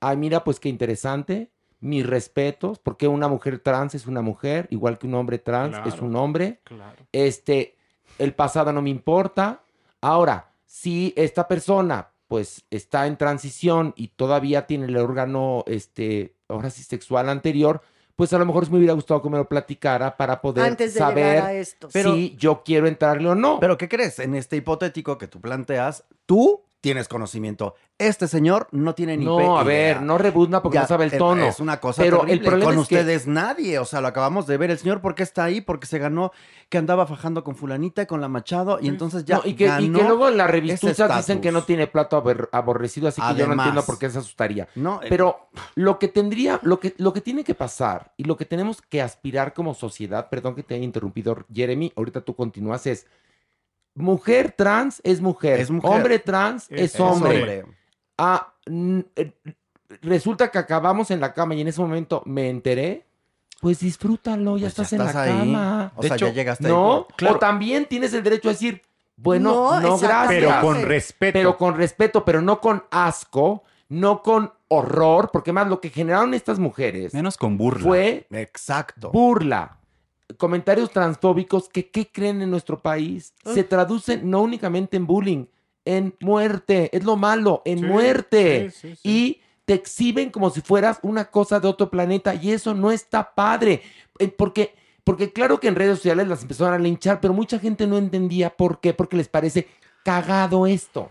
[0.00, 1.50] Ay, mira, pues qué interesante.
[1.80, 6.00] Mis respetos, porque una mujer trans es una mujer, igual que un hombre trans es
[6.00, 6.60] un hombre.
[6.64, 6.96] claro.
[7.12, 7.76] Este,
[8.18, 9.62] el pasado no me importa.
[10.00, 16.70] Ahora, si esta persona, pues, está en transición y todavía tiene el órgano, este, ahora
[16.70, 17.80] sí, sexual anterior,
[18.16, 20.98] pues a lo mejor me hubiera gustado que me lo platicara para poder Antes de
[20.98, 21.88] saber a esto.
[21.92, 23.60] Pero- si yo quiero entrarle o no.
[23.60, 24.18] Pero ¿qué crees?
[24.18, 27.74] En este hipotético que tú planteas, tú tienes conocimiento.
[27.98, 31.04] Este señor no tiene ni No, pe- a ver, no rebuzna porque Ya, no sabe
[31.04, 31.44] el tono.
[31.44, 32.32] Es una cosa Pero terrible.
[32.34, 34.70] el problema Con es que- ustedes nadie, o sea, lo acabamos de ver.
[34.70, 35.60] El señor, ¿por qué está ahí?
[35.60, 36.32] Porque se ganó
[36.70, 39.64] que andaba fajando con fulanita y con la Machado y entonces ya No, y, que,
[39.64, 43.08] y ganó que luego en las ese revistuchas dicen que no tiene plato aborre- aborrecido,
[43.08, 44.66] así que yo no entiendo por qué se asustaría.
[44.76, 48.36] No, eh, Pero lo que tendría, lo que, lo que tiene que pasar y lo
[48.38, 52.86] que tenemos que aspirar como sociedad, perdón que te haya interrumpido, Jeremy, ahorita tú continúas,
[52.86, 53.06] es
[53.98, 55.90] mujer trans es mujer, Es mujer.
[55.90, 57.38] hombre trans Es- hombre.
[57.38, 57.64] hombre.
[58.16, 58.52] Ah,
[59.16, 59.32] eh,
[60.02, 63.06] resulta que acabamos en la cama y en ese momento me enteré,
[63.60, 65.30] pues disfrútalo, ya Pues ya estás en la ahí.
[65.38, 65.92] cama.
[65.96, 67.06] O sea, ya llegaste ¿no?
[67.16, 67.36] Claro.
[67.36, 68.82] O también tienes el derecho a decir,
[69.16, 70.28] bueno, No, gracias.
[70.28, 71.32] Pero con respeto.
[71.32, 76.34] Pero con respeto, pero no con asco, no con horror, porque más lo que generaron
[76.34, 77.82] estas mujeres Menos con burla.
[77.82, 79.10] fue Exacto.
[79.10, 79.77] burla.
[80.38, 83.34] Comentarios transfóbicos que, ¿qué creen en nuestro país?
[83.44, 85.44] Se traducen no únicamente en bullying,
[85.84, 86.88] en muerte.
[86.96, 88.70] Es lo malo, en Sí, muerte.
[88.70, 89.08] sí, sí, sí.
[89.08, 93.34] Y te exhiben como si fueras una cosa de otro planeta y eso no está
[93.34, 93.82] padre.
[94.18, 94.74] Eh, Porque,
[95.04, 98.50] porque claro que en redes sociales las empezaron a linchar, pero mucha gente no entendía
[98.56, 99.66] por qué, porque les parece
[100.04, 101.10] cagado esto.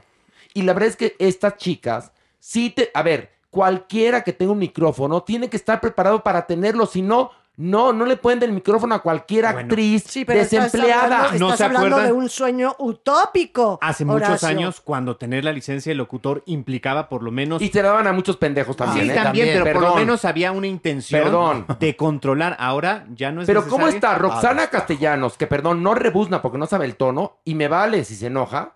[0.54, 4.60] Y la verdad es que estas chicas, sí te, a ver, cualquiera que tenga un
[4.60, 8.53] micrófono tiene que estar preparado para tenerlo, si no, no, no le pueden dar el
[8.53, 11.25] micrófono a cualquier actriz Sí, pero estás desempleada.
[11.25, 13.79] hablando, estás hablando de un sueño utópico.
[13.81, 17.59] Hace muchos años, cuando tener la licencia de locutor implicaba por lo menos...
[17.63, 19.07] Y se la daban a muchos pendejos también.
[19.07, 19.15] sí, ¿eh?
[19.15, 21.65] también, pero por lo menos había una intención Perdón.
[21.79, 22.55] de controlar.
[22.59, 26.67] Ahora ya no es Pero ¿cómo está Roxana Castellanos, que perdón, no rebuzna porque no
[26.67, 28.75] sabe el tono y me vale si se enoja,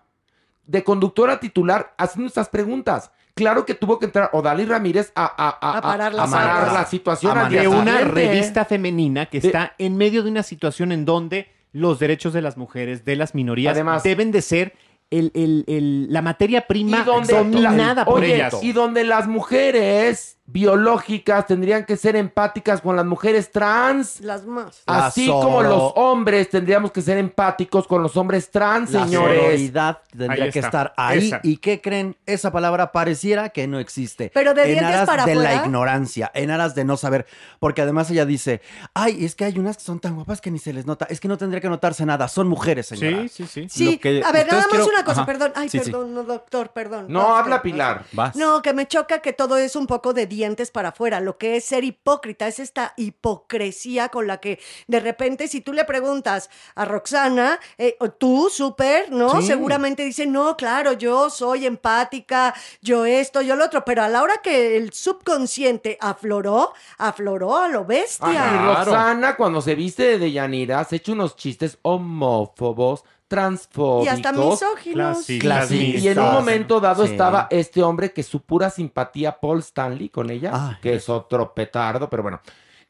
[0.66, 3.12] de conductora titular haciendo estas preguntas?
[3.34, 7.66] Claro que tuvo que entrar Odalí Ramírez a, a, a, A parar la situación de
[7.68, 12.42] una revista femenina que está en medio de una situación en donde los derechos de
[12.42, 14.74] las mujeres, de las minorías, Además- deben de ser
[15.10, 18.54] el- el- el- la materia prima donde dominada la- por oye, ellas.
[18.62, 24.20] y donde las mujeres biológicas tendrían que ser empáticas con las mujeres trans.
[24.20, 24.82] Las más.
[24.86, 29.40] La Así como los hombres tendríamos que ser empáticos con los hombres trans, La señores.
[29.40, 31.28] sororidad tendría que estar ahí.
[31.28, 31.40] Esa.
[31.42, 32.16] ¿Y qué creen?
[32.26, 34.30] Esa palabra pareciera que no existe.
[34.34, 37.26] Pero de en dientes aras para de la ignorancia, en aras de no saber.
[37.58, 38.60] Porque además ella dice,
[38.94, 41.06] ay, es que hay unas que son tan guapas que ni se les nota.
[41.08, 42.28] Es que no tendría que notarse nada.
[42.28, 43.22] Son mujeres, señora.
[43.22, 43.66] Sí, sí, sí.
[43.70, 45.26] Sí, Lo que a ver, nada más quiero- una cosa, Ajá.
[45.26, 45.52] perdón.
[45.54, 45.84] Ay, Sí, sí.
[45.90, 47.06] perdón, no, doctor, perdón.
[47.08, 47.62] No, Doctor, habla.
[47.62, 48.04] Pilar.
[48.12, 48.36] Vas.
[48.36, 51.20] No, que me choca que todo es un poco de dientes para afuera.
[51.20, 55.74] Lo que es ser hipócrita es esta hipocresía con la que de repente, si tú
[55.74, 59.40] le preguntas a Roxana, eh, tú, súper, ¿no?
[59.40, 59.48] Sí.
[59.48, 63.84] Seguramente dice, no, claro, yo soy empática, yo esto, yo lo otro.
[63.84, 68.52] Pero a la hora que el subconsciente afloró, afloró a lo bestia.
[68.54, 73.04] Y Roxana, cuando se viste de Deyanira, se echa unos chistes homófobos,
[73.36, 74.04] transfóbicos.
[74.04, 75.28] Y hasta misóginos.
[75.28, 77.12] Clasi- Y en un momento dado Sí.
[77.12, 80.76] estaba este hombre que su pura simpatía, Paul Stanley, con ella, Ay.
[80.82, 82.40] que es otro petardo, pero bueno.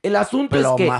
[0.03, 0.91] El asunto es que,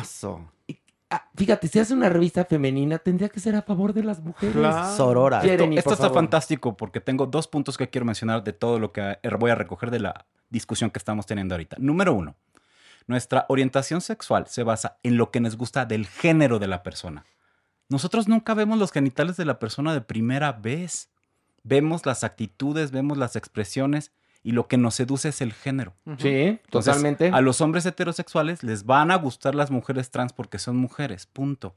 [1.11, 4.55] ah, fíjate, si hace una revista femenina, tendría que ser a favor de las mujeres.
[4.55, 4.97] Claro.
[4.97, 5.41] Sorora.
[5.41, 6.19] Jeremy, Esto está favor.
[6.19, 9.91] fantástico porque tengo dos puntos que quiero mencionar de todo lo que voy a recoger
[9.91, 11.77] de la discusión que estamos teniendo ahorita.
[11.81, 12.37] Número uno,
[13.09, 17.25] nuestra orientación sexual se basa en lo que nos gusta del género de la persona.
[17.93, 21.11] Nosotros nunca vemos los genitales de la persona de primera vez.
[21.63, 24.13] Vemos las actitudes, vemos las expresiones
[24.43, 25.95] y lo que nos seduce es el género.
[26.19, 27.29] Sí, Entonces, totalmente.
[27.29, 31.75] A los hombres heterosexuales les van a gustar las mujeres trans porque son mujeres, punto.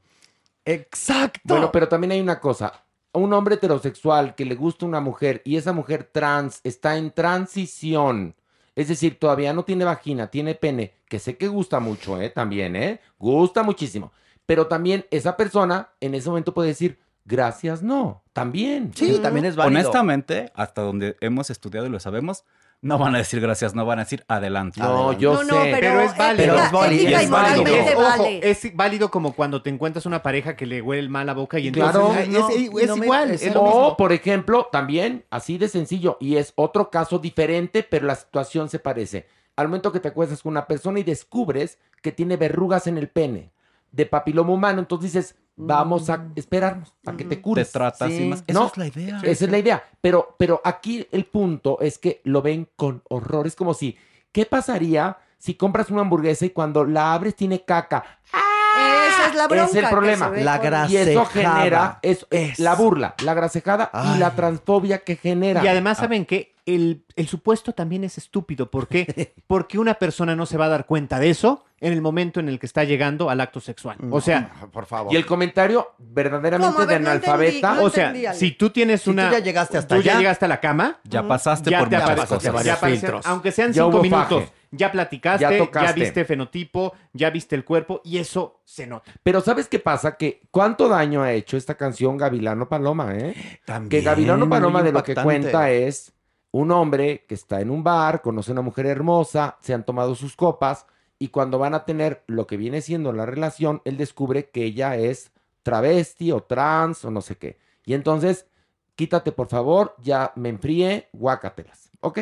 [0.64, 1.40] Exacto.
[1.44, 2.86] Bueno, pero también hay una cosa.
[3.12, 8.34] Un hombre heterosexual que le gusta una mujer y esa mujer trans está en transición.
[8.74, 12.30] Es decir, todavía no tiene vagina, tiene pene, que sé que gusta mucho, ¿eh?
[12.30, 13.00] También, ¿eh?
[13.18, 14.12] Gusta muchísimo.
[14.46, 18.22] Pero también esa persona en ese momento puede decir, gracias, no.
[18.32, 18.92] También.
[18.94, 19.80] Sí, también es válido.
[19.80, 22.44] Honestamente, hasta donde hemos estudiado y lo sabemos,
[22.82, 24.78] no van a decir gracias, no van a decir adelante.
[24.80, 25.70] No, yo No, no, sé.
[25.72, 26.36] pero, Pero es válido.
[26.54, 27.02] Pero es válido.
[27.02, 27.66] ética Es válido.
[27.74, 31.32] Es, ojo, es válido como cuando te encuentras una pareja que le huele mal la
[31.34, 32.12] boca y entonces Claro.
[32.28, 33.86] No, es, es no me- igual, es lo mismo.
[33.88, 38.68] O, por ejemplo, también, así de sencillo, y es otro caso diferente, pero la situación
[38.68, 39.26] se parece.
[39.56, 43.08] Al momento que te acuestas con una persona y descubres que tiene verrugas en el
[43.08, 43.50] pene
[43.96, 47.72] de papiloma humano, entonces dices, vamos a esperarnos para que te Te cures.
[47.72, 48.44] tratas Sí, y más.
[48.52, 49.20] no, Esa es la idea.
[49.22, 49.84] Esa es la idea.
[50.00, 53.46] Pero, pero aquí el punto es que lo ven con horror.
[53.46, 53.96] Es como si,
[54.32, 58.04] ¿qué pasaría si compras una hamburguesa y cuando la abres tiene caca?
[58.32, 59.64] Esa es la bronca.
[59.64, 60.28] Es el problema.
[60.30, 60.92] La con- grasa.
[60.92, 61.56] Y eso Grasejada.
[61.58, 62.58] genera es, Es.
[62.58, 65.64] la burla, la grasejada y la transfobia que genera.
[65.64, 66.54] Y además, ¿saben qué?
[66.66, 68.70] El, el supuesto también es estúpido.
[68.70, 69.34] ¿Por qué?
[69.46, 72.48] Porque una persona no se va a dar cuenta de eso en el momento en
[72.48, 73.96] el que está llegando al acto sexual.
[74.10, 75.12] O sea, por favor.
[75.12, 77.80] Y el comentario verdaderamente de no analfabeta.
[77.82, 79.30] o sea, entendí si tú tienes Si tú una...
[79.30, 81.96] ya llegaste hasta tú ya allá, llegaste a la cama, Ya pasaste ya por te
[81.98, 82.52] muchas cosas.
[82.52, 84.52] varios ya aparecen- aunque sean Ya cinco minutos, faje.
[84.72, 89.12] ya platicaste, Ya viste fenotipo, ya viste el cuerpo y eso se nota.
[89.22, 90.16] Pero ¿sabes qué pasa?
[90.16, 93.34] Que cuánto daño ha hecho esta canción Gavilano Paloma, ¿eh?
[93.64, 96.12] También, Que Gavilano Paloma de lo que cuenta es
[96.50, 100.14] un hombre que está en un bar, conoce a una mujer hermosa, se han tomado
[100.14, 100.86] sus copas
[101.18, 104.96] y cuando van a tener lo que viene siendo la relación, él descubre que ella
[104.96, 105.32] es
[105.62, 107.58] travesti o trans o no sé qué.
[107.84, 108.46] Y entonces,
[108.94, 111.90] quítate por favor, ya me enfríe, guácatelas.
[112.00, 112.20] ¿Ok?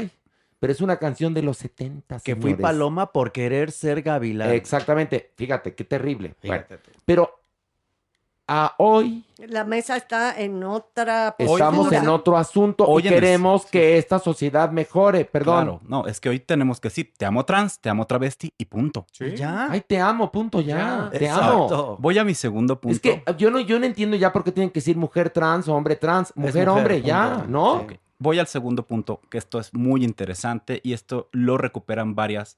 [0.64, 2.20] pero es una canción de los 70.
[2.20, 4.50] Que fui paloma por querer ser gavilán.
[4.52, 6.34] Exactamente, fíjate, qué terrible.
[6.40, 7.43] Fíjate pero
[8.46, 11.98] a hoy La mesa está en otra estamos postura.
[12.02, 15.64] en otro asunto Hoy y queremos que esta sociedad mejore, perdón.
[15.64, 18.66] Claro, no, es que hoy tenemos que decir, te amo trans, te amo travesti y
[18.66, 19.06] punto.
[19.36, 19.68] Ya.
[19.70, 21.08] Ay, te amo, punto, ya.
[21.10, 21.74] Te Exacto.
[21.74, 21.96] amo.
[22.00, 22.94] Voy a mi segundo punto.
[22.94, 25.66] Es que yo no, yo no entiendo ya por qué tienen que decir mujer trans
[25.68, 26.32] o hombre trans.
[26.36, 27.08] Mujer, mujer, hombre, punto.
[27.08, 27.86] ya, ¿no?
[28.18, 32.56] Voy al segundo punto, que esto es muy interesante y esto lo recuperan varias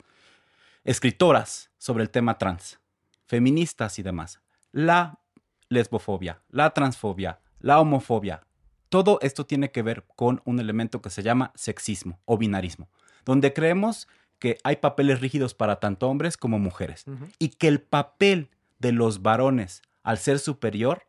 [0.84, 2.78] escritoras sobre el tema trans,
[3.26, 4.40] feministas y demás.
[4.72, 5.18] La
[5.68, 8.46] lesbofobia, la transfobia, la homofobia,
[8.88, 12.88] todo esto tiene que ver con un elemento que se llama sexismo o binarismo,
[13.24, 17.04] donde creemos que hay papeles rígidos para tanto hombres como mujeres
[17.38, 21.08] y que el papel de los varones al ser superior,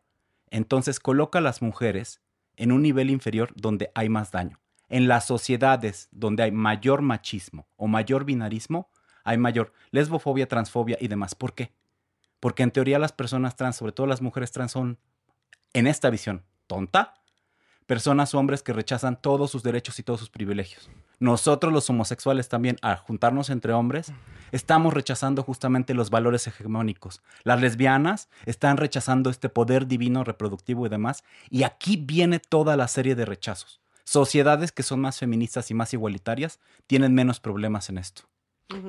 [0.50, 2.20] entonces coloca a las mujeres
[2.56, 4.60] en un nivel inferior donde hay más daño.
[4.88, 8.90] En las sociedades donde hay mayor machismo o mayor binarismo,
[9.22, 11.34] hay mayor lesbofobia, transfobia y demás.
[11.34, 11.72] ¿Por qué?
[12.40, 14.98] Porque en teoría las personas trans, sobre todo las mujeres trans, son,
[15.72, 17.14] en esta visión, tonta,
[17.88, 20.90] personas o hombres que rechazan todos sus derechos y todos sus privilegios.
[21.20, 24.12] Nosotros los homosexuales también, al juntarnos entre hombres,
[24.52, 27.22] estamos rechazando justamente los valores hegemónicos.
[27.44, 31.24] Las lesbianas están rechazando este poder divino reproductivo y demás.
[31.50, 33.80] Y aquí viene toda la serie de rechazos.
[34.04, 38.22] Sociedades que son más feministas y más igualitarias tienen menos problemas en esto.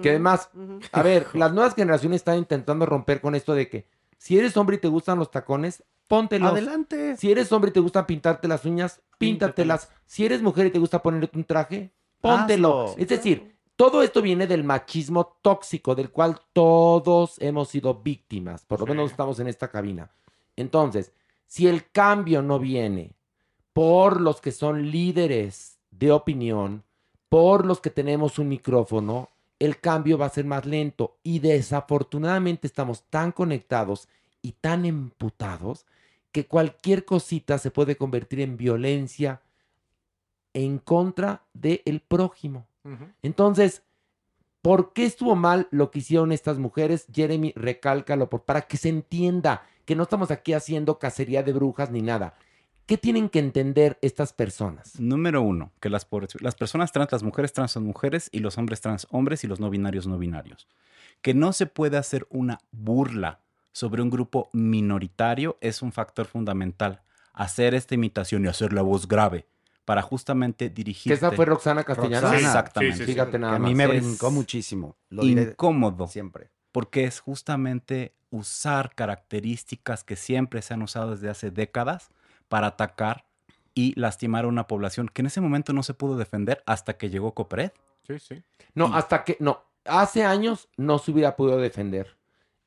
[0.01, 0.49] Que además,
[0.91, 3.87] a ver, las nuevas generaciones están intentando romper con esto de que
[4.17, 6.51] si eres hombre y te gustan los tacones, póntelos.
[6.51, 7.15] Adelante.
[7.15, 9.89] Si eres hombre y te gusta pintarte las uñas, píntatelas.
[10.05, 12.87] Si eres mujer y te gusta ponerte un traje, póntelo.
[12.87, 13.01] Hazlo.
[13.01, 18.65] Es decir, todo esto viene del machismo tóxico, del cual todos hemos sido víctimas.
[18.65, 20.11] Por lo menos estamos en esta cabina.
[20.57, 21.13] Entonces,
[21.47, 23.15] si el cambio no viene
[23.71, 26.83] por los que son líderes de opinión,
[27.29, 29.29] por los que tenemos un micrófono,
[29.59, 31.17] el cambio va a ser más lento.
[31.23, 34.07] Y desafortunadamente estamos tan conectados
[34.41, 35.85] y tan emputados
[36.31, 39.41] que cualquier cosita se puede convertir en violencia
[40.53, 42.65] en contra del prójimo.
[43.21, 43.83] Entonces,
[44.61, 47.05] ¿por qué estuvo mal lo que hicieron estas mujeres?
[47.13, 51.91] Jeremy, recálcalo por, para que se entienda que no estamos aquí haciendo cacería de brujas
[51.91, 52.35] ni nada.
[52.89, 54.99] ¿Qué tienen que entender estas personas?
[54.99, 59.05] Número uno, que las, personas trans, las mujeres trans son mujeres y los hombres trans
[59.11, 60.67] hombres y los no binarios no binarios.
[61.21, 63.41] Que no se puede hacer una burla
[63.73, 67.03] sobre un grupo minoritario es un factor fundamental.
[67.31, 69.45] Hacer esta imitación y hacer la voz grave
[69.85, 71.13] para justamente dirigir.
[71.13, 72.21] Esa fue Roxana Castellano.
[72.21, 72.95] Roxana, Sí, Exactamente.
[72.95, 73.11] sí, sí, sí.
[73.11, 74.97] Fíjate nada Que a mí me brincó muchísimo.
[75.09, 76.07] Lo incómodo.
[76.07, 76.49] siempre.
[76.71, 82.09] Porque es justamente usar características que siempre se han usado desde hace décadas
[82.49, 83.25] para atacar
[83.73, 87.09] y lastimar a una población que en ese momento no se pudo defender hasta que
[87.09, 87.71] llegó Copred.
[88.05, 88.43] Sí, sí.
[88.73, 92.17] No, hasta que, no, hace años no se hubiera podido defender.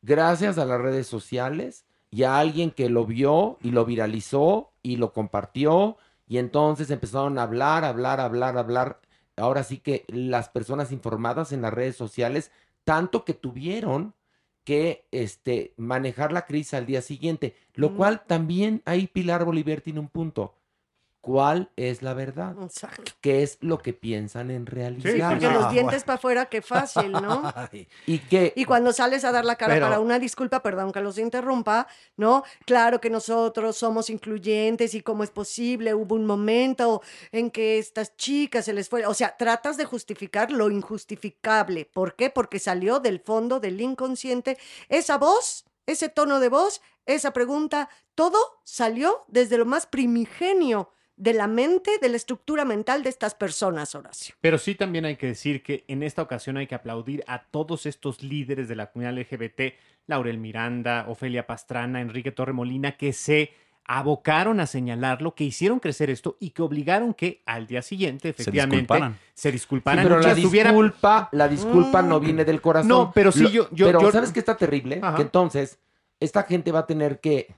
[0.01, 4.97] Gracias a las redes sociales y a alguien que lo vio y lo viralizó y
[4.97, 5.97] lo compartió
[6.27, 9.01] y entonces empezaron a hablar, hablar, hablar, hablar.
[9.37, 12.51] Ahora sí que las personas informadas en las redes sociales,
[12.85, 14.15] tanto que tuvieron
[14.65, 17.97] que este, manejar la crisis al día siguiente, lo Mm.
[17.97, 20.55] cual también ahí Pilar Bolívar tiene un punto.
[21.23, 22.57] ¿Cuál es la verdad?
[22.65, 23.13] Exacto.
[23.21, 25.31] ¿Qué es lo que piensan en realidad?
[25.31, 27.45] Porque los dientes para afuera, qué fácil, ¿no?
[28.07, 31.01] Y que Y cuando sales a dar la cara Pero- para una disculpa, perdón que
[31.01, 31.87] los interrumpa,
[32.17, 32.43] ¿no?
[32.67, 38.17] Claro que nosotros somos incluyentes y cómo es posible, hubo un momento en que estas
[38.17, 41.85] chicas se les fue, o sea, tratas de justificar lo injustificable.
[41.85, 42.31] ¿Por qué?
[42.31, 44.59] Porque salió del fondo del inconsciente
[44.89, 51.35] esa voz, ese tono de voz, esa pregunta, todo salió desde lo más primigenio de
[51.35, 54.35] la mente, de la estructura mental de estas personas, Horacio.
[54.41, 57.87] Pero sí también hay que decir que en esta ocasión hay que aplaudir a todos
[57.87, 59.75] estos líderes de la comunidad LGBT,
[60.07, 63.53] Laurel Miranda, Ofelia Pastrana, Enrique Torremolina, que se
[63.85, 68.77] abocaron a señalarlo, que hicieron crecer esto y que obligaron que al día siguiente, efectivamente,
[68.77, 69.19] disculparan.
[69.35, 70.05] se Sí, disculparan.
[70.05, 72.25] pero la disculpa, la disculpa no Mm.
[72.25, 72.89] viene del corazón.
[72.89, 75.01] No, pero sí, Lo- yo- yo- pero yo- ¿sabes qué está terrible?
[75.03, 75.17] Ajá.
[75.17, 75.79] Que entonces
[76.21, 77.55] esta gente va a tener que,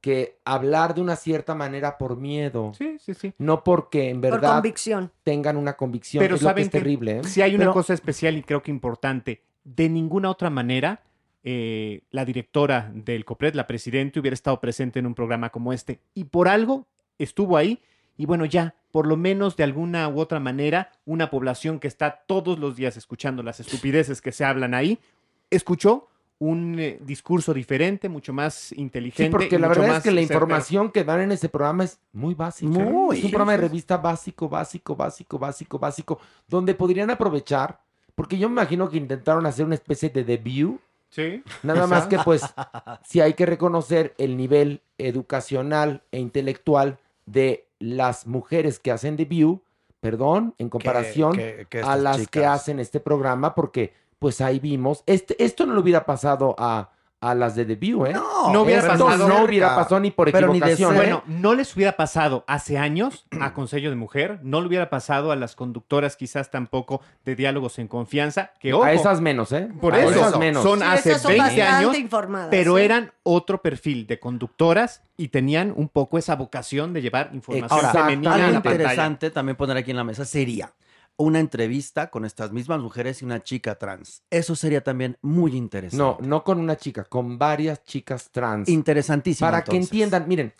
[0.00, 2.72] que hablar de una cierta manera por miedo.
[2.76, 3.32] Sí, sí, sí.
[3.38, 5.10] No porque en Por verdad convicción.
[5.24, 6.22] tengan una convicción.
[6.22, 7.18] Pero es lo que saben es que terrible.
[7.18, 7.24] ¿eh?
[7.24, 11.02] si hay una Pero- cosa especial y creo que importante, de ninguna otra manera
[11.44, 16.00] eh, la directora del COPRED, la presidenta, hubiera estado presente en un programa como este.
[16.14, 16.86] Y por algo
[17.18, 17.80] estuvo ahí.
[18.16, 22.22] Y bueno, ya, por lo menos de alguna u otra manera, una población que está
[22.26, 24.98] todos los días escuchando las estupideces que se hablan ahí,
[25.50, 26.08] escuchó
[26.40, 29.30] un eh, discurso diferente, mucho más Sí, inteligente.
[29.30, 30.36] porque y la mucho verdad es que la certero.
[30.36, 32.70] información que dan en ese programa es muy básica.
[32.70, 33.18] Muy.
[33.18, 37.80] Es un programa de revista básico, básico, básico, básico, básico, donde podrían aprovechar,
[38.14, 40.80] porque yo me imagino que intentaron hacer una especie de debut.
[41.10, 41.42] Sí.
[41.62, 42.42] Nada más que pues
[43.04, 49.60] si hay que reconocer el nivel educacional e intelectual de las mujeres que hacen debut,
[50.00, 52.60] perdón, en comparación que- que a las que chicas.
[52.62, 56.90] hacen este programa, porque pues ahí vimos, este, esto no le hubiera pasado a,
[57.20, 58.12] a las de debut, ¿eh?
[58.52, 59.28] No hubiera Esto pasado.
[59.28, 60.94] no hubiera pasado ni por equivocación.
[60.94, 60.98] ¿eh?
[60.98, 65.32] Bueno, no les hubiera pasado hace años a Consejo de Mujer, no le hubiera pasado
[65.32, 69.68] a las conductoras quizás tampoco de diálogos en confianza, que ojo, A esas menos, ¿eh?
[69.80, 70.62] Por A eso, esas menos.
[70.62, 72.84] son Sí, hace esas son 20 bastante años, informadas, pero ¿eh?
[72.84, 77.90] eran otro perfil de conductoras y tenían un poco esa vocación de llevar información Ahora,
[78.00, 78.76] femenina algo a la pantalla.
[78.84, 80.72] interesante también poner aquí en la mesa sería
[81.18, 84.22] una entrevista con estas mismas mujeres y una chica trans.
[84.30, 85.98] Eso sería también muy interesante.
[85.98, 88.68] No, no con una chica, con varias chicas trans.
[88.68, 89.46] Interesantísimo.
[89.50, 90.54] Para que entiendan, miren,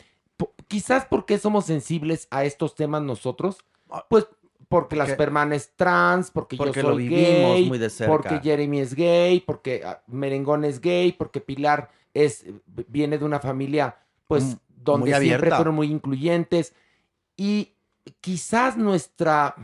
[0.66, 3.58] quizás porque somos sensibles a estos temas nosotros,
[3.90, 4.26] Ah, pues
[4.68, 8.12] porque las porque- Perman es trans, porque, porque yo lo vivimos gay, muy de cerca.
[8.12, 12.44] porque Jeremy es gay, porque ah, Merengón es gay, porque Pilar es
[12.88, 16.74] viene de una familia pues Mm, donde siempre fueron muy incluyentes
[17.36, 17.72] y
[18.20, 19.54] quizás nuestra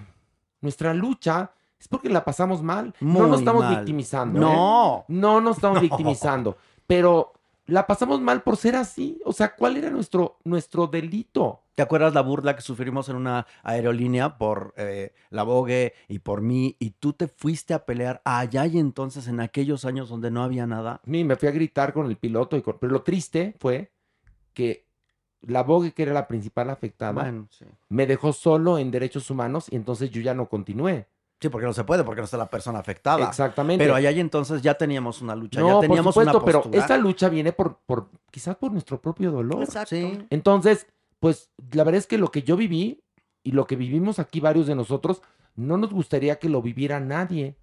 [0.65, 2.93] nuestra lucha es porque la pasamos mal.
[3.01, 3.77] no nos estamos mal.
[3.77, 4.41] victimizando.
[4.41, 4.99] No.
[5.01, 5.05] ¿eh?
[5.09, 5.83] No nos estamos No.
[5.83, 6.57] victimizando.
[6.87, 7.33] Pero
[7.67, 9.21] la pasamos mal por ser así.
[9.25, 11.61] O sea, ¿cuál era nuestro, nuestro delito?
[11.75, 16.41] ¿Te acuerdas la burla que sufrimos en una aerolínea por eh, la Vogue y por
[16.41, 16.77] mí?
[16.79, 20.67] Y tú te fuiste a pelear allá y entonces en aquellos años donde no había
[20.67, 21.01] nada.
[21.05, 22.57] Sí, me fui a gritar con el piloto.
[22.57, 23.91] Y con- Pero lo triste fue
[24.53, 24.87] que
[25.47, 27.65] la Vogue, que era la principal afectada, Bueno, sí.
[27.89, 31.07] me dejó solo en derechos humanos y entonces yo ya no continué.
[31.41, 33.27] Sí, porque no se puede, porque no está la persona afectada.
[33.29, 33.85] Exactamente.
[33.85, 36.63] Pero allá y entonces ya teníamos una lucha, No, ya por teníamos supuesto, una pero
[36.63, 36.81] postura.
[36.83, 39.63] esta lucha viene por, por quizás por nuestro propio dolor.
[39.63, 39.95] Exacto.
[39.95, 40.25] Sí.
[40.31, 40.87] Entonces,
[41.21, 43.03] pues la verdad es que lo que yo viví
[43.43, 45.21] y lo que vivimos aquí varios de nosotros,
[45.55, 47.57] no nos gustaría que lo viviera nadie.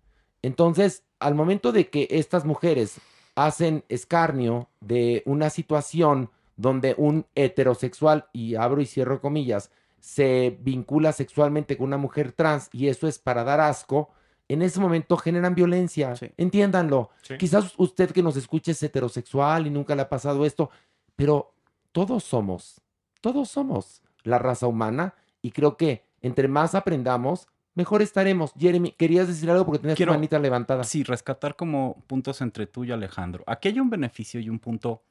[0.44, 3.00] Entonces, al momento de que estas mujeres
[3.36, 6.30] hacen escarnio de una situación
[6.62, 12.70] donde un heterosexual, y abro y cierro comillas, se vincula sexualmente con una mujer trans
[12.72, 14.10] y eso es para dar asco,
[14.48, 16.14] en ese momento generan violencia.
[16.38, 17.10] Entiéndanlo.
[17.22, 17.38] Sí.
[17.38, 20.70] Quizás usted que nos escuche es heterosexual y nunca le ha pasado esto,
[21.16, 21.54] pero
[21.92, 22.82] todos somos,
[23.22, 28.52] todos somos la raza humana y creo que entre más aprendamos, mejor estaremos.
[28.60, 30.84] Jeremy, querías decir algo porque tenías Quiero- tu manita levantada.
[30.84, 33.44] Sí, rescatar como puntos entre tú y Alejandro.
[33.48, 35.02] Aquí hay un beneficio y un punto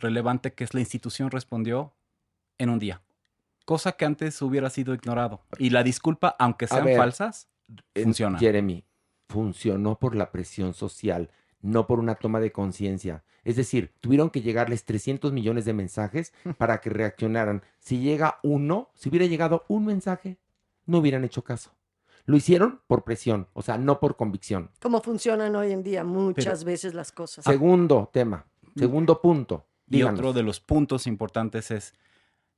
[0.00, 1.92] relevante que es la institución respondió
[2.58, 3.02] en un día.
[3.64, 5.42] Cosa que antes hubiera sido ignorado.
[5.58, 7.48] Y la disculpa, aunque sean ver, falsas,
[7.94, 8.38] Eh, funciona.
[8.38, 8.84] Jeremy,
[9.28, 13.22] funcionó por la presión social, no por una toma de conciencia.
[13.44, 17.62] Es decir, tuvieron que llegarles 300 millones de mensajes para que reaccionaran.
[17.78, 20.38] Si llega uno, si hubiera llegado un mensaje,
[20.86, 21.70] no hubieran hecho caso.
[22.26, 24.70] Lo hicieron por presión, o sea, no por convicción.
[24.80, 27.44] Cómo funcionan hoy en día muchas veces las cosas.
[27.44, 28.46] Segundo tema,
[28.76, 29.66] segundo punto.
[29.90, 31.94] Y otro de los puntos importantes es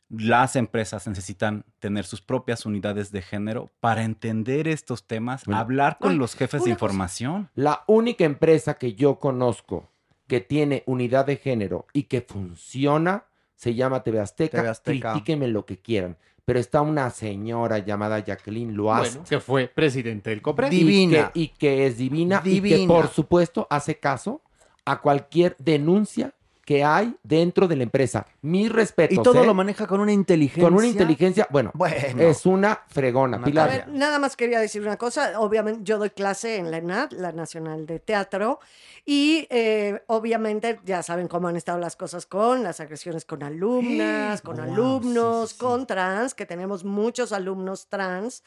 [0.09, 5.59] las empresas necesitan tener sus propias unidades de género para entender estos temas, Bueno.
[5.61, 6.71] hablar con Ay, los jefes de cosa.
[6.71, 7.49] información.
[7.55, 9.89] La única empresa que yo conozco
[10.27, 14.59] que tiene unidad de género y que funciona se llama TV Azteca.
[14.59, 15.13] TV Azteca.
[15.13, 16.17] Critíquenme lo que quieran.
[16.45, 18.77] Pero está una señora llamada Jacqueline.
[18.77, 20.73] Bueno, que fue presidente del COPRED.
[20.73, 22.87] y que- Y que, es divina, y que Divina.
[22.93, 24.43] por supuesto hace caso
[24.85, 26.35] a cualquier denuncia
[26.65, 28.27] que hay dentro de la empresa.
[28.41, 29.19] Mis respetos.
[29.19, 29.47] Y todo ¿eh?
[29.47, 30.63] lo maneja con una inteligencia.
[30.63, 31.95] Con una inteligencia, bueno, Bueno.
[32.19, 33.39] es una fregona.
[33.39, 33.69] Una Pilar.
[33.69, 35.41] A ver, nada más quería decir una cosa.
[35.41, 38.61] Obviamente, yo doy clase en la ENAD, la Nacional de Teatro,
[39.05, 44.41] y eh, obviamente ya saben cómo han estado las cosas con las agresiones con alumnas,
[44.43, 48.45] con Wow, alumnos, con trans, que tenemos muchos alumnos trans.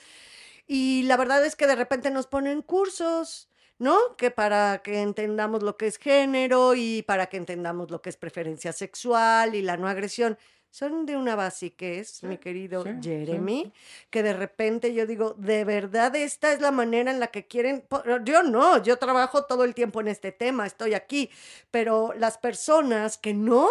[0.68, 3.50] Y la verdad es que de repente nos ponen cursos.
[3.78, 4.16] ¿No?
[4.18, 8.18] Que para que entendamos lo que es género y para que entendamos lo que es
[8.18, 10.38] preferencia sexual y la no agresión.
[10.76, 13.72] Son de una basiquez, mi querido Jeremy,
[14.10, 17.86] que de repente yo digo, de verdad esta es la manera en la que quieren.
[18.26, 21.30] Yo no, yo trabajo todo el tiempo en este tema, estoy aquí,
[21.72, 23.70] pero las personas que no,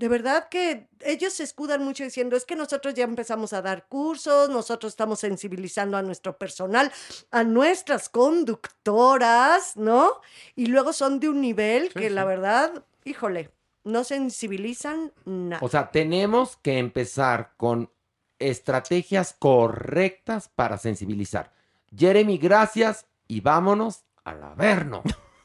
[0.00, 3.86] de verdad que ellos se escudan mucho diciendo, es que nosotros ya empezamos a dar
[3.86, 6.90] cursos, nosotros estamos sensibilizando a nuestro personal,
[7.30, 10.10] a nuestras conductoras, ¿no?
[10.56, 13.50] Y luego son de un nivel que la verdad, híjole,
[13.84, 15.60] no sensibilizan nada.
[15.62, 17.90] O sea, tenemos que empezar con
[18.38, 21.52] estrategias correctas para sensibilizar.
[21.94, 25.02] Jeremy, gracias y vámonos al averno.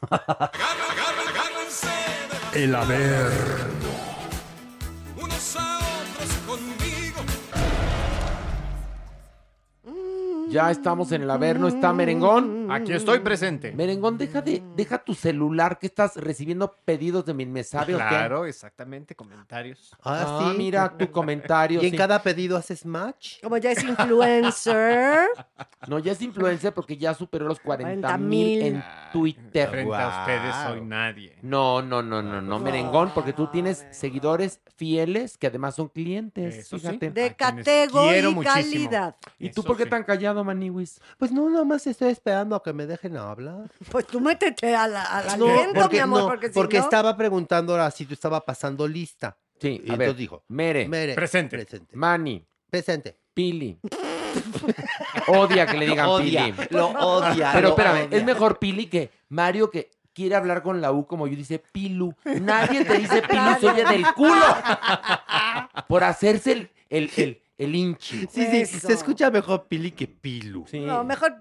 [2.54, 3.85] El Averno.
[10.56, 11.68] Ya estamos en el Averno.
[11.68, 12.72] ¿Está Merengón?
[12.72, 13.74] Aquí estoy presente.
[13.74, 17.98] Merengón, deja, de, deja tu celular que estás recibiendo pedidos de mi me sabe o
[17.98, 18.06] qué?
[18.08, 19.94] Claro, exactamente, comentarios.
[20.02, 20.58] Ah, Ah, sí.
[20.58, 21.82] mira tu comentario.
[21.84, 21.98] ¿Y en sí.
[21.98, 23.42] cada pedido haces match?
[23.44, 25.28] Como ya es influencer.
[25.88, 28.28] No, ya es influencer porque ya superó los 40 40,000.
[28.28, 28.84] mil en
[29.14, 29.70] Twitter.
[29.70, 31.38] Frente a ustedes soy nadie.
[31.44, 36.56] No, no, no, no, no, Merengón, porque tú tienes seguidores fieles que además son clientes.
[36.56, 36.88] Eso sí.
[36.88, 37.12] fíjate.
[37.12, 39.16] De quiero catego y calidad.
[39.38, 39.90] ¿Y tú Eso por qué sí.
[39.92, 41.02] tan callado, Maniwis?
[41.18, 43.70] Pues no, nada más estoy esperando a que me dejen hablar.
[43.92, 46.84] Pues tú métete al, al No, aliento, porque, mi amor, no, porque, si porque no-
[46.84, 49.38] estaba preguntando ahora si tú estaba pasando lista.
[49.60, 50.08] Sí, Y a ver.
[50.10, 51.58] entonces dijo, Mere, Mere, Presente.
[51.58, 51.96] presente.
[51.96, 53.18] Mani, Presente.
[53.34, 53.78] Pili.
[55.28, 56.68] Odia que le digan Odia, Pili.
[56.72, 57.52] lo odia.
[57.54, 58.18] Pero lo espérame, odia.
[58.18, 62.14] es mejor Pili que Mario que quiere hablar con la U como yo dice Pilu.
[62.24, 64.44] Nadie te dice Pilu, se oye del culo.
[65.88, 68.22] Por hacerse el, el, el, el hinchi.
[68.32, 68.88] Sí, sí, Eso.
[68.88, 70.66] se escucha mejor Pili que Pilu.
[70.68, 70.80] Sí.
[70.82, 71.36] No, mejor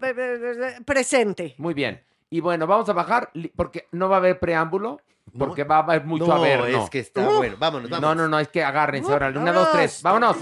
[0.84, 1.54] presente.
[1.58, 2.02] Muy bien.
[2.30, 5.00] Y bueno, vamos a bajar li- porque no va a haber preámbulo,
[5.38, 6.60] porque va a haber mucho no, a ver.
[6.70, 7.56] No, es que está bueno.
[7.58, 8.16] Vámonos, vámonos.
[8.16, 9.38] no, no, no, es que agárrense, órale.
[9.38, 10.36] Una, dos, tres, vámonos.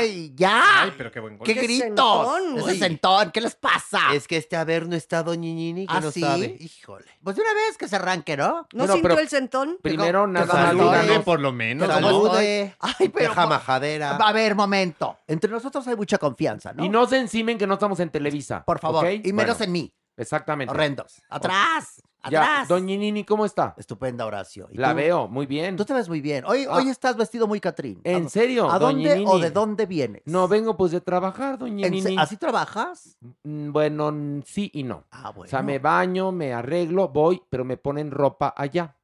[0.00, 0.82] Ay, ya.
[0.82, 1.46] Ay, pero qué buen gol.
[1.46, 1.86] ¡Qué Qué gritos!
[1.86, 2.58] sentón.
[2.58, 4.14] Ese sentón, ¿qué les pasa?
[4.14, 6.20] Es que este Averno está Doñiñini que ¿Ah, no sí?
[6.20, 6.56] sabe.
[6.58, 7.06] Híjole.
[7.22, 8.66] Pues de una vez que se arranque, ¿no?
[8.72, 9.78] ¿No Bueno, sintió el sentón?
[9.82, 11.88] Primero, que nada más por lo menos.
[11.88, 12.76] ¿Cómo Salude.
[12.78, 13.30] Ay, pero...
[13.30, 14.16] Deja majadera.
[14.16, 15.18] A ver, momento.
[15.26, 16.84] Entre nosotros hay mucha confianza, ¿no?
[16.84, 18.64] Y no se encimen que no estamos en Televisa.
[18.64, 19.10] Por favor.
[19.10, 19.94] Y menos Bueno, en mí.
[20.16, 20.72] Exactamente.
[20.72, 21.22] Horrendos.
[21.28, 22.02] ¡Atrás!
[22.28, 22.64] Ya.
[22.68, 23.74] Doña Nini, ¿cómo está?
[23.78, 24.68] Estupenda, Horacio.
[24.70, 24.96] ¿Y La tú?
[24.96, 25.76] veo, muy bien.
[25.76, 26.44] Tú te ves muy bien.
[26.46, 26.76] Hoy, Ah.
[26.76, 28.00] hoy estás vestido muy Catrín.
[28.04, 30.22] ¿En ¿A- serio, ¿A doña dónde o de dónde vienes?
[30.26, 32.20] No, vengo pues de trabajar, doña ¿En se- Nini.
[32.20, 33.16] ¿Así trabajas?
[33.44, 35.04] Mm, Bueno, mm, sí y no.
[35.10, 35.46] Ah, bueno.
[35.46, 38.96] O sea, me baño, me arreglo, voy, pero me ponen ropa allá.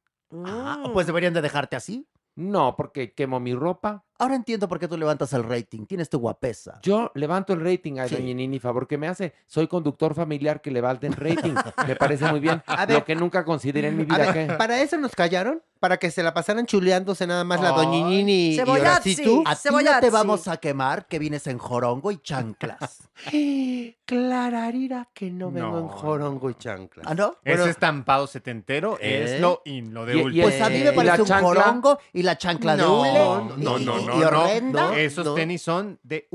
[0.45, 0.93] Ah, Mm.
[0.93, 2.07] pues deberían de dejarte así.
[2.35, 4.03] No, porque quemo mi ropa.
[4.19, 5.85] Ahora entiendo por qué tú levantas el rating.
[5.85, 6.79] Tienes tu guapesa.
[6.81, 8.15] Yo levanto el rating a Sí.
[8.15, 9.33] doña Nini, favor que me hace.
[9.45, 11.53] Soy conductor familiar que levanta el rating.
[11.87, 12.63] me parece muy bien.
[12.67, 12.97] A ver.
[12.97, 14.31] Lo que nunca consideré en mi A vida.
[14.31, 14.53] ver, ¿qué?
[14.55, 15.61] ¿para eso nos callaron?
[15.79, 17.75] ¿Para que se la pasaran chuleándose nada más la Ay.
[17.85, 19.11] Doñiñini y Cebollazzi.
[19.13, 19.43] Horacito?
[19.45, 23.07] A ti no te vamos a quemar que vienes en jorongo y chanclas.
[24.05, 25.89] Clararira que no vengo en No.
[25.89, 27.03] jorongo y chancla.
[27.05, 27.35] ¿Ah, no?
[27.43, 29.23] Ese Bueno, estampado setentero ¿Eh?
[29.35, 30.43] es lo in, lo de Y- y último.
[30.43, 31.47] Pues a mí Eh, me ¿y parece un chancla?
[31.63, 33.13] jorongo y la chancla de No, hule.
[33.13, 34.97] no, no, y- no, y no, horrenda.
[34.99, 35.33] Esos no.
[35.35, 36.27] tenis son de.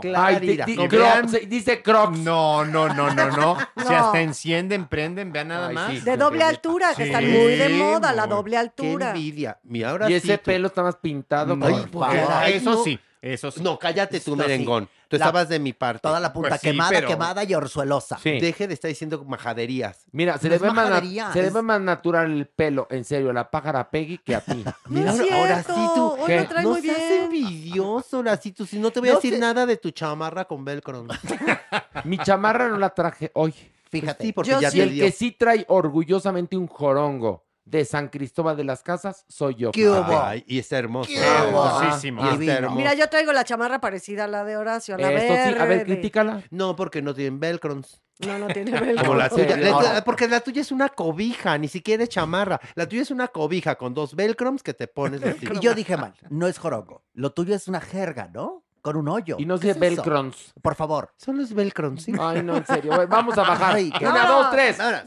[0.00, 0.24] Claro.
[0.26, 2.18] Ay, di- di- Crocs, dice Crocs.
[2.18, 3.56] No, no, no, no, no.
[3.76, 3.96] Si No.
[3.96, 5.90] hasta encienden, prenden, vean nada Ay, más.
[5.92, 6.00] sí.
[6.00, 8.36] De doble altura, que Sí, están muy de moda, la muy.
[8.36, 9.08] doble qué altura.
[9.10, 9.58] envidia.
[9.64, 11.54] Mi ahora Y ese pelo está más pintado.
[11.56, 12.44] No, Ay, por favor.
[12.48, 12.82] eso no.
[12.84, 13.60] sí, eso sí.
[13.62, 14.36] No, cállate tú, sí.
[14.36, 14.88] merengón.
[15.08, 16.00] Tú La- estabas de mi parte.
[16.02, 18.18] Toda la punta Pues sí, quemada, pero- quemada y orzuelosa.
[18.18, 18.40] Sí.
[18.40, 20.04] Deje de estar diciendo majaderías.
[20.12, 22.32] Mira, se, No le es ve, más, na- majadería, se le es- ve más natural
[22.32, 24.64] el pelo, en serio, a la pájara Peggy que a ti.
[24.86, 26.06] No Mira, es ahora cierto, sí tú.
[26.12, 26.40] hoy ¿Qué?
[26.40, 27.22] lo trae no muy seas bien.
[27.24, 28.66] envidioso, Horacito.
[28.66, 29.38] Si no te voy a No decir sé.
[29.40, 31.06] nada de tu chamarra con velcro.
[32.04, 33.54] Mi chamarra no la traje hoy.
[33.88, 34.24] Fíjate.
[34.24, 34.78] Sí, porque Yo ya sí.
[34.78, 35.04] Y te el dio.
[35.04, 39.72] que sí trae orgullosamente un jorongo de San Cristóbal de las Casas soy yo.
[39.72, 40.22] ¿Qué hubo?
[40.22, 41.10] Ay, y está hermoso.
[41.10, 42.24] ¡Qué Hermosísimo.
[42.24, 42.76] y está hermoso.
[42.76, 45.64] Mira, yo traigo la chamarra parecida a la de Horacio, a la Esto sí, a
[45.64, 45.84] ver, verde.
[45.84, 46.42] critícala.
[46.50, 48.00] No, porque no tienen velcrons.
[48.20, 49.04] No, no tiene velcro.
[49.04, 49.56] Como la tuya.
[49.56, 52.60] La porque la tuya es una cobija, ni siquiera es chamarra.
[52.76, 55.20] La tuya es una cobija con dos velcrons que te pones.
[55.42, 57.04] Y yo dije mal, no es jorongo.
[57.14, 58.64] Lo tuyo es una jerga, ¿no?
[58.86, 59.34] Con un hoyo.
[59.40, 60.54] Y no ¿Qué sé es.
[60.62, 61.10] Por favor.
[61.16, 62.12] Son los velcrons, ¿sí?
[62.20, 62.92] Ay, no, en serio.
[63.08, 63.74] Vamos a bajar.
[63.74, 64.78] Ay, qué- Una, dos, tres.
[64.78, 65.02] A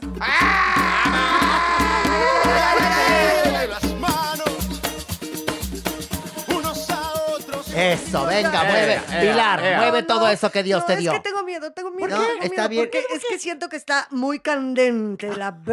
[7.38, 7.68] otros.
[7.74, 9.00] Eso, venga, mueve.
[9.20, 11.12] Pilar, mueve No, todo eso que Dios no, te dio.
[11.12, 12.08] Es que tengo miedo, tengo miedo.
[12.18, 12.26] qué?
[12.32, 12.84] tengo Está miedo, bien.
[12.84, 15.50] Porque es que siento que está muy candente la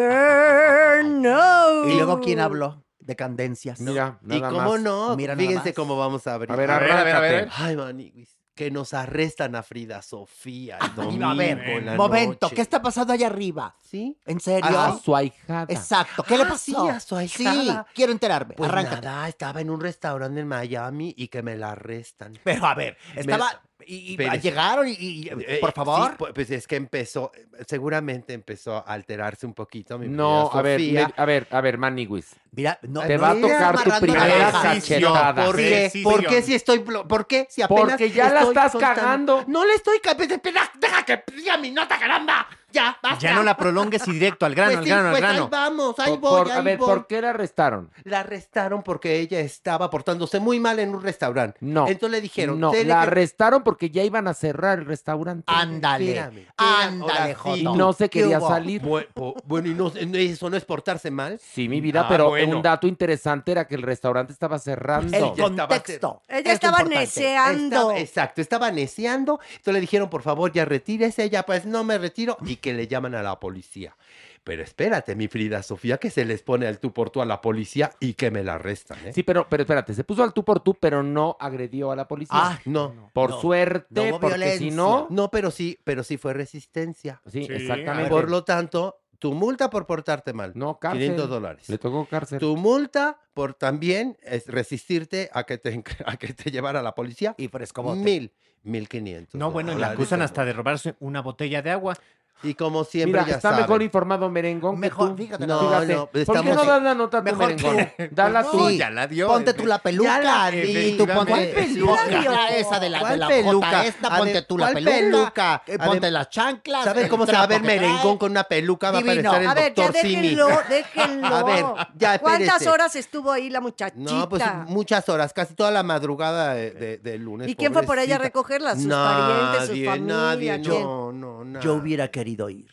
[1.00, 1.22] burn.
[1.22, 1.86] No.
[1.90, 2.84] ¿Y luego quién habló?
[3.08, 3.80] De candencias.
[3.80, 4.82] Mira, ¿Y nada cómo más.
[4.82, 5.16] no?
[5.16, 5.76] Mira nada Fíjense más.
[5.76, 6.52] cómo vamos a abrir.
[6.52, 7.50] A ver, A ver, a ver, a ver.
[7.56, 8.38] Ay, maniguis.
[8.54, 10.78] Que nos arrestan a Frida Sofía.
[10.78, 12.56] El Ay, domingo a ver, en la momento, noche.
[12.56, 13.76] ¿qué está pasando allá arriba?
[13.82, 14.20] ¿Sí?
[14.26, 14.78] ¿En serio?
[14.78, 15.68] A su ahijada.
[15.70, 16.24] Exacto.
[16.24, 16.84] ¿Qué le Ah, pasó?
[16.84, 17.86] sí, a su ahijada.
[17.88, 18.56] Sí, quiero enterarme.
[18.56, 19.06] Pues Arráncate.
[19.06, 22.34] nada, estaba en un restaurante en Miami y que me la arrestan.
[22.44, 23.62] Pero a ver, estaba.
[23.86, 24.42] Y, y Espérese.
[24.42, 26.10] llegaron y, y- Eh, por favor.
[26.12, 27.32] sí, pu- pues es que empezó,
[27.68, 31.78] seguramente empezó a alterarse un poquito mi No, a ver, me- a ver, a ver,
[31.78, 32.36] Maniguis.
[32.52, 35.46] Mira, no, Te no va a tocar tu primera cachetada.
[35.46, 35.62] ¿Por qué?
[35.70, 36.12] Precision.
[36.14, 38.96] ¿Por qué si estoy, por qué si apenas Porque ya la estás soltando?
[39.02, 39.44] cagando.
[39.48, 42.48] No le estoy cagando, espera, deja que diga mi nota, caramba.
[42.72, 43.20] Ya, basta.
[43.20, 45.50] Ya no la prolongues y directo al grano, Pues al grano, pues al ahí grano.
[45.50, 46.88] vamos, ahí Por- voy, por- a ahí ver, voy.
[46.88, 47.92] ¿por qué la arrestaron?
[48.04, 51.58] La arrestaron porque ella estaba portándose muy mal en un restaurante.
[51.62, 51.88] No.
[51.88, 55.44] Entonces le dijeron, No, "Tele la que- arrestaron porque ya iban a cerrar el restaurante.
[55.48, 56.10] Ándale.
[56.10, 57.50] Espérame, espérame, Ándale, sí.
[57.62, 58.82] Y no se ¿Qué quería salir.
[58.82, 61.40] Bueno, y no, eso no es portarse mal.
[61.40, 62.58] Sí, mi vida, Ah, pero bueno.
[62.58, 65.16] un dato interesante era que el restaurante estaba cerrando.
[65.18, 66.22] El contexto.
[66.28, 67.00] Ella es estaba importante.
[67.00, 67.76] neceando.
[67.76, 69.40] Estaba- exacto, estaba neceando.
[69.52, 71.24] Entonces le dijeron, por favor, ya retírese.
[71.24, 72.38] Ella, pues no me retiro.
[72.46, 73.96] Y que le llaman a la policía.
[74.44, 77.42] Pero espérate, mi Frida Sofía, que se les pone al tú por tú a la
[77.42, 78.98] policía y que me la arrestan.
[79.06, 79.12] ¿eh?
[79.14, 82.08] Sí, pero, pero espérate, se puso al tú por tú, pero no agredió a la
[82.08, 82.38] policía.
[82.40, 83.10] Ah, no.
[83.14, 83.42] por no.
[83.42, 84.72] suerte, no porque si violencia.
[84.72, 85.08] no.
[85.10, 87.22] No, pero sí, pero sí fue resistencia.
[87.26, 88.10] Sí, Sí, exactamente.
[88.10, 90.54] Por lo tanto, tu multa por portarte mal.
[90.56, 91.02] No, cárcel.
[91.02, 91.70] 500 dólares.
[91.70, 92.40] Le tocó cárcel.
[92.40, 96.96] Tu multa por también es resistirte a que te, a que te llevara a la
[96.96, 97.36] policía.
[97.38, 98.00] Y frescobote.
[98.00, 98.32] Mil,
[98.64, 99.36] mil quinientos.
[99.36, 99.96] No, bueno, y le dólares.
[99.96, 101.98] acusan hasta de robarse una botella de agua.
[102.44, 103.64] Y como siempre, Mira, ya está saben.
[103.66, 105.18] mejor informado Merengón que Mejor, tú.
[105.18, 107.78] fíjate, No, Fíjate, no, ¿Por qué estamos- no das la nota Mejor Merengón?
[107.98, 108.04] tú.
[108.12, 108.70] Dala tú.
[108.70, 109.28] Sí, ya la dio.
[109.28, 110.22] Ponte tú la peluca.
[110.22, 110.62] Ya la y
[110.92, 112.48] di, tú ponte ¿Cuál peluca?
[112.50, 113.66] esa de la, de ¿Cuál la peluca?
[113.68, 115.00] jota esta, A ponte tú la ¿cuál peluca.
[115.02, 115.64] peluca?
[115.66, 116.84] eh, A Ponte las chanclas.
[116.84, 118.92] ¿Sabes el cómo se va a ver trapo que merengón con una peluca?
[118.92, 119.30] Va a Divino.
[119.32, 120.16] aparecer el A ver, ya doctor Simi.
[120.22, 121.28] déjenlo, déjenlo.
[121.38, 121.66] A ver,
[121.98, 122.70] ya, ¿Cuántas espérese.
[122.70, 124.12] horas estuvo ahí la muchachita?
[124.14, 127.48] No, pues muchas horas, casi toda la madrugada de, de- del lunes.
[127.50, 128.24] ¿Y quién fue por ella a pobrecita.
[128.28, 128.76] recogerla?
[128.76, 130.14] ¿Sus parientes, su Nadie, familia?
[130.16, 130.84] Nadie, ¿Quién?
[130.84, 131.64] no, no, nada.
[131.66, 132.70] Yo hubiera querido ir.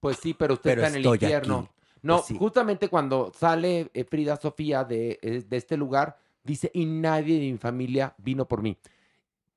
[0.00, 1.58] Pues sí, pero usted Pero está en el infierno.
[1.58, 1.68] aquí.
[2.02, 2.36] No, Pues sí.
[2.38, 7.52] justamente cuando sale eh, Frida Sofía de, eh, de este lugar, dice, y nadie de
[7.52, 8.76] mi familia vino por mí.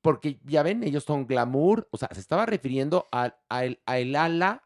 [0.02, 3.98] Porque ya ven, ellos son glamour, o sea, se estaba refiriendo a, a el, a
[3.98, 4.64] el ala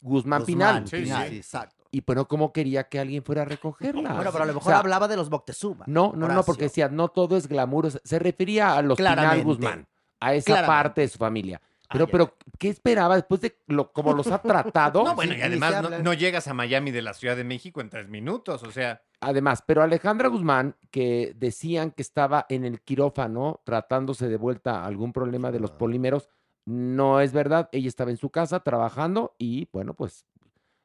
[0.00, 0.82] Guzmán, Pinal.
[0.82, 1.84] Guzmán, Pinal, exacto.
[1.90, 4.14] Y pero cómo quería que alguien fuera a recogerla.
[4.14, 5.84] Bueno, pero a lo O mejor sea, hablaba de los Moctezuma.
[5.88, 7.86] No, no, no, porque decía, no todo es glamour.
[7.86, 9.44] o sea, se refería a los Pinal Claramente.
[9.44, 9.88] Guzmán,
[10.20, 10.68] a esa Claramente.
[10.68, 11.60] parte de su familia.
[11.90, 15.04] Pero, pero, ¿qué esperaba después de lo, como los ha tratado?
[15.04, 18.08] No, bueno, y además no, llegas a Miami de la Ciudad de México en tres
[18.08, 19.02] minutos, o sea.
[19.20, 24.86] Además, pero Alejandra Guzmán, que decían que estaba en el quirófano tratándose de vuelta a
[24.86, 26.28] algún problema de los polímeros,
[26.66, 27.68] no es verdad.
[27.72, 30.26] Ella estaba en su casa trabajando y, bueno, pues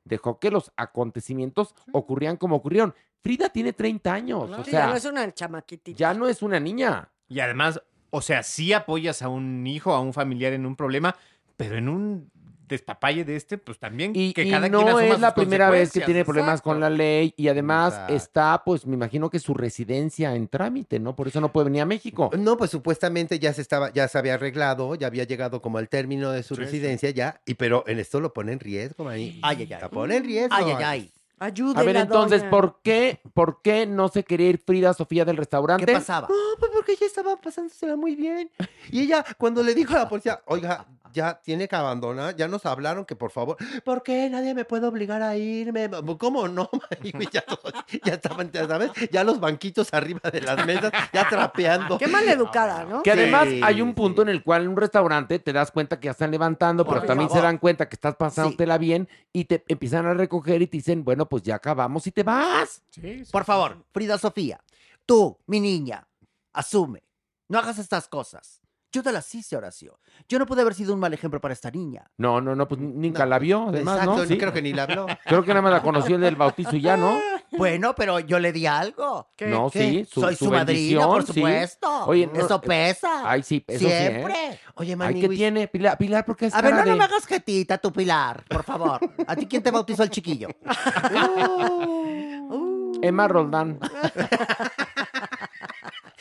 [0.05, 2.93] dejó que los acontecimientos ocurrían como ocurrieron.
[3.23, 5.97] Frida tiene 30 años, o Sí, ya sea, no es una chamaquitita.
[5.97, 7.11] ya no es una niña.
[7.27, 7.81] Y además,
[8.11, 11.15] o sea, sí apoyas a un hijo, a un familiar en un problema,
[11.57, 12.29] pero en un
[12.67, 15.35] despapalle de este, pues también Y, que y cada quien no asuma es sus la
[15.35, 16.69] primera vez que tiene problemas Exacto.
[16.69, 18.13] con la ley y además Exacto.
[18.15, 21.13] está, pues me imagino que su residencia en trámite, ¿no?
[21.13, 22.29] Por eso no puede venir a México.
[22.37, 25.89] No, pues supuestamente ya se estaba, ya se había arreglado, ya había llegado como al
[25.89, 26.65] término de su Sí, sí.
[26.65, 29.39] residencia ya, y pero en esto lo pone en riesgo, ahí.
[29.43, 29.81] Ay, ay, ay.
[29.81, 30.55] La pone en riesgo.
[30.55, 31.11] Ay, ay, ay.
[31.41, 32.51] Ayúdela, A ver, entonces, doña.
[32.51, 35.87] ¿por qué, ¿por qué no se quería ir Frida Sofía del restaurante?
[35.87, 36.27] ¿Qué pasaba?
[36.29, 38.51] No, pues porque ella estaba pasándosela muy bien.
[38.91, 42.65] Y ella, cuando le dijo a la policía, oiga, ya tiene que abandonar, ya nos
[42.65, 45.89] hablaron que por favor, ¿por qué nadie me puede obligar a irme?
[46.19, 46.69] ¿Cómo no?
[47.31, 47.73] Ya, todos-
[48.03, 51.97] ya estaban, ya sabes, ya los banquitos arriba de las mesas, ya trapeando.
[51.97, 53.01] Qué maleducada, ¿no?
[53.03, 54.29] Que además Sí, hay un punto sí.
[54.29, 57.29] en el cual en un restaurante te das cuenta que ya están levantando, pero también
[57.29, 61.03] se dan cuenta que estás pasándotela bien y te empiezan a recoger y te dicen,
[61.03, 62.81] bueno, pues ya acabamos y te vas.
[62.89, 63.31] Sí, sí.
[63.31, 64.61] Por favor, Frida Sofía,
[65.05, 66.07] tú, mi niña,
[66.53, 67.03] asume.
[67.47, 68.60] No hagas estas cosas.
[68.93, 69.99] Yo te las hice, Horacio.
[70.27, 72.11] Yo no pude haber sido un mal ejemplo para esta niña.
[72.17, 74.25] No, no, no, pues nunca la vio, además, Exacto, ¿no?
[74.25, 74.37] Sí.
[74.37, 75.05] creo que ni la habló.
[75.25, 77.17] Creo que nada más la conoció el del bautizo y ya, ¿no?
[77.57, 79.27] Bueno, pero yo le di algo.
[79.35, 79.47] ¿Qué?
[79.47, 79.79] No, ¿Qué?
[79.79, 81.33] sí, su, Soy su, madrina, bendición, por sí.
[81.33, 82.05] supuesto.
[82.05, 83.29] Oye, no, eso pesa.
[83.29, 84.07] Ay, sí, eso sí, ¿eh?
[84.09, 84.59] Siempre.
[84.75, 85.67] Oye, Ay, Manny, ¿qué Luis, tiene?
[85.67, 89.01] Pilar, Pilar ¿por qué es A ver, no, me hagas jetita, tu Pilar, por favor.
[89.27, 90.47] ¿A ti quién te bautizó el chiquillo?
[93.01, 93.79] Emma Roldán.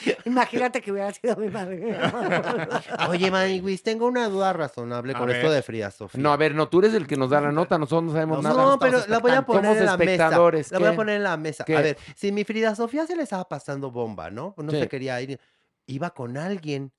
[0.24, 1.98] Imagínate que hubiera sido mi madre.
[3.08, 5.36] Oye, Maniwis, tengo una duda razonable A con ver.
[5.36, 6.20] esto de Frida Sofía.
[6.22, 8.42] No, a ver, no, tú eres el que nos da la nota, nosotros no sabemos
[8.42, 8.64] nada.
[8.64, 10.12] No, pero la voy a poner en la mesa.
[10.12, 11.64] espectadores, La voy a poner en la mesa.
[11.64, 11.76] ¿Qué?
[11.76, 14.54] A ver, si mi Frida Sofía se le estaba pasando bomba, ¿no?
[14.56, 14.78] No Sí.
[14.80, 15.38] se quería ir.
[15.86, 16.92] Iba con alguien.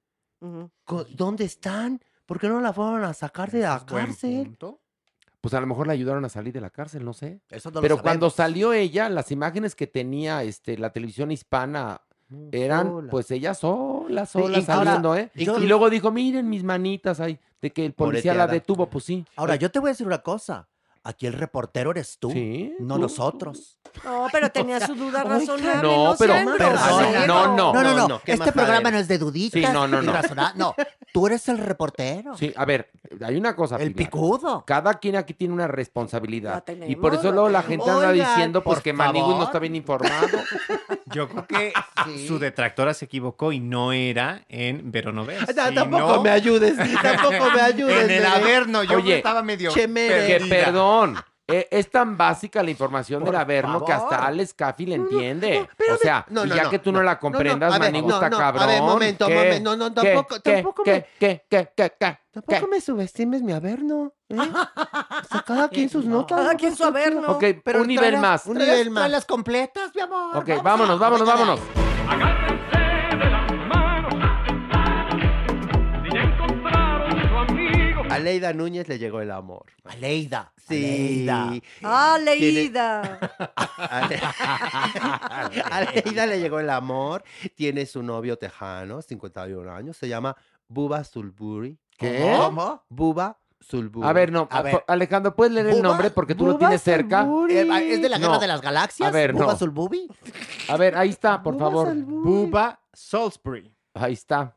[1.15, 2.01] ¿Dónde están?
[2.25, 4.45] ¿Por qué no la fueron a sacar de la cárcel?
[4.45, 4.81] punto.
[5.39, 7.41] Pues a lo mejor la ayudaron a salir de la cárcel, no sé.
[7.49, 12.01] Eso no lo Pero cuando salió ella, las imágenes que tenía este, la televisión hispana
[12.51, 13.11] eran, sola.
[13.11, 15.31] pues ella sola, sola y ahora, saliendo, ¿eh?
[15.35, 18.53] yo- Y luego dijo, miren mis manitas ahí, de que el policía la Moreteada.
[18.53, 19.25] detuvo, pues sí.
[19.35, 20.67] Ahora, yo te voy a decir una cosa.
[21.03, 23.01] Aquí el reportero eres tú, Sí, no tú.
[23.01, 23.79] nosotros.
[24.05, 25.81] No, pero tenía su duda razonable.
[25.81, 27.27] no, No, pero- groseros.
[27.27, 27.73] No, no.
[27.73, 28.07] No, no, no.
[28.07, 30.13] no, qué este programa no es de duditas Sí, no, no, y no.
[30.13, 30.75] razonar- No,
[31.11, 32.37] tú eres el reportero.
[32.37, 32.91] Sí, a ver,
[33.25, 33.77] hay una cosa.
[33.77, 34.11] El Pilar.
[34.11, 34.63] picudo.
[34.65, 36.63] Cada quien aquí tiene una responsabilidad.
[36.87, 39.75] Y por eso luego la gente anda diciendo pues por que Manigui no está bien
[39.75, 40.37] informado.
[41.13, 41.73] Yo creo que
[42.27, 45.45] su detractora se equivocó y no era en Veronovers.
[45.47, 48.03] Sino tampoco me ayudes, tampoco me ayudes.
[48.05, 48.25] En el.
[48.25, 50.47] Averno, yo Oye, estaba medio que perdida.
[50.91, 51.23] Perdón.
[51.47, 54.25] eh, es tan básica la información del Averno que hasta.
[54.25, 55.67] Alex Caffi le entiende.
[55.77, 57.69] pero o sea, no, y ya no, que tú no, no, la no, no, comprendas,
[57.79, 58.67] no, está no, a cabrón.
[58.67, 59.35] ver, momento, ¿Qué?
[59.35, 60.53] momento, no, no, tampoco- ¿Qué?
[60.53, 60.91] tampoco ¿Qué?
[60.93, 61.45] me- ¿Qué?
[61.49, 61.69] ¿Qué?
[61.75, 61.93] ¿Qué?
[61.99, 62.19] ¿Qué?
[62.31, 64.13] Tampoco me subestimes mi averno.
[64.29, 64.35] ¿eh?
[65.23, 66.37] O sea, cada quien sus notas.
[66.37, 67.27] Cada quien su averno.
[67.31, 67.43] Ok,
[67.79, 68.45] un nivel más.
[68.45, 69.09] Un nivel ¿Traes más.
[69.11, 70.37] las completas, mi amor?
[70.37, 71.59] Ok, vámonos, vámonos, vámonos.
[78.11, 79.65] A Leida Núñez le llegó el amor.
[79.85, 80.51] Aleida.
[80.67, 81.27] Sí.
[81.29, 83.19] Aleida.
[83.77, 83.77] Ah.
[83.77, 84.07] A
[85.49, 87.23] Le- a Leida le llegó el amor.
[87.55, 89.97] Tiene su novio tejano, 51 años.
[89.97, 90.35] Se llama
[90.67, 91.77] Buba Sulburi.
[91.97, 92.35] ¿Qué?
[92.37, 92.83] ¿Cómo?
[92.89, 94.07] Buba Sulburi.
[94.07, 94.83] A ver, no, A ver.
[94.87, 97.23] Alejandro, ¿puedes leer el Buba- nombre porque tú lo Buba tienes cerca?
[97.23, 97.57] Sulburi.
[97.57, 98.39] Eh, ¿Es de la Guerra No.
[98.39, 99.07] de las Galaxias?
[99.07, 99.41] A ver, no.
[99.41, 100.07] ¿Bubba Sulbubi?
[100.69, 101.87] A ver, ahí está, por Buba favor.
[101.89, 102.29] Sulburi.
[102.45, 103.73] Buba Salisbury.
[103.93, 104.55] Ahí está.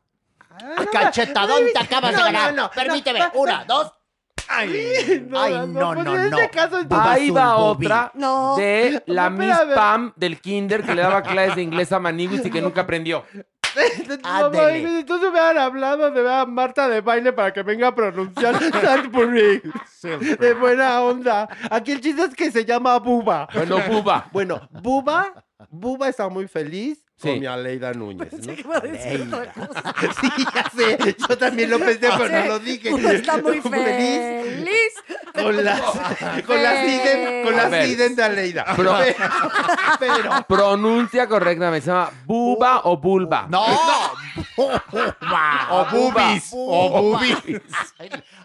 [0.77, 2.53] ¡Ay, cachetadón te acabas de No, ganar!
[2.53, 3.39] no, no, Permíteme, no, no.
[3.41, 3.91] una, dos...
[4.47, 6.37] Ay, Ay, no, pues no, en no.
[6.37, 8.55] ese caso, Ahí va otra No.
[8.57, 9.75] de la No, Miss espérame.
[9.75, 13.23] Pam del kinder que le daba clases de inglés a Maniguis y que nunca aprendió.
[14.23, 14.99] Ándele.
[14.99, 19.61] Entonces me han hablado de a Marta de baile para que venga a pronunciar Salisbury.
[20.39, 21.47] De buena onda.
[21.69, 23.47] Aquí el chiste es que se llama Buba.
[23.53, 24.27] Bueno, Buba.
[24.31, 25.33] Bueno, Buba,
[25.69, 27.29] Buba está muy feliz Sí.
[27.29, 28.27] con mi Aleida Núñez.
[28.29, 28.55] Pensé ¿no?
[28.55, 29.95] que iba a decir otra cosa.
[30.21, 31.15] Sí, ya sé.
[31.29, 32.93] Yo también lo pensé, pero no lo dije.
[32.93, 34.93] Uno está muy Feliz feliz.
[35.33, 35.81] con las,
[36.45, 37.87] con las idem, con las ver.
[37.89, 38.65] idem de Aleida.
[38.75, 38.97] Pro-
[39.99, 41.85] Pero, Pronuncia correctamente.
[41.85, 43.47] Se llama Buba o Bulba.
[43.49, 43.65] ¡No!
[44.57, 46.49] O boobies.
[46.53, 47.61] O boobies.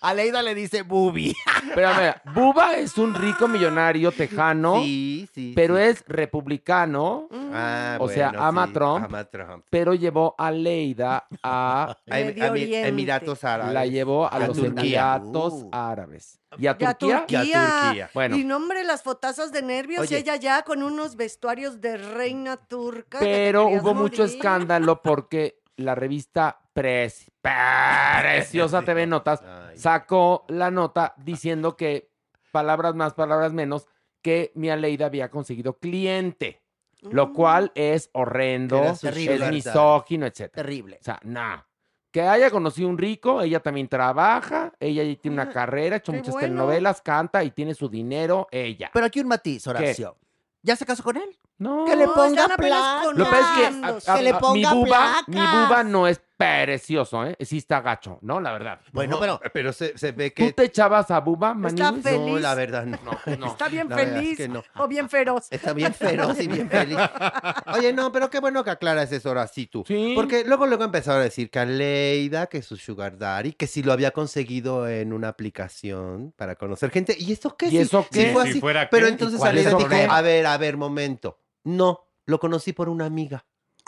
[0.00, 1.34] Aleida le dice bubi.
[1.74, 5.52] Pero a ver, Buba es un rico millonario tejano, sí, sí.
[5.54, 5.82] pero sí.
[5.82, 9.04] es republicano, Ah, o sea, ama sí, Trump.
[9.04, 9.64] ama Trump.
[9.70, 11.96] pero llevó a Leida a...
[12.06, 12.86] Em-.
[12.86, 13.74] Emiratos Árabes.
[13.74, 15.16] La llevó a, A los Turquía.
[15.16, 15.70] Emiratos Uh.
[15.72, 16.40] Árabes.
[16.58, 17.44] ¿Y a Y a Turquía?
[17.44, 18.10] Y a Turquía.
[18.14, 18.36] Bueno.
[18.36, 20.02] Y nombre las fotazas de nervios.
[20.02, 20.18] Oye.
[20.18, 23.18] Ella ya con unos vestuarios de reina turca.
[23.18, 29.42] Pero hubo mucho escándalo porque la revista Pres, Preciosa TV Notas
[29.74, 32.10] sacó la nota diciendo que,
[32.52, 33.86] palabras más, palabras menos,
[34.22, 36.59] que mi Aleida había conseguido cliente,
[37.02, 37.32] lo Mm.
[37.32, 39.46] cual es horrendo, Terrible.
[39.46, 40.50] es misógino, etc.
[40.52, 40.98] Terrible.
[41.00, 41.66] O sea, nada.
[42.10, 46.10] Que haya conocido un rico, ella también trabaja, ella tiene una Ah, carrera, ha hecho
[46.12, 46.48] qué muchas bueno.
[46.48, 48.90] telenovelas, canta y tiene su dinero, ella.
[48.92, 50.16] Pero aquí un matiz, Horacio.
[50.62, 51.38] ¿Ya se casó con él?
[51.60, 53.14] No, Que le ponga plan.
[53.14, 54.10] Lo que pasa es que, conozándose.
[54.10, 57.36] a- a- Que le a- mi ponga buba, mi buba no es precioso, ¿eh?
[57.40, 58.40] Sí está gacho, ¿no?
[58.40, 58.80] La verdad.
[58.92, 60.52] Bueno, No, pero pero se, se ve ¿Tú que...
[60.54, 62.18] te echabas a buba, Está feliz.
[62.32, 62.98] No, la verdad, no.
[63.36, 63.46] no.
[63.48, 64.62] Está bien La verdad es feliz que no.
[64.78, 65.48] o bien feroz.
[65.50, 66.96] Está bien feroz y bien feliz.
[67.76, 69.84] Oye, no, pero qué bueno que aclaras eso ahora sí tú.
[69.86, 70.12] Sí.
[70.16, 73.92] Porque luego luego empezaron a decir que Aleida, que su sugar daddy, que si lo
[73.92, 77.14] había conseguido en una aplicación para conocer gente.
[77.18, 77.66] ¿Y eso qué?
[77.66, 78.32] ¿Y Si- eso si qué?
[78.32, 78.60] fue Si así.
[78.60, 80.16] fuera Pero qué, ¿y entonces cuál es Aleida el dijo, problema?
[80.16, 81.36] a ver, a ver, momento.
[81.64, 83.44] No, lo conocí por una amiga.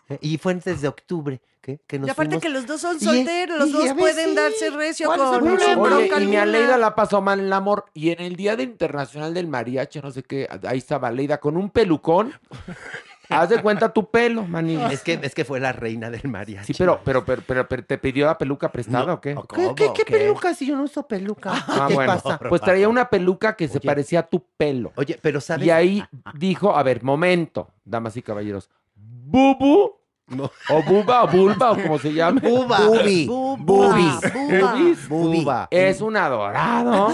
[0.09, 0.19] ¿eh?
[0.20, 3.01] Y fue desde octubre que, que nos Y aparte fuimos- que los dos son Y
[3.01, 4.35] solteros, los y dos a ver, pueden sí.
[4.35, 5.65] darse recio ¿Cuál es el con problema?
[5.65, 6.43] sin Oye, bronca y mi alguna.
[6.43, 7.85] Aleida la pasó mal en el amor.
[7.94, 11.57] Y en el Día de Internacional del Mariachi, no sé qué, ahí estaba Aleida con
[11.57, 12.35] un pelucón.
[13.40, 14.92] Haz de cuenta tu pelo, Maniguis.
[14.92, 16.72] Es que, es que fue la reina del mariachi.
[16.72, 19.34] Sí, pero, pero, pero, pero, pero, ¿te pidió la peluca prestada No, o qué?
[19.54, 21.52] ¿Qué, qué, qué peluca si yo no uso peluca?
[21.52, 22.12] Ah, ¿Qué bueno.
[22.14, 22.38] pasa?
[22.38, 24.92] Pues traía una peluca que se parecía a tu pelo.
[24.96, 25.66] Oye, pero ¿sabes?
[25.66, 26.04] Y ahí
[26.34, 28.70] dijo, a ver, momento, damas y caballeros.
[28.94, 30.02] Bubu,
[30.36, 30.50] No.
[30.70, 32.40] o buba, o bulba, o como se llame.
[32.40, 32.80] Buba.
[32.86, 33.26] bubi.
[33.26, 34.32] Buba, Bubis.
[34.32, 34.72] buba.
[34.74, 35.09] Bubis.
[35.09, 35.38] Bubi.
[35.40, 35.68] Buba.
[35.70, 37.09] Es un adorado.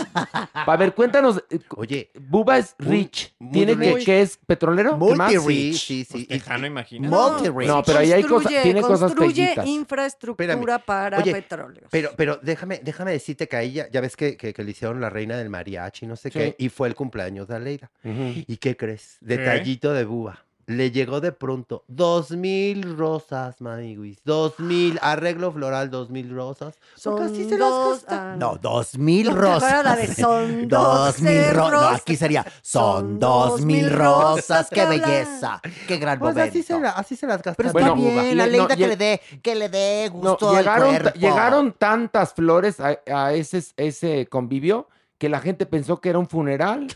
[0.55, 1.43] A ver, cuéntanos.
[1.51, 3.35] eh, Oye, Buba es rich.
[3.39, 4.05] muy ¿Tiene que, rich.
[4.05, 4.99] que es petrolero?
[4.99, 5.33] ¿Qué más?
[5.35, 7.09] Multi- sí, sí, Tejano, imagina.
[7.09, 7.69] Multi-rich.
[7.69, 10.83] No, pero ahí hay cosas, Construye- tiene cosas construye infraestructura Espérame.
[10.85, 11.83] para Oye, petróleo.
[11.91, 15.01] Pero, pero déjame, déjame decirte que ahí ya, ya ves que, que, que le hicieron
[15.01, 16.39] la reina del mariachi, no sé Sí.
[16.39, 17.91] qué, y fue el cumpleaños de Aleida.
[18.05, 18.45] Ujú.
[18.47, 19.17] ¿Y qué crees?
[19.21, 20.45] Detallito de Buba.
[20.69, 24.19] Le llegó de pronto dos mil rosas, maniguis.
[24.23, 26.75] Dos mil, arreglo floral, dos mil rosas.
[26.95, 28.33] Son así se las dos, gasta.
[28.33, 29.83] ah, No, dos mil ¿No rosas.
[29.83, 31.73] la de son dos mil rosas.
[31.81, 34.69] No, aquí sería son dos mil rosas.
[34.71, 35.61] Qué belleza.
[35.87, 36.51] Qué gran Pues momento.
[36.51, 37.55] así se, la- así se las gasta.
[37.55, 38.23] Pero Bueno, está bien, Buba.
[38.35, 41.19] la No, Leida que le dé, que le dé No, gusto al llegaron, cuerpo.
[41.19, 44.87] llegaron tantas flores a, a ese, ese convivio
[45.19, 46.87] que la gente pensó que era un funeral.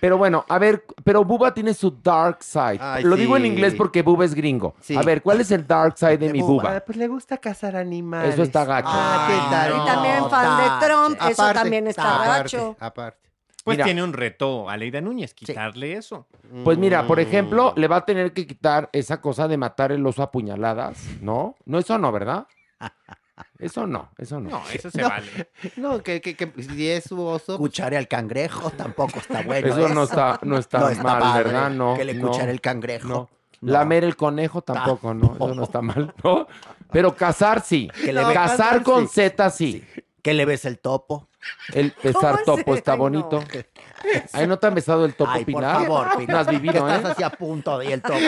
[0.00, 2.78] Pero bueno, a ver, pero Buba tiene su dark side.
[2.80, 4.74] Ay, Lo digo en inglés porque Buba es gringo.
[4.80, 4.96] Sí.
[4.96, 6.80] A ver, ¿cuál es el dark side de, mi Ah, Buba?
[6.84, 8.34] pues le gusta cazar animales.
[8.34, 8.88] Eso está gacho.
[8.90, 9.72] Ah, ¿qué tal?
[9.82, 12.76] Y también fan de Trump, eso también está aparte, gacho.
[12.80, 13.18] Aparte.
[13.64, 13.84] Pues Mira.
[13.84, 16.26] tiene un reto a Leida Núñez, quitarle eso.
[16.64, 17.06] Pues mira, Mm.
[17.06, 20.32] por ejemplo, le va a tener que quitar esa cosa de matar el oso a
[20.32, 21.54] puñaladas, ¿no?
[21.64, 22.48] No, eso no, ¿verdad?
[23.58, 24.50] Eso no, eso no.
[24.50, 25.08] No, eso se No.
[25.08, 25.50] vale.
[25.76, 27.58] No, que, que, que si es su oso.
[27.58, 29.68] Cuchare al cangrejo tampoco está bueno.
[29.68, 31.70] Eso no está, no está No está mal, padre ¿verdad?
[31.70, 31.94] No.
[31.96, 33.08] que le no, el cangrejo.
[33.08, 33.30] No.
[33.60, 33.72] No.
[33.72, 35.36] Lamer el conejo tampoco, no.
[35.36, 36.48] Eso no está mal, ¿no?
[36.90, 37.88] Pero cazar sí.
[38.04, 39.14] Que le cazar con sí.
[39.14, 39.84] Z sí.
[40.20, 41.28] Que le ves el topo.
[41.72, 43.02] El besar ¿Cómo topo está Ay, no.
[43.04, 43.44] bonito.
[44.32, 45.76] Ay, ¿no te han besado el topo, Ay, por Pilar?
[45.82, 46.36] favor, No Pilar.
[46.40, 47.12] has vivido, Estás ¿eh?
[47.12, 48.14] así a punto de y el topo.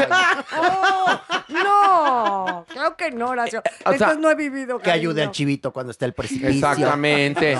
[0.56, 3.60] Oh, no, creo que no, Horacio.
[3.60, 4.78] o sea, Entonces no he vivido.
[4.78, 5.28] Que ayude cariño.
[5.28, 6.48] al chivito cuando esté el precipicio.
[6.50, 7.58] Exactamente.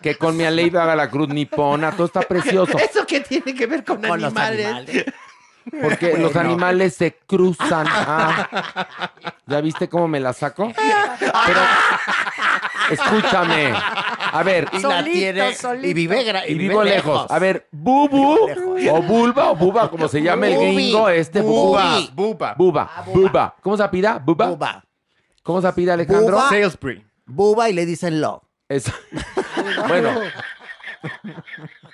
[0.00, 2.78] Que con mi Aleida haga la cruz nipona, todo está precioso.
[2.78, 5.04] ¿Eso qué tiene que ver con, Con los animales?
[5.82, 7.86] Porque los animales se cruzan.
[8.08, 8.48] Ah,
[9.46, 10.72] ¿Ya viste cómo me la saco?
[10.76, 11.60] Pero,
[12.90, 13.72] escúchame.
[13.74, 17.30] A ver, Y la tiene- y vive, gra- y y vive vivo lejos.
[17.30, 18.36] A ver, bubu
[18.90, 21.40] o bulba o buba, como se llama el gringo este.
[21.40, 22.10] buba, bubi.
[22.14, 22.54] Buba.
[22.56, 23.54] Buba, buba.
[23.62, 24.18] ¿Cómo se apida?
[24.18, 24.46] Buba.
[24.48, 24.84] Buba.
[25.42, 26.36] ¿Cómo se apida, Alejandro?
[26.36, 26.48] Buba.
[26.48, 27.04] Salisbury.
[27.24, 28.42] Buba y le dicen lo.
[28.68, 28.92] Es-
[29.88, 30.10] bueno,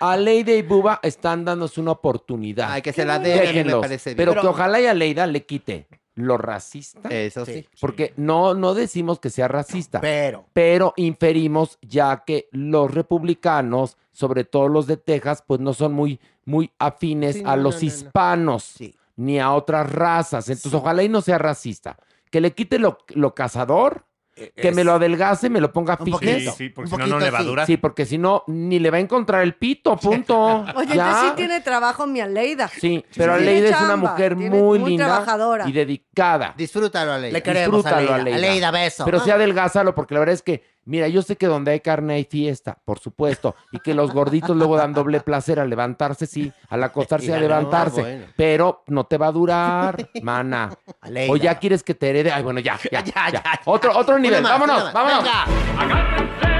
[0.00, 2.70] Aleida y Buba están dándose una oportunidad.
[2.72, 3.80] Ay, que se la den, me Déjenlos.
[3.80, 4.16] parece bien.
[4.16, 7.08] Pero, Pero- que ojalá y Aleida le quite lo racista.
[7.08, 7.66] Eso sí.
[7.80, 10.00] Porque no, no decimos que sea racista.
[10.00, 10.44] Pero.
[10.52, 16.20] Pero inferimos ya que los republicanos, sobre todo los de Texas, pues no son muy,
[16.44, 17.86] muy afines Sí, a no, los no, no, no.
[17.86, 18.94] hispanos Sí.
[19.16, 20.48] ni a otras razas.
[20.48, 21.96] Entonces, ojalá y no sea racista.
[22.30, 26.34] Que le quite lo, lo cazador, que me lo adelgace, me lo ponga Un fitness.
[26.34, 26.50] poquito.
[26.52, 27.46] Sí, sí, porque si no, no le va a sí.
[27.46, 27.66] durar.
[27.66, 30.64] Sí, porque si no, ni le va a encontrar el pito, punto.
[30.76, 31.06] Oye, Ya.
[31.06, 32.68] entonces sí tiene trabajo mi Aleida.
[32.68, 35.68] Sí, pero Aleida es una mujer tiene- muy, muy linda trabajadora.
[35.68, 36.54] y dedicada.
[36.56, 37.32] Disfrútalo, Aleida.
[37.32, 38.36] Le queremos, Disfrútalo, Aleida.
[38.38, 39.04] Aleida, beso.
[39.04, 42.14] Pero sí adelgázalo, porque la verdad es que, mira, yo sé que donde hay carne
[42.14, 46.52] hay fiesta, por supuesto, y que los gorditos luego dan doble placer al levantarse, sí,
[46.68, 48.26] al acostarse a No, levantarse, bueno.
[48.36, 50.70] pero no te va a durar, mana.
[51.00, 51.32] Aleida.
[51.32, 52.32] O ya quieres que te herede.
[52.32, 53.12] Ay, bueno, ya, ya, ya.
[53.12, 53.60] Ya, ya, ya.
[53.64, 54.42] Otro, otro nivel.
[54.42, 55.22] más, vámonos, vámonos.
[55.24, 56.51] Venga.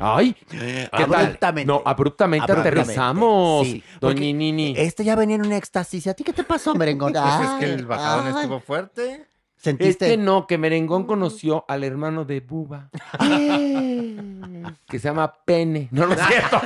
[0.00, 1.14] Ay, ¿qué tal?
[1.14, 1.66] Abruptamente.
[1.66, 2.80] No, abruptamente, Abruptamente.
[2.80, 3.66] aterrizamos.
[3.66, 4.74] Sí, Doña Nini.
[4.76, 6.06] Este ya venía en un éxtasis.
[6.06, 7.12] ¿A ti qué te pasó, merengón?
[7.18, 8.34] Pues es que el bajadón ay.
[8.42, 9.26] estuvo fuerte.
[9.56, 10.06] ¿Sentiste?
[10.06, 12.90] que no, que Merengón conoció al hermano de Buba.
[13.18, 15.88] que se llama Pene.
[15.90, 16.60] No, no es cierto.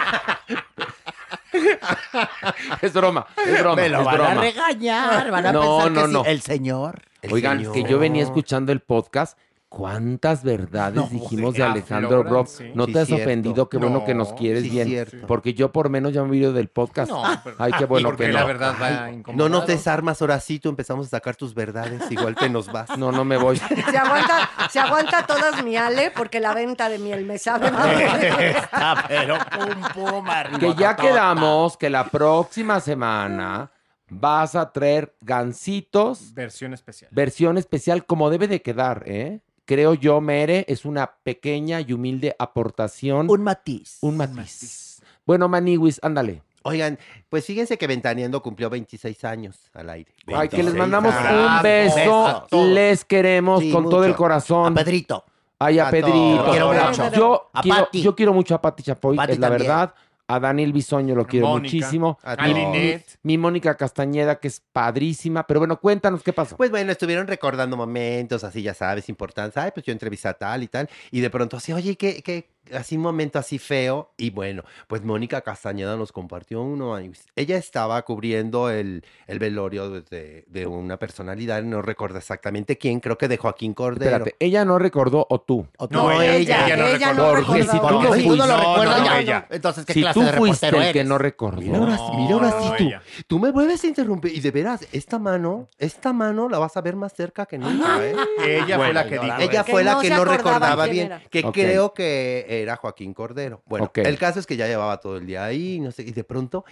[2.83, 3.77] es broma, es broma.
[3.77, 4.31] Me lo es van broma.
[4.33, 5.31] a regañar.
[5.31, 6.13] Van a No, pensar no, que sí.
[6.13, 6.25] no.
[6.27, 7.03] El señor.
[7.23, 7.73] El Oigan, señor.
[7.73, 9.39] que yo venía escuchando el podcast.
[9.75, 12.47] ¿Cuántas verdades No, dijimos sí, de Alejandro afloran, Brock?
[12.47, 12.73] sí.
[12.75, 13.25] ¿No Sí, te has cierto.
[13.25, 13.69] ofendido?
[13.71, 14.87] Qué bueno que nos No, quieres sí, bien.
[14.87, 15.27] cierto.
[15.27, 17.11] Porque yo por menos ya me he del podcast.
[17.11, 18.47] No, pero- Ay, qué bueno porque que la no.
[18.49, 20.69] verdad va No nos desarmas, Horacito.
[20.69, 22.03] Empezamos a sacar tus verdades.
[22.11, 22.99] Igual te nos vas.
[22.99, 23.57] No, no me voy.
[23.91, 27.99] Se aguanta, se aguanta todas mi Ale porque la venta de miel me sabe mal.
[28.03, 30.59] Está, pero pum, pum, arriba.
[30.59, 33.71] Que ya quedamos que la próxima semana
[34.11, 37.11] vas a traer gancitos, Versión especial.
[37.11, 39.41] versión especial como debe de quedar, ¿eh?
[39.65, 43.31] Creo yo, Mere, es una pequeña y humilde aportación.
[43.31, 43.99] Un matiz.
[44.01, 45.01] un matiz.
[45.25, 46.43] Bueno, Maniwis, ándale.
[46.65, 46.99] Oigan,
[47.29, 50.13] pues fíjense que Ventaneando cumplió 26 años al aire.
[50.29, 51.57] Ay, que les 26 mandamos años.
[51.57, 52.47] un beso.
[52.75, 54.73] Les queremos Sí, con todo el corazón.
[54.73, 55.25] A Pedrito.
[55.59, 56.47] Ay, a, A Pedrito.
[56.51, 56.73] Quiero.
[57.13, 58.03] Yo, A quiero, Pati.
[58.03, 59.69] yo quiero mucho a Pati Chapoy, Pati es la también.
[59.69, 59.95] verdad.
[60.29, 61.75] A Daniel Bisoño lo quiero Mónica.
[61.75, 62.19] muchísimo.
[62.23, 62.47] A.
[62.47, 63.19] Linet.
[63.23, 65.47] Mi Mónica Castañeda, que es padrísima.
[65.47, 66.57] Pero bueno, cuéntanos qué pasó.
[66.57, 69.57] Pues bueno, estuvieron recordando momentos, así ya sabes, importantes.
[69.57, 70.89] Ay, pues yo entrevisté a tal y tal.
[71.11, 74.11] Y de pronto así, oye, que, que así un momento así feo.
[74.17, 76.97] Y bueno, pues Mónica Castañeda nos compartió uno.
[77.37, 83.19] Ella estaba cubriendo el, el velorio de- de, una personalidad, no recuerdo exactamente quién, creo
[83.19, 84.11] que de Joaquín Cordero.
[84.17, 85.67] Espérate, ¿ella no recordó o tú?
[85.79, 85.95] O tú.
[85.97, 87.47] No, ella, ella no recordó.
[87.47, 89.11] Porque si tú no Porque si tú no lo recuerdas, no, ya.
[89.13, 89.47] no, ella.
[89.51, 91.61] Entonces, ¿qué Si clase tú de fuiste reportero el que no recordó.
[91.61, 92.85] Mira ahora, sí, mira ahora sí no, tú.
[92.85, 93.03] ella.
[93.27, 94.35] Tú me vuelves a interrumpir.
[94.37, 98.05] Y de veras, esta mano, esta mano la vas a ver más cerca que nunca,
[98.07, 98.15] ¿eh?
[98.47, 99.37] Ella fue la que dijo.
[99.39, 103.63] Ella fue la que no recordaba bien, que creo que era Joaquín Cordero.
[103.67, 106.25] Bueno, el caso es que ya llevaba todo el día ahí, no sé, y de
[106.25, 106.65] pronto,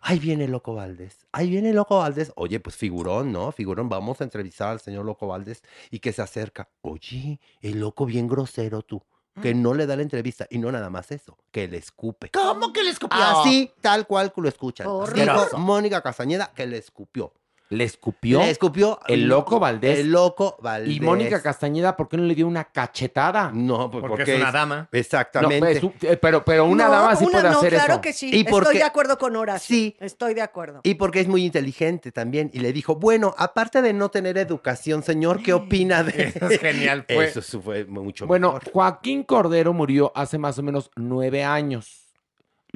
[0.00, 2.32] ahí viene Loco Valdés, ahí viene Loco Valdés.
[2.36, 3.52] Oye, pues figurón, ¿no?
[3.52, 6.68] Figurón, vamos a entrevistar al señor Loco Valdés y que se acerca.
[6.82, 9.02] Oye, el loco bien grosero tú,
[9.42, 12.30] que no le da la entrevista y no nada más eso, que le escupe.
[12.30, 13.18] ¿Cómo que le escupió?
[13.20, 14.86] Así, tal cual que lo escuchan.
[15.14, 17.32] Dijo Mónica Castañeda que le escupió.
[17.68, 18.38] Le escupió.
[18.40, 19.98] Le escupió El loco Valdés.
[19.98, 20.94] El loco Valdés.
[20.94, 23.50] Y Mónica Castañeda, ¿por qué no le dio una cachetada?
[23.52, 24.88] No, pues Porque es una dama.
[24.92, 25.80] Exactamente.
[25.80, 28.00] No, eh, pero, pero una No, dama sí una puede no, hacer claro eso.
[28.00, 28.30] que sí.
[28.32, 29.74] Y Estoy de acuerdo con Horacio.
[29.76, 29.96] Sí.
[29.98, 30.80] Estoy de acuerdo.
[30.84, 32.50] Y porque es muy inteligente también.
[32.54, 36.28] Y le dijo, bueno, aparte de no tener educación, señor, ¿qué opina de...?
[36.36, 37.26] Eso es genial, fue.
[37.26, 38.70] Eso fue mucho Bueno, mejor.
[38.72, 42.05] Joaquín Cordero murió hace más o menos nueve años.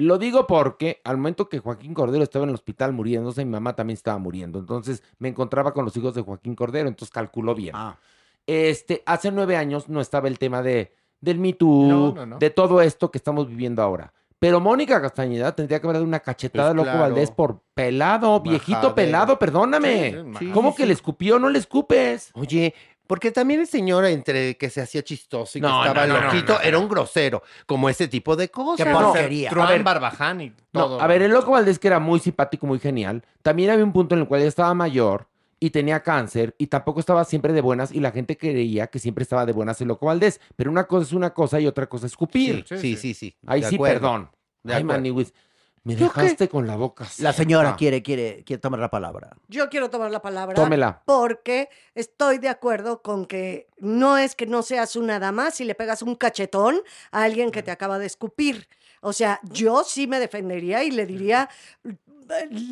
[0.01, 3.75] Lo digo porque al momento que Joaquín Cordero estaba en el hospital muriéndose, mi mamá
[3.75, 4.57] también estaba muriendo.
[4.57, 7.75] Entonces me encontraba con los hijos de Joaquín Cordero, entonces calculó bien.
[7.75, 7.97] Ah.
[8.47, 12.37] Este, hace nueve años no estaba el tema de, del Me Too, No, no, no.
[12.39, 14.11] de todo esto que estamos viviendo ahora.
[14.39, 16.99] Pero Mónica Castañeda tendría que haber dado una cachetada Pues a Loco claro.
[17.01, 20.13] Valdés por pelado, viejito pelado, perdóname.
[20.13, 21.37] Sí, sí, ¿Cómo sí, que le escupió?
[21.37, 22.31] No le escupes.
[22.33, 22.73] Oye,
[23.11, 26.19] porque también el señor, entre que se hacía chistoso y que No, estaba no, no,
[26.21, 26.63] no, loquito, no, no.
[26.63, 27.43] era un grosero.
[27.65, 28.85] Como ese tipo de cosas.
[28.87, 29.49] Qué No, porquería.
[29.51, 31.01] a ver, Barbaján y No, todo.
[31.01, 34.15] a ver, el loco Valdés, que era muy simpático, muy genial, también había un punto
[34.15, 35.27] en el cual ya estaba mayor
[35.59, 39.23] y tenía cáncer y tampoco estaba siempre de buenas y la gente creía que siempre
[39.23, 40.39] estaba de buenas el loco Valdés.
[40.55, 42.63] Pero una cosa es una cosa y otra cosa es escupir.
[42.65, 42.95] Sí, Sí, sí.
[42.95, 43.35] sí, sí.
[43.45, 43.99] Ahí de sí, acuerdo.
[43.99, 44.31] perdón.
[44.63, 44.83] De Ay,
[45.83, 49.35] me dejaste con la boca La señora quiere, quiere, quiere tomar la palabra.
[49.47, 50.53] Yo quiero tomar la palabra.
[50.53, 51.01] Tómela.
[51.05, 55.73] Porque estoy de acuerdo con que no es que no seas una dama si le
[55.75, 56.79] pegas un cachetón
[57.11, 58.67] a alguien que te acaba de escupir.
[59.01, 61.49] O sea, yo sí me defendería y le diría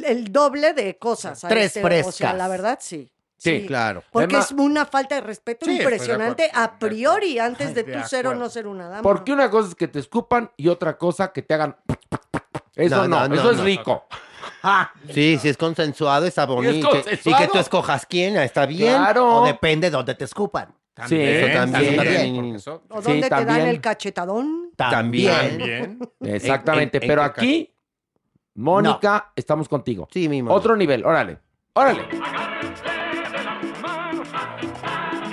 [0.05, 1.43] el, doble de cosas.
[1.43, 2.35] a Tres este, O sea, frescas.
[2.37, 3.11] la verdad, sí.
[3.37, 4.03] Sí, Claro.
[4.11, 6.65] Porque Además- es una falta de respeto Sí, estoy de impresionante acuerdo.
[6.75, 9.01] a priori antes de de tú ser o no ser una dama.
[9.01, 11.75] Porque una cosa es que te escupan y otra cosa que te hagan...
[12.79, 13.63] Eso No, no, no, eso no, es no.
[13.63, 14.05] rico.
[15.13, 16.73] Sí, si es consensuado, está bonito.
[16.75, 17.37] Y que- Y consensuado.
[17.45, 18.95] que tú escojas quién, está bien.
[18.97, 19.41] Claro.
[19.41, 20.73] O depende de dónde te escupan.
[21.07, 22.55] Sí, eso también.
[22.55, 23.67] eso- ¿O Sí, dónde te dan también.
[23.69, 24.71] el cachetadón?
[24.75, 25.57] También.
[25.57, 25.99] También.
[26.21, 26.97] Exactamente.
[26.97, 27.73] En- en- Pero en aquí,
[28.55, 30.07] Mónica, estamos contigo.
[30.11, 30.53] Sí, mi amor.
[30.57, 31.37] Otro nivel, órale,
[31.73, 32.01] órale.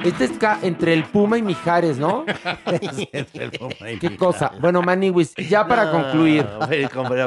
[0.06, 2.24] Este es entre el Puma y Mijares, ¿no?
[4.00, 4.52] ¿Qué cosa?
[4.60, 6.46] Bueno, Maniwis, ya para No, concluir.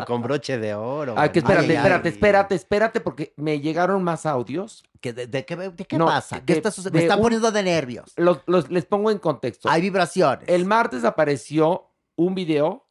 [0.08, 1.14] con, broche de oro.
[1.18, 2.14] Ay, que espérate, Ay, espérate, ay.
[2.14, 4.84] espérate, espérate, porque me llegaron más audios.
[5.02, 6.42] ¿Qué- ¿De, de qué, de qué No, pasa?
[6.46, 6.98] ¿Qué está sucediendo?
[7.00, 8.14] Me está poniendo de nervios.
[8.16, 9.70] Los, los- les pongo en contexto.
[9.70, 10.48] Hay vibraciones.
[10.48, 12.86] El martes apareció un video,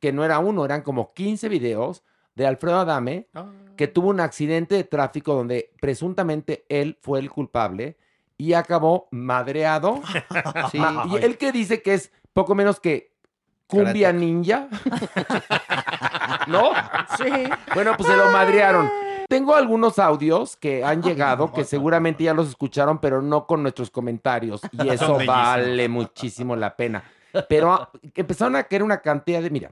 [0.00, 2.02] que no era uno, eran como 15 videos,
[2.34, 3.28] de Alfredo Adame,
[3.76, 7.96] que tuvo un accidente de tráfico donde presuntamente él fue el culpable
[8.40, 10.00] y acabó madreado.
[10.70, 10.80] Sí.
[11.10, 13.12] Y él que dice que es poco menos que
[13.66, 14.24] cumbia Karate.
[14.24, 14.68] ninja.
[16.46, 16.72] ¿No?
[17.18, 17.30] Sí.
[17.74, 18.90] Bueno, pues se lo madrearon.
[19.28, 23.90] Tengo algunos audios que han llegado, que seguramente ya los escucharon, pero no con nuestros
[23.90, 24.60] comentarios.
[24.72, 27.04] Y eso vale muchísimo la pena.
[27.48, 29.50] Pero ah, empezaron a caer una cantidad de.
[29.50, 29.70] Mira,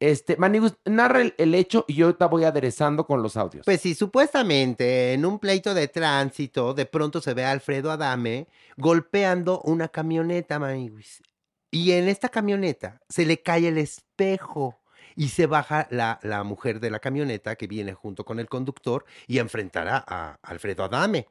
[0.00, 3.66] este, Manigus, narra el, hecho y yo ahorita voy aderezando con los audios.
[3.66, 8.48] Pues sí, supuestamente en un pleito de tránsito, de pronto se ve a Alfredo Adame
[8.78, 11.22] golpeando una camioneta, maniguis.
[11.70, 14.80] Y en esta camioneta se le cae el espejo
[15.16, 19.04] y se baja la, la mujer de la camioneta que viene junto con el conductor
[19.26, 21.28] y a enfrentar a, a Alfredo Adame.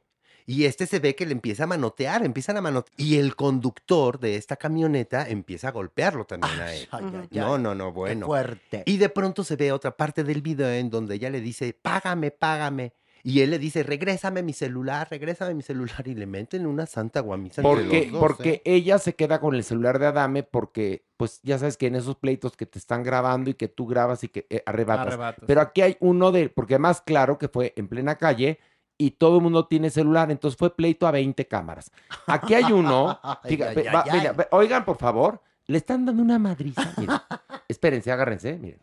[0.50, 2.92] Y este se ve que le empieza a manotear, empiezan a manotear.
[2.96, 6.88] Y el conductor de esta camioneta empieza a golpearlo también a él.
[6.90, 7.62] Ay, ay, No, ay.
[7.62, 8.26] no, no, bueno.
[8.26, 8.82] fuerte.
[8.84, 12.32] Y de pronto se ve otra parte del video en donde ella le dice, págame,
[12.32, 12.94] págame.
[13.22, 16.02] Y él le dice, regrésame mi celular, regrésame mi celular.
[16.08, 18.62] Y le meten una santa guamisa entre Porque, los dos, porque ¿eh?
[18.64, 22.16] ella se queda con el celular de Adame porque, pues ya sabes que en esos
[22.16, 25.06] pleitos que te están grabando y que tú grabas y que eh, arrebatas.
[25.06, 25.44] Arrebatas.
[25.46, 28.58] Pero aquí hay uno de, porque más claro que fue en plena calle
[29.02, 31.90] y todo el mundo tiene celular, entonces fue pleito a 20 cámaras.
[32.26, 34.36] Aquí hay uno, Ay, fíjate, ay, va- ay, mira, ay.
[34.36, 36.92] ve- oigan por favor, le están dando una madriza.
[36.98, 37.16] miren.
[37.68, 38.80] Espérense, agárrense, miren.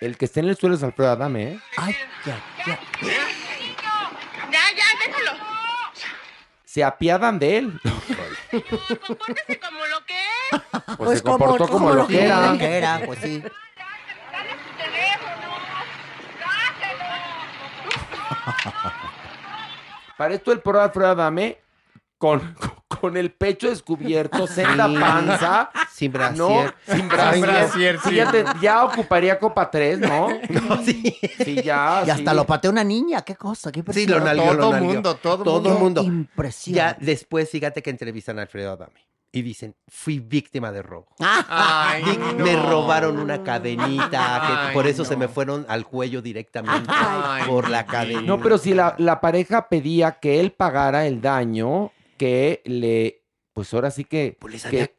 [0.00, 1.60] El que está en el suelo es Alfredo Adame, ¿eh?
[1.76, 2.78] Ay, ya, ya.
[3.02, 5.32] Ya, ya, déjalo.
[6.64, 7.80] Se apiadan de él.
[9.06, 10.27] Compórtese como lo que es.
[10.50, 12.24] Pues, Pues se como- comportó como, como lo lo que
[12.78, 13.00] era.
[13.04, 13.38] Pues sí.
[13.40, 15.54] Dale su teléfono.
[16.40, 17.04] Dáselo.
[20.16, 21.58] Para esto el pro Alfredo Adame
[22.18, 22.56] con,
[22.88, 24.96] con el pecho descubierto, senda Sí.
[24.98, 25.70] panza.
[25.92, 26.38] Sin brasier.
[26.38, 27.32] No, sin brasier.
[27.34, 28.14] Sin brasier, Sí, sí.
[28.16, 30.28] ya, te- ya ocuparía copa 3, ¿no?
[30.50, 31.16] No, sí.
[31.44, 32.02] Sí, ya.
[32.06, 32.36] Y hasta sí.
[32.36, 33.22] lo pateó una niña.
[33.22, 33.70] ¿Qué cosa?
[33.70, 34.72] ¿Qué Sí, lo Todo nalgueó.
[34.72, 35.78] mundo, todo Todo mundo.
[35.78, 36.02] mundo.
[36.02, 36.74] Impresión.
[36.76, 39.06] Ya después, fíjate que entrevistan a Alfredo Adame.
[39.30, 41.08] Y dicen, fui víctima de robo.
[41.20, 42.02] Ay,
[42.38, 42.70] Me no.
[42.70, 44.08] robaron una cadenita,
[44.46, 45.20] que Ay, por eso se no.
[45.20, 48.22] me fueron al cuello directamente Ay, por la mi cadena.
[48.22, 53.22] No, pero si la, la pareja pedía que él pagara el daño que le.
[53.52, 54.36] Pues ahora sí que.
[54.40, 54.90] Pues les que- había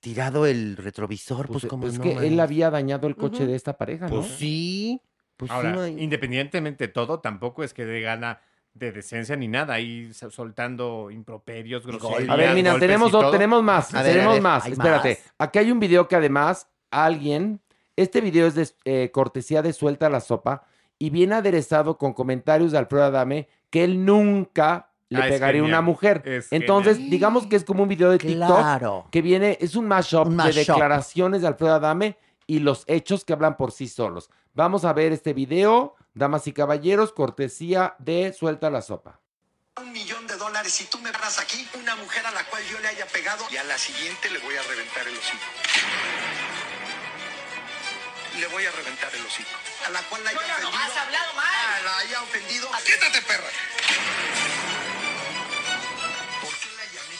[0.00, 2.24] tirado el retrovisor, pues, Pues, como pues no, que man.
[2.24, 4.16] él había dañado el coche de esta pareja, ¿no?
[4.16, 5.00] Pues sí.
[5.36, 8.40] Pues sí, Ahora, no hay- independientemente de todo, tampoco es que dé gana
[8.78, 12.28] de decencia ni nada, ahí soltando improperios, groserías.
[12.28, 13.30] A ver, mira, tenemos, todo.
[13.30, 14.64] tenemos más, A tenemos ver, más.
[14.66, 15.34] ¿hay Espérate, más?
[15.38, 17.60] aquí hay un video que además alguien,
[17.96, 20.64] este video es de eh, cortesía de Suelta la Sopa
[20.98, 25.64] y viene aderezado con comentarios de Alfredo Adame que él nunca le Ah, pegaría a
[25.64, 26.22] una mujer.
[26.26, 27.10] es Entonces, genial.
[27.10, 29.06] digamos que es como un video de TikTok Claro.
[29.10, 32.16] que viene, es un mashup Un de declaraciones de Alfredo Adame
[32.46, 34.30] y los hechos que hablan por sí solos.
[34.52, 39.20] Vamos a ver este video, damas y caballeros, cortesía de Suelta la Sopa.
[39.76, 42.80] Un millón de dólares si tú me paras aquí, una mujer a la cual yo
[42.80, 45.44] le haya pegado y a la siguiente le voy a reventar el hocico.
[48.38, 49.50] Le voy a reventar el hocico.
[49.86, 50.78] A la cual la haya ofendido.
[50.78, 51.46] has hablado mal.
[51.46, 52.68] Ah, la haya ofendido.
[52.84, 53.48] ¡Quítate, perra!
[56.40, 57.16] ¿Por qué la llamé?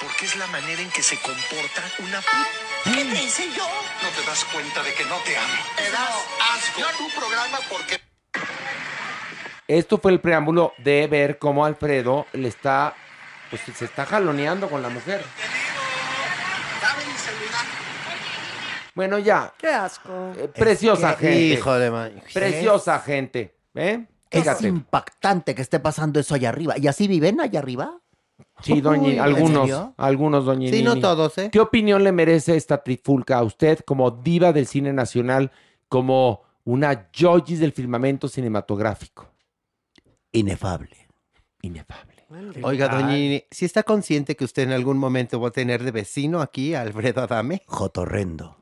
[0.00, 2.36] Porque es la manera en que se comporta una pu.
[2.84, 3.66] ¿Qué te hice yo?
[4.02, 5.62] No te das cuenta de que no te amo.
[5.76, 6.14] Me das
[6.52, 6.82] asco.
[6.98, 8.03] tu programa porque
[9.66, 12.94] Esto fue el preámbulo de ver cómo Alfredo le está,
[13.50, 15.22] pues se está jaloneando con la mujer.
[16.82, 17.64] dame mi celular.
[18.94, 20.32] Bueno, ya, Qué asco.
[20.36, 21.40] eh, preciosa que- gente.
[21.54, 22.22] Hijo de man.
[22.32, 23.56] Preciosa gente.
[23.74, 24.06] ¿Eh?
[24.30, 26.74] Es impactante que esté pasando eso allá arriba.
[26.76, 27.98] ¿Y así viven allá arriba?
[28.60, 31.50] Sí, doña, Uy, ¿en algunos, algunos, doña Sí, no todos, ¿eh?
[31.52, 35.52] ¿Qué opinión le merece esta trifulca a usted como diva del cine nacional,
[35.88, 39.28] como una Joyce del firmamento cinematográfico?
[40.34, 41.08] Inefable.
[41.62, 42.26] Inefable.
[42.62, 45.92] Oiga, doña Nini, ¿sí está consciente que usted en algún momento va a tener de
[45.92, 47.62] vecino aquí a Alfredo Adame?
[47.66, 48.56] Jotorrendo.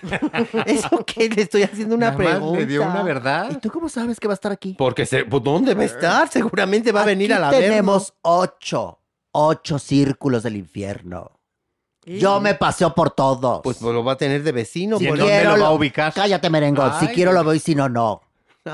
[0.66, 1.28] ¿Eso qué?
[1.28, 2.60] Le estoy haciendo una Nada más pregunta.
[2.60, 3.50] le dio una verdad.
[3.52, 4.74] ¿Y tú cómo sabes que va a estar aquí?
[4.78, 6.28] Porque, se, pues, ¿dónde va a estar?
[6.28, 9.00] Seguramente va a venir a la tenemos ocho,
[9.32, 11.32] ocho círculos del infierno.
[12.06, 13.60] Yo me paseo por todos.
[13.62, 14.98] Pues, pues, lo va a tener de vecino.
[14.98, 16.14] si pues, quiero lo va a ubicar?
[16.14, 16.92] Cállate, merengón.
[16.98, 17.14] si Ay.
[17.14, 18.22] quiero lo veo y si no, no.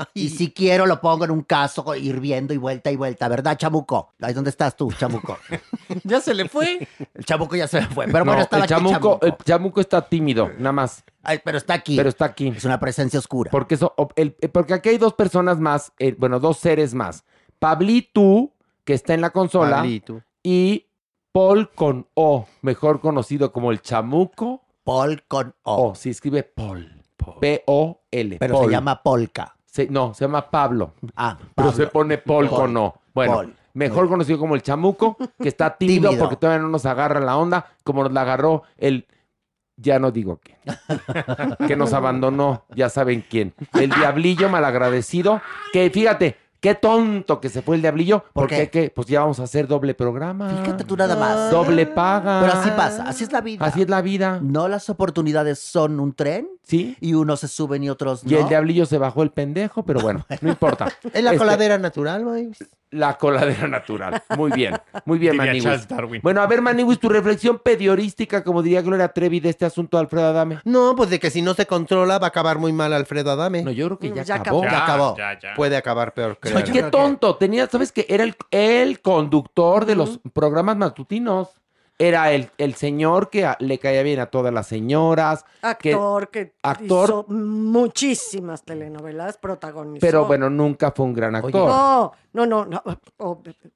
[0.13, 4.13] Y si quiero lo pongo en un caso hirviendo y vuelta y vuelta, ¿verdad, chamuco?
[4.21, 5.37] Ahí dónde estás tú, chamuco.
[6.03, 6.87] Ya se le fue.
[7.13, 8.05] El chamuco ya se me fue.
[8.07, 9.25] Pero No, bueno, estaba el aquí chamuco, chamuco.
[9.25, 11.03] el chamuco está tímido, nada más.
[11.23, 11.95] Ay, pero está aquí.
[11.95, 12.47] Pero está aquí.
[12.49, 13.49] Es una presencia oscura.
[13.51, 16.93] Porque, eso, o- el- eh, porque aquí hay dos personas más, eh, bueno, dos seres
[16.93, 17.23] más.
[17.59, 18.51] Pablito,
[18.83, 20.21] que está en la consola, Pablito.
[20.43, 20.87] y
[21.31, 24.61] Paul con O, mejor conocido como el chamuco.
[24.83, 25.89] Paul con O.
[25.89, 26.91] O, se escribe Paul.
[27.41, 28.37] P-O-L.
[28.39, 28.65] pero Paul.
[28.65, 29.54] se llama Polka.
[29.75, 30.93] Se- no, se llama Pablo.
[31.17, 31.71] Ah, Pero Pablo.
[31.73, 32.59] se pone Paul, Paul.
[32.61, 32.95] con O.
[33.13, 33.55] Bueno, Paul.
[33.73, 36.23] mejor conocido como el chamuco, que está tímido, Tímido.
[36.23, 39.05] porque todavía no nos agarra la onda, como nos la agarró el.
[39.75, 40.57] Ya no digo quién.
[41.67, 43.53] que nos abandonó, ya saben quién.
[43.73, 45.41] El diablillo malagradecido,
[45.73, 48.89] que fíjate, qué tonto que se fue el diablillo, ¿Por porque qué?
[48.93, 50.49] pues ya vamos a hacer doble programa.
[50.49, 51.51] Fíjate tú nada más.
[51.51, 52.39] Doble paga.
[52.41, 53.63] Pero así pasa, así es la vida.
[53.63, 54.39] Así es la vida.
[54.41, 56.97] No las oportunidades son un tren Sí.
[56.99, 58.31] y unos se suben y otros no.
[58.31, 60.87] Y el diablillo se bajó el pendejo, pero bueno, no importa.
[61.13, 62.49] Es la Este, coladera natural, güey.
[62.89, 64.23] La coladera natural.
[64.37, 64.73] Muy bien,
[65.03, 65.63] muy bien, Maniwis.
[65.63, 66.21] Charles Darwin.
[66.23, 70.01] Bueno, a ver, Maniwis, tu reflexión periodística, como diría Gloria Trevi, de este asunto de
[70.01, 70.59] Alfredo Adame.
[70.63, 73.63] No, pues de que si no se controla va a acabar muy mal Alfredo Adame.
[73.63, 74.63] No, yo creo que ya, Ya acabó.
[74.63, 74.71] acabó.
[74.71, 75.17] Ya acabó.
[75.17, 75.53] Ya, ya.
[75.55, 76.54] Puede acabar peor, creo.
[76.63, 77.35] Qué tonto.
[77.37, 78.05] Tenía, ¿sabes qué?
[78.09, 81.49] Era el, el conductor de los programas matutinos.
[81.97, 85.45] Era el, el señor que a- le caía bien a todas las señoras.
[85.79, 90.01] que- Actor que, actor- hizo muchísimas telenovelas, protagonizó.
[90.05, 91.53] pero bueno, nunca fue un gran actor.
[91.69, 92.65] No, no, no.
[92.65, 92.81] no.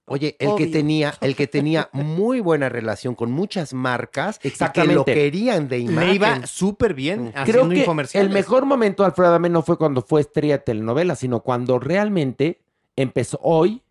[0.06, 0.72] Oye, el que Obvio.
[0.72, 5.14] tenía, el que tenía muy buena relación con muchas marcas y que lo Exactamente.
[5.14, 6.10] querían de imagen.
[6.10, 8.28] Le iba súper bien Creo haciendo que infomerciales.
[8.28, 11.80] el mejor momento de Alfredo Adame no fue cuando fue estrella de telenovela, sino cuando
[11.80, 12.60] realmente
[13.02, 13.82] empezó hoy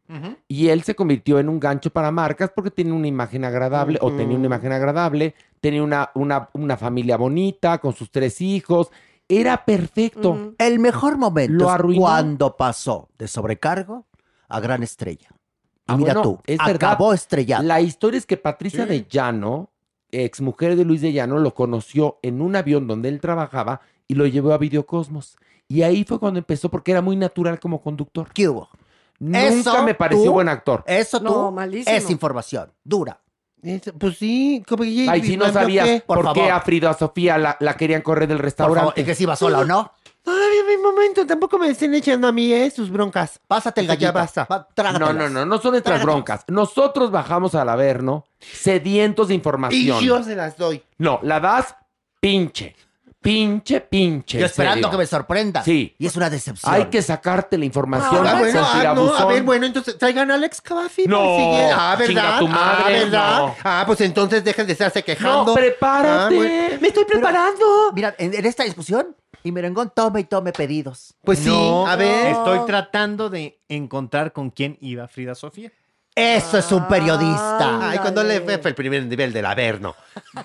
[0.48, 4.10] y él se convirtió en un gancho para marcas porque tenía una imagen agradable o
[4.10, 8.90] tenía una imagen agradable, tenía una, una, una familia bonita con sus tres hijos.
[9.28, 10.54] Era perfecto.
[10.56, 12.00] El mejor momento Lo arruinó.
[12.00, 14.06] cuando pasó de sobrecargo
[14.48, 15.28] a gran estrella.
[15.30, 17.62] Y Ah, mira bueno, tú, es acabó estrellado.
[17.64, 18.88] La historia es que Patricia Sí.
[18.90, 19.70] de Llano,
[20.10, 24.14] ex mujer de Luis de Llano, lo conoció en un avión donde él trabajaba y
[24.14, 25.36] lo llevó a Videocosmos.
[25.68, 28.28] Y ahí fue cuando empezó porque era muy natural como conductor.
[28.32, 28.70] ¿Qué hubo?
[29.20, 30.84] Nunca Eso me pareció tú- buen actor.
[30.86, 31.96] Eso No, tú malísimo.
[31.96, 33.20] es información dura.
[33.62, 36.02] Es- Pues sí, como que- Ay, si no ¿yo sabías qué?
[36.06, 39.00] por, Por qué a Frida Sofía la, la querían correr del Por favor, restaurante.
[39.00, 39.90] ¿y que si va sola o no?
[40.24, 42.70] Ay, mi momento, tampoco me estén echando a mí, ¿eh?
[42.70, 43.40] Sus broncas.
[43.48, 44.12] Pásate el Ya gallito.
[44.12, 44.46] basta.
[44.48, 44.68] Va,
[44.98, 46.04] No, no, no, no son nuestras Trágatelas.
[46.04, 46.44] broncas.
[46.48, 50.00] Nosotros bajamos al Averno sedientos de Y información.
[50.00, 50.82] yo se las doy.
[50.98, 51.74] No, la das
[52.20, 52.76] pinche.
[53.20, 54.38] Pinche, pinche.
[54.38, 54.90] Yo esperando serio.
[54.90, 55.62] que me sorprenda.
[55.64, 55.94] Sí.
[55.98, 56.72] Y es una decepción.
[56.72, 58.26] Hay que sacarte la información.
[58.26, 61.04] Ah, bueno, ah, no, a ver, bueno, entonces traigan a Alex Caffi.
[61.06, 62.06] No, ah, ¿verdad?
[62.06, 63.38] chinga tu ah, ¿verdad?
[63.40, 63.56] no.
[63.64, 65.46] Ah, pues entonces dejen de estarse quejando.
[65.46, 66.34] No, prepárate.
[66.34, 66.78] Ah, bueno.
[66.80, 67.92] Me estoy preparando.
[67.92, 71.14] Mira, en, en esta discusión, y merengón tome y tome pedidos.
[71.22, 72.32] Pues sí, a ver.
[72.32, 75.72] Estoy tratando de encontrar con quién iba Frida Sofía.
[76.18, 77.90] Eso es un periodista.
[77.90, 79.94] Ay, cuando le fue, el primer nivel del Averno.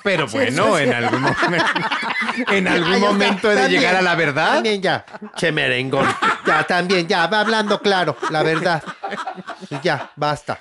[0.03, 1.65] Pero bueno, en algún momento,
[2.51, 4.53] en algún momento he de también, llegar a la verdad.
[4.53, 5.03] También ya.
[5.35, 6.07] Che merengón.
[6.45, 8.83] Ya, también, ya, va hablando claro, la verdad.
[9.81, 10.59] Ya, basta.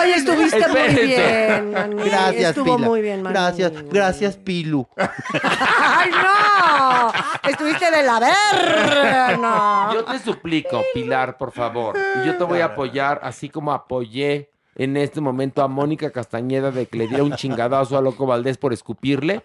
[0.00, 1.70] Oye, estuviste muy bien.
[2.04, 2.88] Gracias, Estuvo Pila.
[2.88, 3.22] muy bien.
[3.24, 4.86] Gracias, gracias, Pilu.
[4.96, 7.12] ¡Ay, no!
[7.50, 9.94] Estuviste de la verga, no.
[9.94, 11.96] Yo te suplico, Pilar, por favor.
[12.22, 16.70] Y yo te voy a apoyar, así como apoyé en este momento a Mónica Castañeda
[16.70, 19.42] de que le diera un chingadazo a Loco Valdés por escupirle.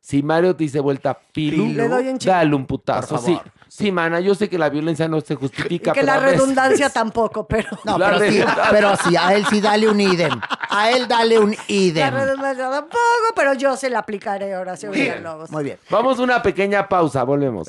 [0.00, 3.14] Si Mario te dice vuelta, Pilu, Le doy un dale un putazo.
[3.16, 3.44] Por Sí, favor.
[3.44, 3.50] sí,
[3.92, 5.92] mana, yo sé que la violencia no se justifica.
[5.92, 7.68] que pero la veces- redundancia tampoco, pero...
[7.84, 10.40] No, La pero sí, pero sí, a él sí dale un idem.
[10.68, 12.14] A él dale un La idem.
[12.14, 12.98] redundancia tampoco,
[13.34, 15.50] pero yo se la aplicaré, Horacio Villalobos.
[15.50, 15.78] Muy bien.
[15.90, 17.68] Vamos a una pequeña pausa, volvemos.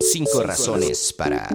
[0.00, 1.46] Cinco razones para...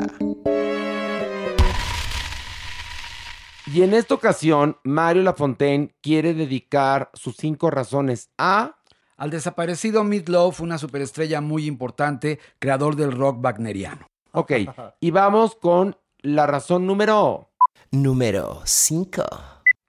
[3.66, 8.76] Y en esta ocasión, Mario Lafontaine quiere dedicar sus cinco razones a...
[9.18, 14.08] Al desaparecido Meatloaf, una superestrella muy importante, creador del rock wagneriano.
[14.32, 14.52] Ok,
[15.00, 17.50] y vamos con la razón número...
[17.92, 19.24] Número 5.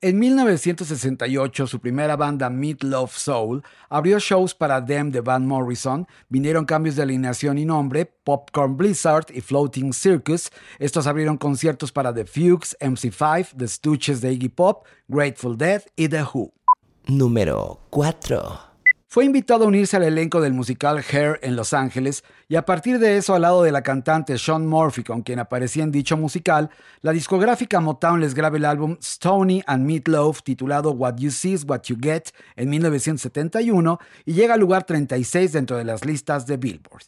[0.04, 6.66] En 1968, su primera banda Meatloaf Soul abrió shows para Them de Van Morrison, vinieron
[6.66, 10.50] cambios de alineación y nombre, Popcorn Blizzard y Floating Circus.
[10.78, 16.06] Estos abrieron conciertos para The Fugues, MC5, The Stooges de Iggy Pop, Grateful Dead y
[16.10, 16.52] The Who.
[17.06, 18.73] Número 4.
[19.14, 22.98] Fue invitado a unirse al elenco del musical Hair en Los Ángeles y a partir
[22.98, 26.68] de eso al lado de la cantante Sean Murphy con quien aparecía en dicho musical,
[27.00, 31.64] la discográfica Motown les graba el álbum Stony and Meatloaf titulado What You See is
[31.64, 36.56] What You Get en 1971 y llega al lugar 36 dentro de las listas de
[36.56, 37.06] Billboard.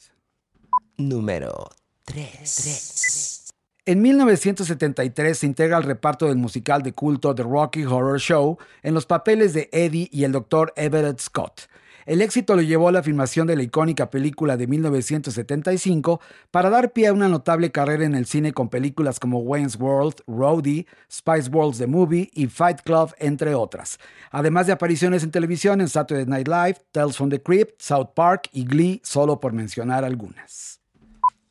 [0.99, 1.71] Número
[2.05, 3.53] 3.
[3.85, 8.95] En 1973 se integra al reparto del musical de culto The Rocky Horror Show en
[8.95, 10.73] los papeles de Eddie y el Dr.
[10.77, 11.63] Everett Scott.
[12.07, 16.21] El éxito lo llevó a la filmación de la icónica película de 1975
[16.53, 20.23] para dar pie a una notable carrera en el cine con películas como Wayne's World,
[20.29, 23.99] Roadie, Spice World The Movie y Fight Club, entre otras.
[24.31, 28.51] Además de apariciones en televisión en Saturday Night Live, Tales from the Crypt, South Park
[28.53, 30.81] y Glee, solo por mencionar algunas.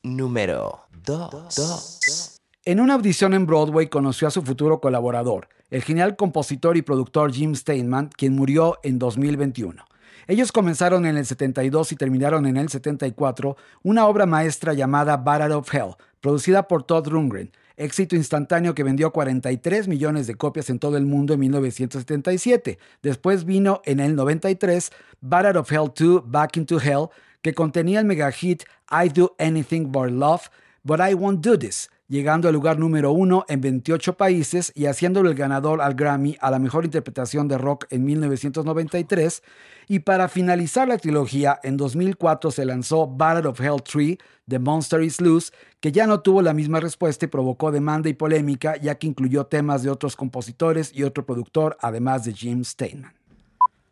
[0.04, 2.40] Número 2.
[2.64, 7.34] En una audición en Broadway conoció a su futuro colaborador, el genial compositor y productor
[7.34, 9.84] Jim Steinman, quien murió en 2021.
[10.28, 15.54] Ellos comenzaron en el 72 y terminaron en el 74 una obra maestra llamada Battle
[15.54, 20.80] of Hell, producida por Todd Rundgren, éxito instantáneo que vendió 43 millones de copias en
[20.80, 22.80] todo el mundo en 1977.
[23.04, 24.92] Después vino en el 93
[25.22, 27.10] Battle of Hell 2 Back into Hell,
[27.44, 30.50] que contenía el mega hit I Do Anything But Love,
[30.84, 35.30] But I Won't Do This, llegando al lugar número uno en 28 países y haciéndolo
[35.30, 39.44] el ganador al Grammy a la mejor interpretación de rock en 1993.
[39.88, 44.18] Y para finalizar la trilogía, en 2004 se lanzó Battle of Hell 3,
[44.48, 48.14] The Monster is Loose, que ya no tuvo la misma respuesta y provocó demanda y
[48.14, 53.14] polémica, ya que incluyó temas de otros compositores y otro productor, además de Jim Steinman.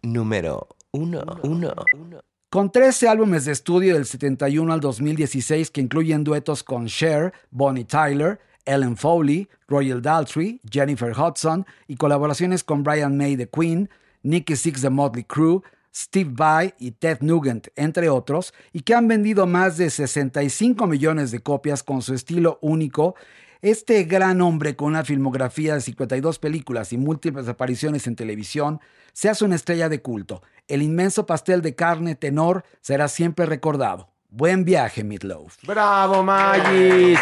[0.02, 1.24] Número 1.
[1.44, 1.76] 1.
[2.54, 7.84] Con 13 álbumes de estudio del 71 al 2016 que incluyen duetos con Cher, Bonnie
[7.84, 13.90] Tyler, Ellen Foley, Royal Daltrey, Jennifer Hudson y colaboraciones con Brian May de Queen,
[14.22, 19.08] Nicky Six de Motley Crue, Steve Vai y Ted Nugent, entre otros, y que han
[19.08, 23.16] vendido más de 65 millones de copias con su estilo único,
[23.64, 28.80] este gran hombre con una filmografía de 52 películas y múltiples apariciones en televisión
[29.12, 30.44] se hace una estrella de culto.
[30.68, 34.10] El inmenso pastel de carne tenor será siempre recordado.
[34.30, 35.58] Buen viaje, Meatloaf.
[35.64, 37.20] ¡Bravo, Magis!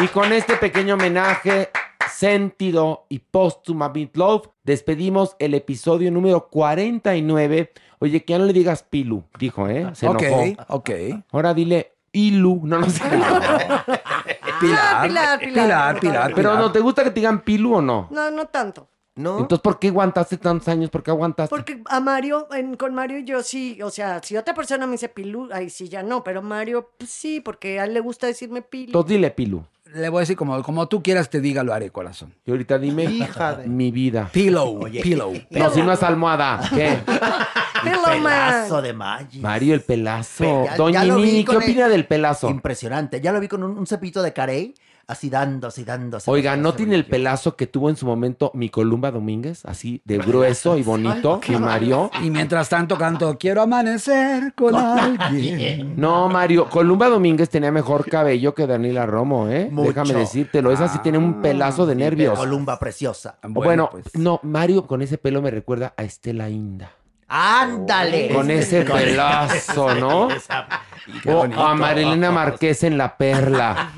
[0.00, 1.70] Y con este pequeño homenaje
[2.10, 7.72] sentido y póstuma a Meatloaf, despedimos el episodio número 49.
[7.98, 9.90] Oye, que ya no le digas Pilu, dijo, ¿eh?
[9.94, 10.64] Se Ok, enojó.
[10.68, 10.90] ok.
[11.32, 13.02] Ahora dile Ilu, no, no sé.
[14.60, 16.32] Pilar, Pilar, Pilar, Pilar, Pilar.
[16.34, 18.08] Pero no, ¿te gusta que te digan Pilu o no?
[18.10, 18.88] No, no tanto.
[19.16, 19.38] ¿No?
[19.38, 20.90] Entonces, ¿por qué aguantaste tantos años?
[20.90, 21.48] ¿Por qué aguantaste?
[21.54, 25.08] Porque a Mario, en- con Mario yo sí, o sea, si otra persona me dice
[25.08, 28.60] Pilu, ahí sí ya no, pero Mario pues, sí, porque a él le gusta decirme
[28.62, 28.86] Pilu.
[28.86, 29.64] Entonces dile Pilu.
[29.94, 32.34] Le voy a decir como, como tú quieras te diga, lo haré, corazón.
[32.44, 34.28] Y ahorita dime Hija de- mi vida.
[34.32, 35.32] Pillow, pillow.
[35.50, 36.68] No, si no es almohada.
[36.74, 36.98] ¿Qué?
[37.84, 38.82] Peloman.
[38.82, 39.38] de Maggi.
[39.40, 40.42] Mario, el pelazo.
[40.44, 42.48] Pe- ya- Doña ya lo vi Nini, ¿qué con el- opina del pelazo?
[42.50, 43.20] Impresionante.
[43.20, 44.74] Ya lo vi con un, un cepito de carey,
[45.06, 46.30] así dándose y dándose.
[46.30, 49.64] Oiga, ¿no tiene el pelazo que tuvo en su momento mi Columba Domínguez?
[49.64, 51.40] Así de grueso y bonito.
[51.48, 52.10] Y Mario.
[52.22, 55.94] Y mientras tanto canto, quiero amanecer con alguien.
[55.96, 59.68] No, Mario, Columba Domínguez tenía mejor cabello que Daniela Romo, ¿eh?
[59.70, 59.88] Mucho.
[59.88, 60.72] Déjame decírtelo.
[60.72, 62.38] Esa sí tiene un pelazo de nervios.
[62.38, 63.38] Columba preciosa.
[63.42, 66.90] O Bueno, no, Mario con ese pelo me recuerda a Estela Inda.
[67.28, 68.28] Ándale.
[68.32, 70.28] Con ese pelazo, ¿no?
[71.26, 73.90] O a Marilena Marqués en La Perla.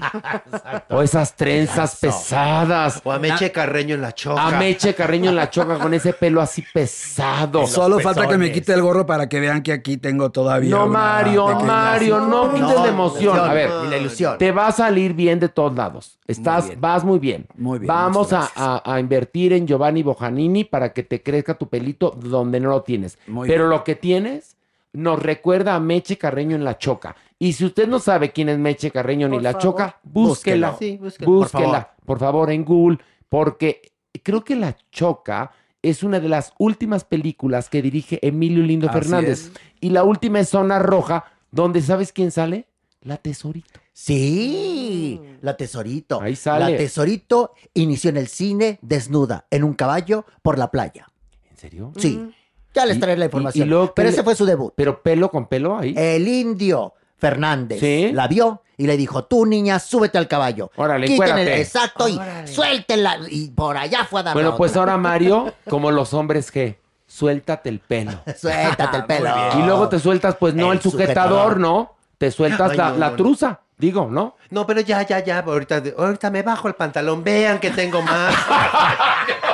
[0.91, 3.01] O esas trenzas pesadas.
[3.05, 4.45] O a Meche Carreño en la choca.
[4.47, 7.67] A Meche Carreño en la choca con ese pelo así pesado.
[7.67, 10.71] Solo falta que me quite el gorro para que vean que aquí tengo todavía.
[10.71, 13.39] No, una Mario, Mario, no quites No, la emoción.
[13.39, 14.39] A ver, la ilusión.
[14.39, 16.19] te va a salir bien de todos lados.
[16.27, 17.47] Estás, vas muy bien.
[17.57, 22.11] Muy bien, Vamos a- a invertir en Giovanni Bojanini para que te crezca tu pelito
[22.11, 23.16] donde no lo tienes.
[23.27, 23.71] Muy Pero bien.
[23.71, 24.57] lo que tienes
[24.93, 27.17] nos recuerda a Meche Carreño en la choca.
[27.39, 29.63] Y si usted no sabe quién es Meche Carreño ni la favor.
[29.63, 30.75] choca, búsquela.
[30.79, 31.87] Sí, búsquelo, por búsquela, favor.
[32.07, 32.99] por favor, en Google,
[33.29, 35.53] porque creo que la choca
[35.83, 39.47] es una de las últimas películas que dirige Emilio Lindo Así Fernández.
[39.47, 39.53] es.
[39.81, 42.67] Y la última es Zona Roja, donde ¿sabes quién sale?
[43.03, 43.79] La Tesorito.
[43.93, 46.21] Sí, la Tesorito.
[46.21, 46.73] Ahí sale.
[46.73, 51.07] La Tesorito inició en el cine desnuda, en un caballo, por la playa.
[51.51, 51.93] ¿En serio?
[51.97, 52.31] Sí.
[52.77, 53.67] Ya les traeré la información.
[53.67, 54.73] y luego, Pero ¿qué ese fue su debut.
[54.77, 55.95] Pero pelo con pelo ahí.
[55.97, 58.11] El indio Fernández Sí.
[58.13, 60.71] la vio y le dijo, tú niña, súbete al caballo.
[60.77, 63.19] Órale, Quiten el- exacto, y suéltela.
[63.31, 64.83] Y por allá fue a dar bueno, pues otra.
[64.83, 68.13] ahora Mario, como los hombres que suéltate el pelo.
[68.39, 69.31] Suéltate el pelo.
[69.59, 71.61] Y luego te sueltas, pues no el, El sujetador, sujetador.
[71.61, 71.97] ¿no?
[72.19, 73.17] Te sueltas Ay, la, no, la no.
[73.17, 74.37] truza, digo, ¿no?
[74.51, 75.39] No, pero ya, ya, ya.
[75.39, 77.25] Ahorita, ahorita me bajo el pantalón.
[77.25, 78.35] Vean que tengo más.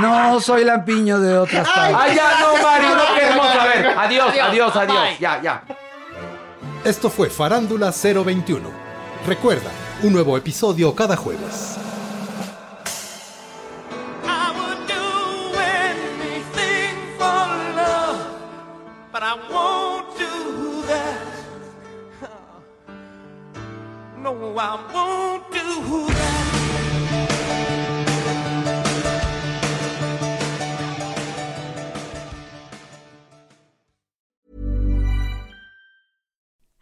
[0.00, 1.96] No, soy lampiño de otras partes.
[1.98, 2.94] ¡Ay, ya no, Mario!
[2.96, 3.86] No queremos saber.
[3.98, 5.18] Adiós, adiós, adiós.
[5.18, 5.62] Ya, ya.
[6.84, 8.70] Esto fue Farándula 021.
[9.26, 9.70] Recuerda,
[10.02, 11.76] un nuevo episodio cada jueves.
[16.22, 17.46] anything for
[17.76, 18.26] love,
[19.12, 20.06] but I won't